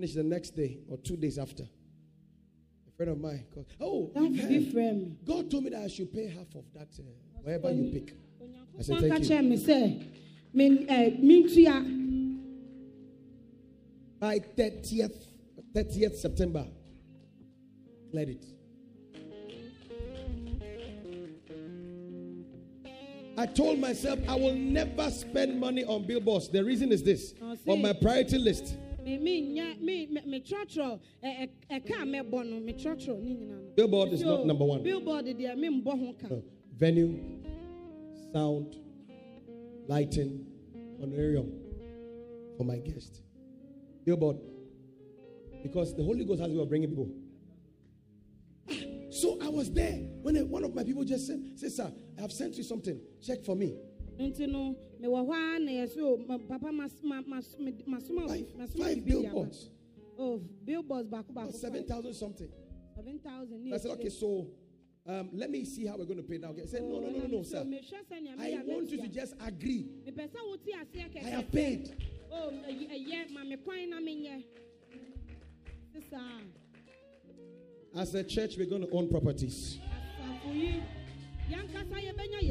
Finish 0.01 0.15
the 0.15 0.23
next 0.23 0.55
day 0.55 0.79
or 0.89 0.97
two 0.97 1.15
days 1.15 1.37
after. 1.37 1.61
A 1.61 2.91
friend 2.97 3.11
of 3.11 3.19
mine 3.19 3.45
called, 3.53 3.67
Oh, 3.79 4.09
that 4.15 4.23
we've 4.23 4.33
be 4.49 4.63
heard. 4.65 4.73
frɛ 4.73 4.95
me 4.95 5.15
God 5.23 5.51
told 5.51 5.63
me 5.65 5.69
that 5.69 5.83
I 5.83 5.87
should 5.89 6.11
pay 6.11 6.25
half 6.25 6.55
of 6.55 6.63
that, 6.73 6.87
uh, 6.97 7.03
wherever 7.43 7.71
you 7.71 7.91
pick. 7.91 8.15
I 8.79 8.81
said, 8.81 8.99
Thank 8.99 9.19
you. 9.23 9.29
kyerɛ 9.29 9.47
me 9.47 9.57
sɛ 9.57 10.03
men- 10.55 10.87
ɛ, 10.87 11.21
mentua 11.23 11.77
By 14.19 14.39
30th, 14.39 15.23
30th 15.71 16.15
September, 16.15 16.65
let 18.11 18.27
it. 18.27 18.43
I 23.37 23.45
told 23.45 23.77
myself 23.77 24.17
I 24.27 24.33
will 24.33 24.55
never 24.55 25.11
spend 25.11 25.59
money 25.59 25.83
on 25.85 26.07
billboards. 26.07 26.49
The 26.49 26.63
reason 26.65 26.91
is 26.91 27.03
this 27.03 27.35
on 27.67 27.83
my 27.83 27.93
priority 27.93 28.39
list. 28.39 28.77
Billboard 33.75 34.13
is 34.13 34.21
not 34.21 34.45
number 34.45 34.65
one. 34.65 34.83
billboard 34.83 35.25
deɛ 35.25 35.55
membɔ 35.55 36.27
ho. 36.29 36.43
Venue, 36.77 37.19
sound, 38.31 38.75
lighting, 39.87 40.45
honorarium 41.01 41.51
for 42.57 42.63
my 42.63 42.77
guest. 42.77 43.21
Billboard. 44.05 44.37
Because 45.63 45.95
the 45.95 46.03
Holy 46.03 46.25
Ghost 46.25 46.41
has 46.41 46.55
of 46.55 46.69
bringing 46.69 46.89
people. 46.89 47.09
So 49.11 49.37
I 49.41 49.49
was 49.49 49.71
there 49.71 49.99
when 50.21 50.35
one 50.49 50.63
of 50.63 50.73
my 50.73 50.83
people 50.83 51.03
just 51.03 51.27
said, 51.27 51.71
sir, 51.71 51.91
I 52.17 52.21
have 52.21 52.31
sent 52.31 52.55
you 52.55 52.63
something. 52.63 52.99
Check 53.21 53.43
for 53.43 53.55
me. 53.55 53.75
Nti 54.29 54.47
no 54.47 54.75
mewɔ 55.01 55.27
hɔ 55.27 55.55
a 55.55 55.59
na 55.59 55.71
yɛsɛ 55.71 56.01
o 56.01 56.17
ma- 56.27 56.37
papa 56.37 56.71
mas- 56.71 57.01
ma- 57.03 57.21
mas- 57.27 57.57
me- 57.59 57.71
masoma 57.87 58.27
Five, 58.27 58.47
masoma 58.57 58.83
five 58.83 58.97
biribi 58.97 59.05
de 59.05 59.11
aba. 59.13 59.21
billboards. 59.23 59.69
oh 60.17 60.37
billboards 60.65 61.09
baako 61.09 61.33
baako 61.33 61.53
7,000 61.53 62.13
something. 62.13 62.49
seven 62.95 63.19
thousand 63.19 63.73
I 63.73 63.77
said, 63.77 63.91
okay, 63.91 64.09
so 64.09 64.47
um, 65.07 65.29
let 65.33 65.49
me 65.49 65.65
see 65.65 65.85
how 65.87 65.97
we're 65.97 66.05
going 66.05 66.17
to 66.17 66.23
pay 66.23 66.37
now. 66.37 66.49
Okay. 66.49 66.61
I 66.61 66.65
said, 66.65 66.83
no, 66.83 66.99
no, 66.99 67.09
no, 67.09 67.19
no, 67.25 67.37
no, 67.37 67.43
sir. 67.43 67.65
I 68.39 68.61
want 68.67 68.89
you 68.91 68.97
to 69.01 69.07
just 69.07 69.33
agree. 69.41 69.87
mepɛ 70.05 70.29
sɛ 70.29 70.37
wote 70.47 70.67
aseɛ 70.67 71.15
I 71.25 71.29
have 71.29 71.51
paid. 71.51 71.95
oh 72.31 72.51
ɛy- 72.69 73.31
ma 73.33 73.43
me 73.43 73.57
kwan 73.57 73.89
na 73.89 73.99
menyɛ 73.99 74.43
sisaa 75.95 76.41
As 77.95 78.15
a 78.15 78.23
church, 78.23 78.55
we're 78.57 78.65
going 78.69 78.85
to 78.85 78.89
own 78.91 79.09
properties. 79.09 79.77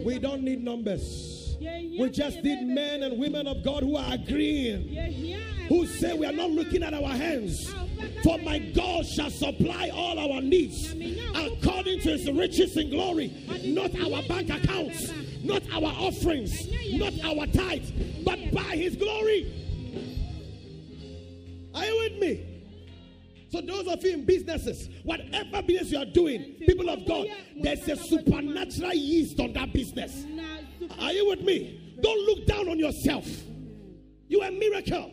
We 0.04 0.18
don't 0.18 0.42
need 0.42 0.62
numbers. 0.62 1.56
We 1.60 2.08
just 2.10 2.42
need 2.42 2.66
men 2.66 3.02
and 3.02 3.18
women 3.18 3.46
of 3.46 3.62
God 3.62 3.82
who 3.82 3.96
are 3.96 4.14
agreeing, 4.14 4.88
who 5.68 5.86
say 5.86 6.14
we 6.14 6.26
are 6.26 6.32
not 6.32 6.50
looking 6.50 6.82
at 6.82 6.94
our 6.94 7.08
hands. 7.08 7.70
For 8.22 8.38
my 8.38 8.58
God 8.58 9.06
shall 9.06 9.30
supply 9.30 9.90
all 9.92 10.18
our 10.18 10.40
needs 10.40 10.92
according 11.34 12.00
to 12.00 12.16
his 12.16 12.30
riches 12.30 12.76
in 12.76 12.90
glory. 12.90 13.32
Not 13.62 13.94
our 14.00 14.22
bank 14.22 14.48
accounts, 14.50 15.12
not 15.42 15.62
our 15.72 15.92
offerings, 15.98 16.66
not 16.94 17.12
our 17.24 17.46
tithes, 17.46 17.92
but 18.24 18.38
by 18.52 18.76
his 18.76 18.96
glory. 18.96 19.52
Are 21.74 21.84
you 21.84 21.98
with 21.98 22.20
me? 22.20 22.49
So, 23.50 23.60
those 23.60 23.88
of 23.88 24.02
you 24.04 24.12
in 24.12 24.24
businesses, 24.24 24.88
whatever 25.02 25.60
business 25.62 25.90
you 25.90 25.98
are 25.98 26.04
doing, 26.04 26.54
people 26.60 26.88
of 26.88 27.04
God, 27.04 27.26
there's 27.60 27.86
a 27.88 27.96
supernatural 27.96 28.94
yeast 28.94 29.40
on 29.40 29.52
that 29.54 29.72
business. 29.72 30.24
Are 31.00 31.12
you 31.12 31.28
with 31.28 31.40
me? 31.42 31.96
Don't 32.00 32.26
look 32.26 32.46
down 32.46 32.68
on 32.68 32.78
yourself. 32.78 33.26
You 34.28 34.40
are 34.42 34.48
a 34.48 34.52
miracle. 34.52 35.12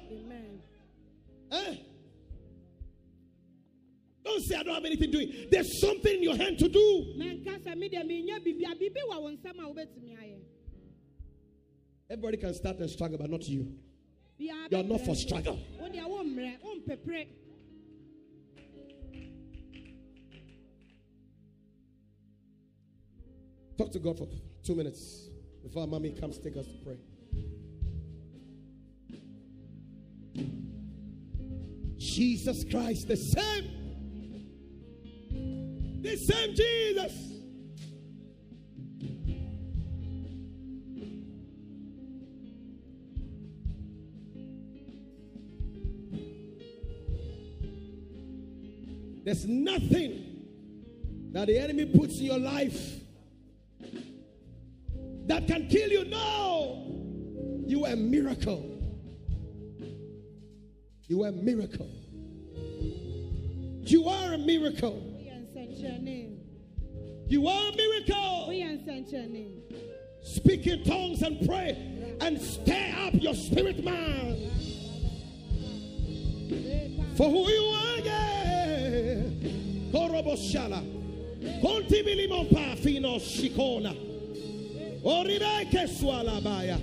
Eh? 1.52 1.76
Don't 4.24 4.44
say 4.44 4.56
I 4.56 4.64
don't 4.64 4.76
have 4.76 4.86
anything 4.86 5.10
doing. 5.10 5.48
There's 5.50 5.80
something 5.82 6.18
in 6.18 6.22
your 6.22 6.36
hand 6.36 6.60
to 6.60 6.68
do. 6.68 7.14
menka 7.18 7.58
sɛ 7.64 7.76
me 7.76 7.90
deɛ 7.90 8.04
menyɛ 8.06 8.44
biribia 8.44 8.76
biribi 8.78 9.02
wɔ 9.10 9.22
wo 9.22 9.32
nsɛm 9.32 9.58
a 9.58 9.74
wobɛtumi 9.74 10.16
ayɛ 10.18 10.38
Everybody 12.10 12.38
can 12.38 12.54
start 12.54 12.78
and 12.78 12.90
struggle, 12.90 13.18
but 13.18 13.30
not 13.30 13.48
you. 13.48 13.74
You're 14.38 14.84
not 14.84 15.02
for 15.02 15.16
struggle. 15.16 15.60
Talk 23.78 23.92
to 23.92 24.00
God 24.00 24.18
for 24.18 24.28
two 24.64 24.74
minutes 24.74 25.30
before 25.64 25.86
mommy 25.86 26.12
comes 26.12 26.40
take 26.40 26.58
us 26.58 26.66
to 26.66 26.78
pray. 26.84 26.98
Jesus 31.98 32.64
Christ, 32.72 33.08
the 33.08 33.16
same. 33.16 33.74
The 36.02 36.18
same 36.18 36.56
Jesus. 36.56 37.28
There's 49.24 49.46
nothing 49.46 50.24
that 51.34 51.48
the 51.48 51.60
enemy 51.60 51.86
puts 51.86 52.18
in 52.20 52.26
your 52.26 52.40
life 52.40 52.97
that 55.28 55.48
can 55.48 55.68
kill 55.68 55.90
you. 55.90 56.06
No. 56.06 56.84
You 57.66 57.86
are 57.86 57.94
a 57.94 57.96
miracle. 57.96 58.80
You 61.08 61.24
are 61.24 61.30
a 61.30 61.32
miracle. 61.32 61.90
You 63.84 64.08
are 64.08 64.34
a 64.34 64.38
miracle. 64.38 65.04
You 67.30 67.48
are 67.48 67.70
a 67.70 67.76
miracle. 67.76 68.54
Speak 70.24 70.68
in 70.68 70.84
tongues 70.84 71.22
and 71.22 71.48
pray 71.48 72.18
and 72.22 72.42
stir 72.42 72.94
up 73.00 73.14
your 73.14 73.34
spirit 73.34 73.84
man 73.84 74.52
for 77.16 77.30
who 77.30 77.50
you 77.50 77.64
are. 77.64 78.00
Yeah. 78.00 79.22
Koroboshala. 79.92 80.82
Kontibilimo 81.62 82.50
pa 82.52 82.76
fino 82.76 83.18
shikona. 83.20 84.17
Oribeke 85.04 85.88
swalabaya. 85.88 86.78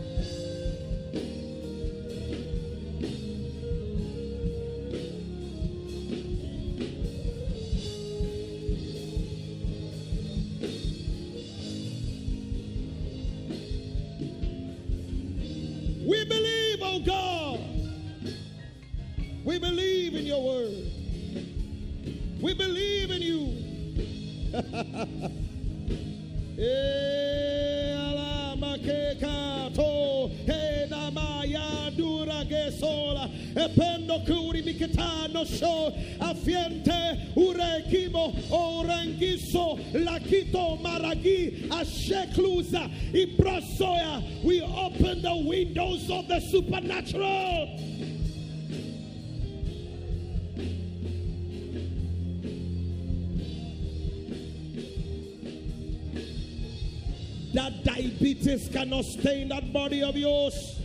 That 57.53 57.83
diabetes 57.83 58.69
cannot 58.71 59.05
stain 59.05 59.49
that 59.49 59.73
body 59.73 60.03
of 60.03 60.15
yours. 60.15 60.79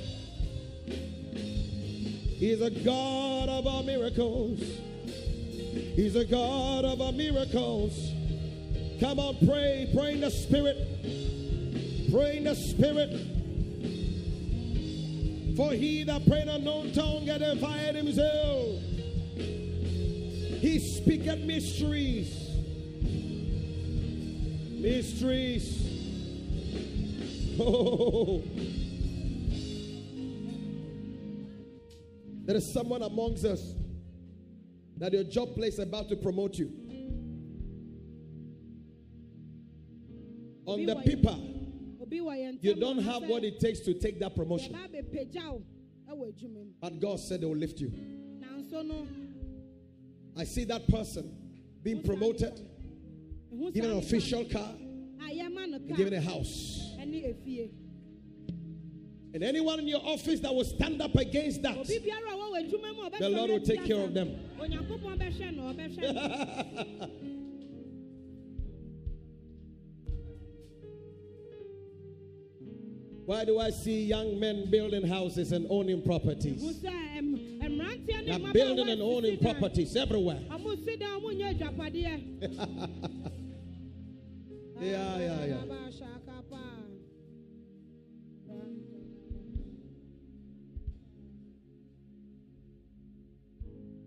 He's 2.38 2.60
a 2.62 2.70
God 2.70 3.48
of 3.48 3.66
our 3.66 3.82
miracles. 3.82 4.60
He's 5.94 6.16
a 6.16 6.24
God 6.24 6.84
of 6.84 7.00
our 7.00 7.12
miracles. 7.12 8.12
Come 8.98 9.18
on, 9.18 9.36
pray. 9.46 9.90
Pray 9.94 10.14
in 10.14 10.20
the 10.20 10.30
Spirit. 10.30 10.76
Pray 12.10 12.38
in 12.38 12.44
the 12.44 12.54
Spirit. 12.54 13.33
For 15.56 15.72
he 15.72 16.02
that 16.04 16.26
prayed 16.26 16.48
unknown 16.48 16.92
tongue 16.92 17.28
edified 17.28 17.94
himself. 17.94 18.80
He 20.60 20.78
speaketh 20.80 21.40
mysteries. 21.40 22.32
Mysteries. 24.80 25.80
Oh. 27.60 28.42
There 32.46 32.56
is 32.56 32.70
someone 32.70 33.00
amongst 33.00 33.46
us 33.46 33.74
that 34.98 35.14
your 35.14 35.24
job 35.24 35.54
place 35.54 35.74
is 35.74 35.78
about 35.78 36.10
to 36.10 36.16
promote 36.16 36.58
you. 36.58 36.70
On 40.66 40.84
the 40.84 40.94
paper, 40.96 41.30
obi 41.30 41.34
wɔ 41.34 41.40
yɛn 41.40 41.53
you 42.60 42.74
don't 42.74 42.98
have 42.98 43.22
what 43.24 43.44
it 43.44 43.60
takes 43.60 43.80
to 43.80 43.94
take 43.94 44.18
that 44.20 44.34
promotion. 44.34 44.74
yɛba 44.74 44.88
abɛpagya 44.88 45.52
wo 45.52 45.62
ɛwɔ 46.10 46.32
adwuma 46.32 46.64
mu 46.64 46.72
But 46.80 47.00
God 47.00 47.20
said 47.20 47.40
they 47.40 47.46
will 47.46 47.56
lift 47.56 47.80
you. 47.80 47.92
I 50.36 50.44
see 50.44 50.64
that 50.64 50.88
person 50.88 51.32
being 51.82 52.02
promoted, 52.02 52.60
given 53.72 53.90
an 53.90 53.98
official 53.98 54.44
car, 54.44 54.74
a 55.20 55.30
yɛma 55.30 55.68
no 55.70 55.76
and 55.76 55.96
given 55.96 56.14
a 56.14 56.20
house. 56.20 56.80
And 59.34 59.42
anyone 59.42 59.80
in 59.80 59.88
your 59.88 60.00
office 60.04 60.38
that 60.40 60.54
will 60.54 60.64
stand 60.64 61.02
up 61.02 61.16
against 61.16 61.62
that, 61.62 61.76
obi 61.76 61.98
biara 61.98 62.32
a 62.32 62.36
wɔwɔ 62.36 62.70
adwuma 62.70 62.94
mu 62.94 63.02
a 63.02 63.10
ɔbɛsɔ 63.10 63.18
The 63.18 63.28
Lord 63.28 63.50
will 63.50 63.60
take 63.60 63.84
care 63.84 64.04
of 64.04 64.14
them. 64.14 64.38
why 73.26 73.44
do 73.44 73.58
I 73.58 73.70
see 73.70 74.04
young 74.04 74.38
men 74.38 74.70
building 74.70 75.06
houses 75.06 75.52
and 75.52 75.66
owning 75.70 76.02
properties? 76.02 76.82
They're 76.82 78.38
building 78.52 78.88
and 78.90 79.02
owning 79.02 79.38
properties 79.38 79.96
everywhere. 79.96 80.40
ɔmo 80.50 80.76
si 80.84 80.96
dan 80.96 81.20
ɔmo 81.20 81.30
nyɛ 81.34 81.58
adwapadeɛ 81.58 82.12
Yeah, 84.80 85.18
yeah, 85.18 85.44
yeah. 85.46 85.62
Aba 85.62 85.74
ahyɛ 85.74 86.50
paa. 86.50 86.84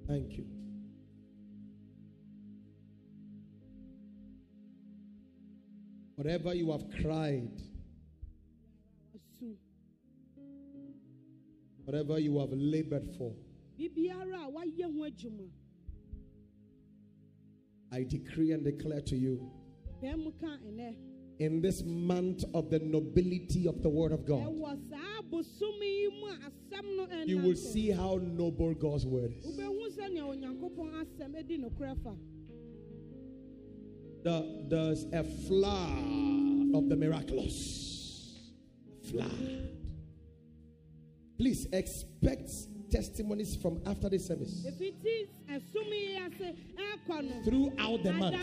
Thank 0.08 0.38
you. 0.38 0.46
Whatever 6.16 6.54
you 6.54 6.72
have 6.72 6.86
cried, 7.02 7.52
whatever 11.88 12.20
you 12.20 12.38
have 12.38 12.50
labored 12.52 13.08
for, 13.18 13.34
biribiara 13.80 14.46
a 14.46 14.52
wayɛ 14.52 14.84
ho 14.94 15.06
adwuma 15.10 15.48
I 17.90 18.04
decree 18.04 18.52
and 18.52 18.66
declare 18.66 19.00
to 19.02 19.16
you 19.16 19.50
bɛn 20.04 20.18
mu 20.24 20.32
ka 20.32 20.58
ɛnɛ 20.68 20.96
in 21.40 21.62
this 21.62 21.84
month 21.86 22.44
of 22.54 22.70
the 22.72 22.80
nobility 22.80 23.68
of 23.68 23.82
the 23.84 23.90
Word 23.90 24.12
of 24.12 24.26
God, 24.26 24.44
ɛwɔ 24.48 24.90
saa 24.90 25.22
bosom 25.32 25.82
yi 25.82 26.10
mu 26.10 26.28
a 26.28 26.38
asɛm 26.50 26.98
no 26.98 27.06
ɛnante 27.08 27.28
you 27.30 27.38
will 27.38 27.56
see 27.56 27.90
how 27.90 28.18
noble 28.18 28.74
God's 28.74 29.06
Word 29.06 29.32
is. 29.40 29.46
wobɛhu 29.46 29.90
sɛnea 29.96 30.24
onyankopɔn 30.28 30.92
asɛm 31.02 31.36
adi 31.40 31.58
nokorɛ 31.58 31.98
fa 32.04 32.16
The, 34.24 34.66
there's 34.68 35.06
a 35.14 35.24
flood 35.24 36.76
of 36.76 36.90
the 36.90 36.98
miraculous. 36.98 38.52
Flood. 39.04 39.77
Please 41.38 41.68
expect 41.72 42.50
testimonies 42.92 43.56
from 43.62 43.80
after 43.86 44.10
the 44.10 44.18
service. 44.18 44.66
ɛfiti 44.66 45.28
ɛsom 45.50 45.90
yi 45.92 46.18
ase 46.18 46.56
ɛkɔ 46.76 47.24
no 47.24 47.44
Throughout 47.44 48.04
the 48.04 48.14
month. 48.14 48.36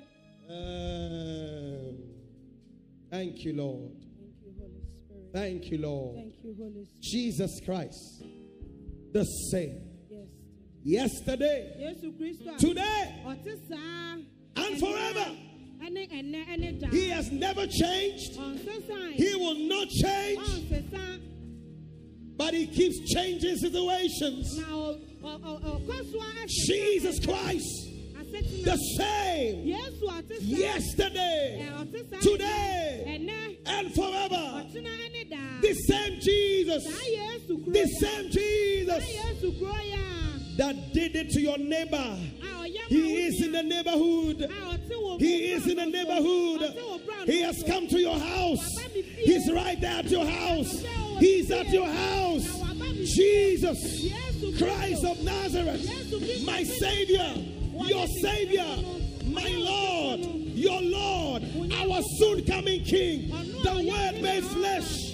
Um, 0.50 1.96
thank 3.08 3.44
you, 3.44 3.52
Lord. 3.52 3.92
thank 4.18 4.34
you 4.42 4.50
holy 4.58 4.82
spirit 4.82 5.32
Thank 5.32 5.70
you, 5.70 5.78
Lord. 5.78 6.16
thank 6.16 6.34
you 6.42 6.54
holy 6.58 6.84
spirit 6.86 7.02
Jesus 7.02 7.60
Christ, 7.64 8.24
the 9.12 9.24
same 9.52 9.80
yes 10.82 11.12
yesterday, 11.22 11.94
kristo 12.18 12.58
today, 12.58 13.22
and 14.56 14.80
forever. 14.80 15.36
Ɛne 15.82 16.08
ɛnɛ 16.10 16.46
ɛne 16.46 16.80
da 16.80 16.88
He 16.88 17.08
has 17.08 17.30
never 17.30 17.66
changed. 17.66 18.32
He 19.14 19.34
will 19.34 19.54
not 19.68 19.88
change, 19.88 20.40
but 22.36 22.54
He 22.54 22.66
keeps 22.66 23.12
changing 23.12 23.56
situations. 23.56 24.60
Jesus 26.66 27.24
Christ, 27.24 27.88
the 28.64 28.76
same. 28.96 29.66
Yesterday, 30.40 31.66
ɛ, 31.68 31.86
ɔte 31.86 32.10
saa 32.10 32.20
today, 32.20 33.04
and 33.66 33.94
forever. 33.94 34.64
The 35.62 35.74
same 35.74 36.20
Jesus, 36.20 36.84
the 36.84 37.86
same 38.00 38.30
Jesus. 38.30 39.04
Yesu 39.04 39.58
kuro 39.58 39.74
yi 39.82 39.92
a 39.92 40.56
that 40.56 40.92
did 40.92 41.16
it 41.16 41.30
to 41.30 41.40
your 41.40 41.58
neighbor. 41.58 41.96
a 41.96 42.44
ɔyɛ 42.44 42.74
ma 42.74 42.88
He 42.88 43.22
is 43.26 43.42
in 43.42 43.52
the 43.52 43.62
neighborhood. 43.62 44.50
He 45.18 45.52
is 45.52 45.66
in 45.66 45.76
the 45.76 45.86
neighborhood. 45.86 46.76
He 47.26 47.42
has 47.42 47.62
come 47.66 47.86
to 47.88 47.98
your 47.98 48.18
house. 48.18 48.78
He's 48.92 49.50
right 49.52 49.80
there 49.80 49.98
at 49.98 50.06
your 50.06 50.24
house. 50.24 50.84
He's 51.18 51.50
at 51.50 51.68
your 51.68 51.86
house. 51.86 52.60
Jesus, 53.14 53.78
Christ 54.58 55.04
of 55.04 55.22
Nazareth, 55.22 56.44
my 56.44 56.62
Savior, 56.62 57.34
your 57.86 58.06
Savior, 58.06 58.66
my 59.26 59.48
Lord, 59.48 60.20
your 60.20 60.80
Lord, 60.82 61.42
our 61.74 62.02
soon 62.18 62.44
coming 62.44 62.84
King, 62.84 63.30
the 63.62 63.90
Word 63.90 64.22
made 64.22 64.44
flesh. 64.44 65.10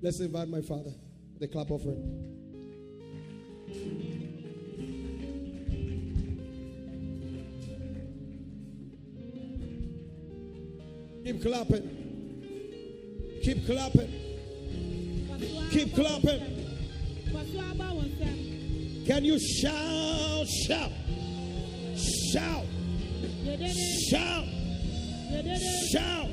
Let's 0.00 0.20
invite 0.20 0.48
my 0.48 0.62
father. 0.62 0.92
The 1.40 1.46
clap 1.46 1.70
offering. 1.70 2.02
Keep 11.24 11.42
clapping. 11.42 11.84
Keep 13.42 13.66
clapping. 13.66 14.12
Keep 15.70 15.94
clapping. 15.94 16.58
Can 19.06 19.24
you 19.24 19.38
shout? 19.38 20.48
Shout. 20.48 20.90
Shout. 21.96 22.64
Shout. 24.10 24.44
Shout. 25.92 26.28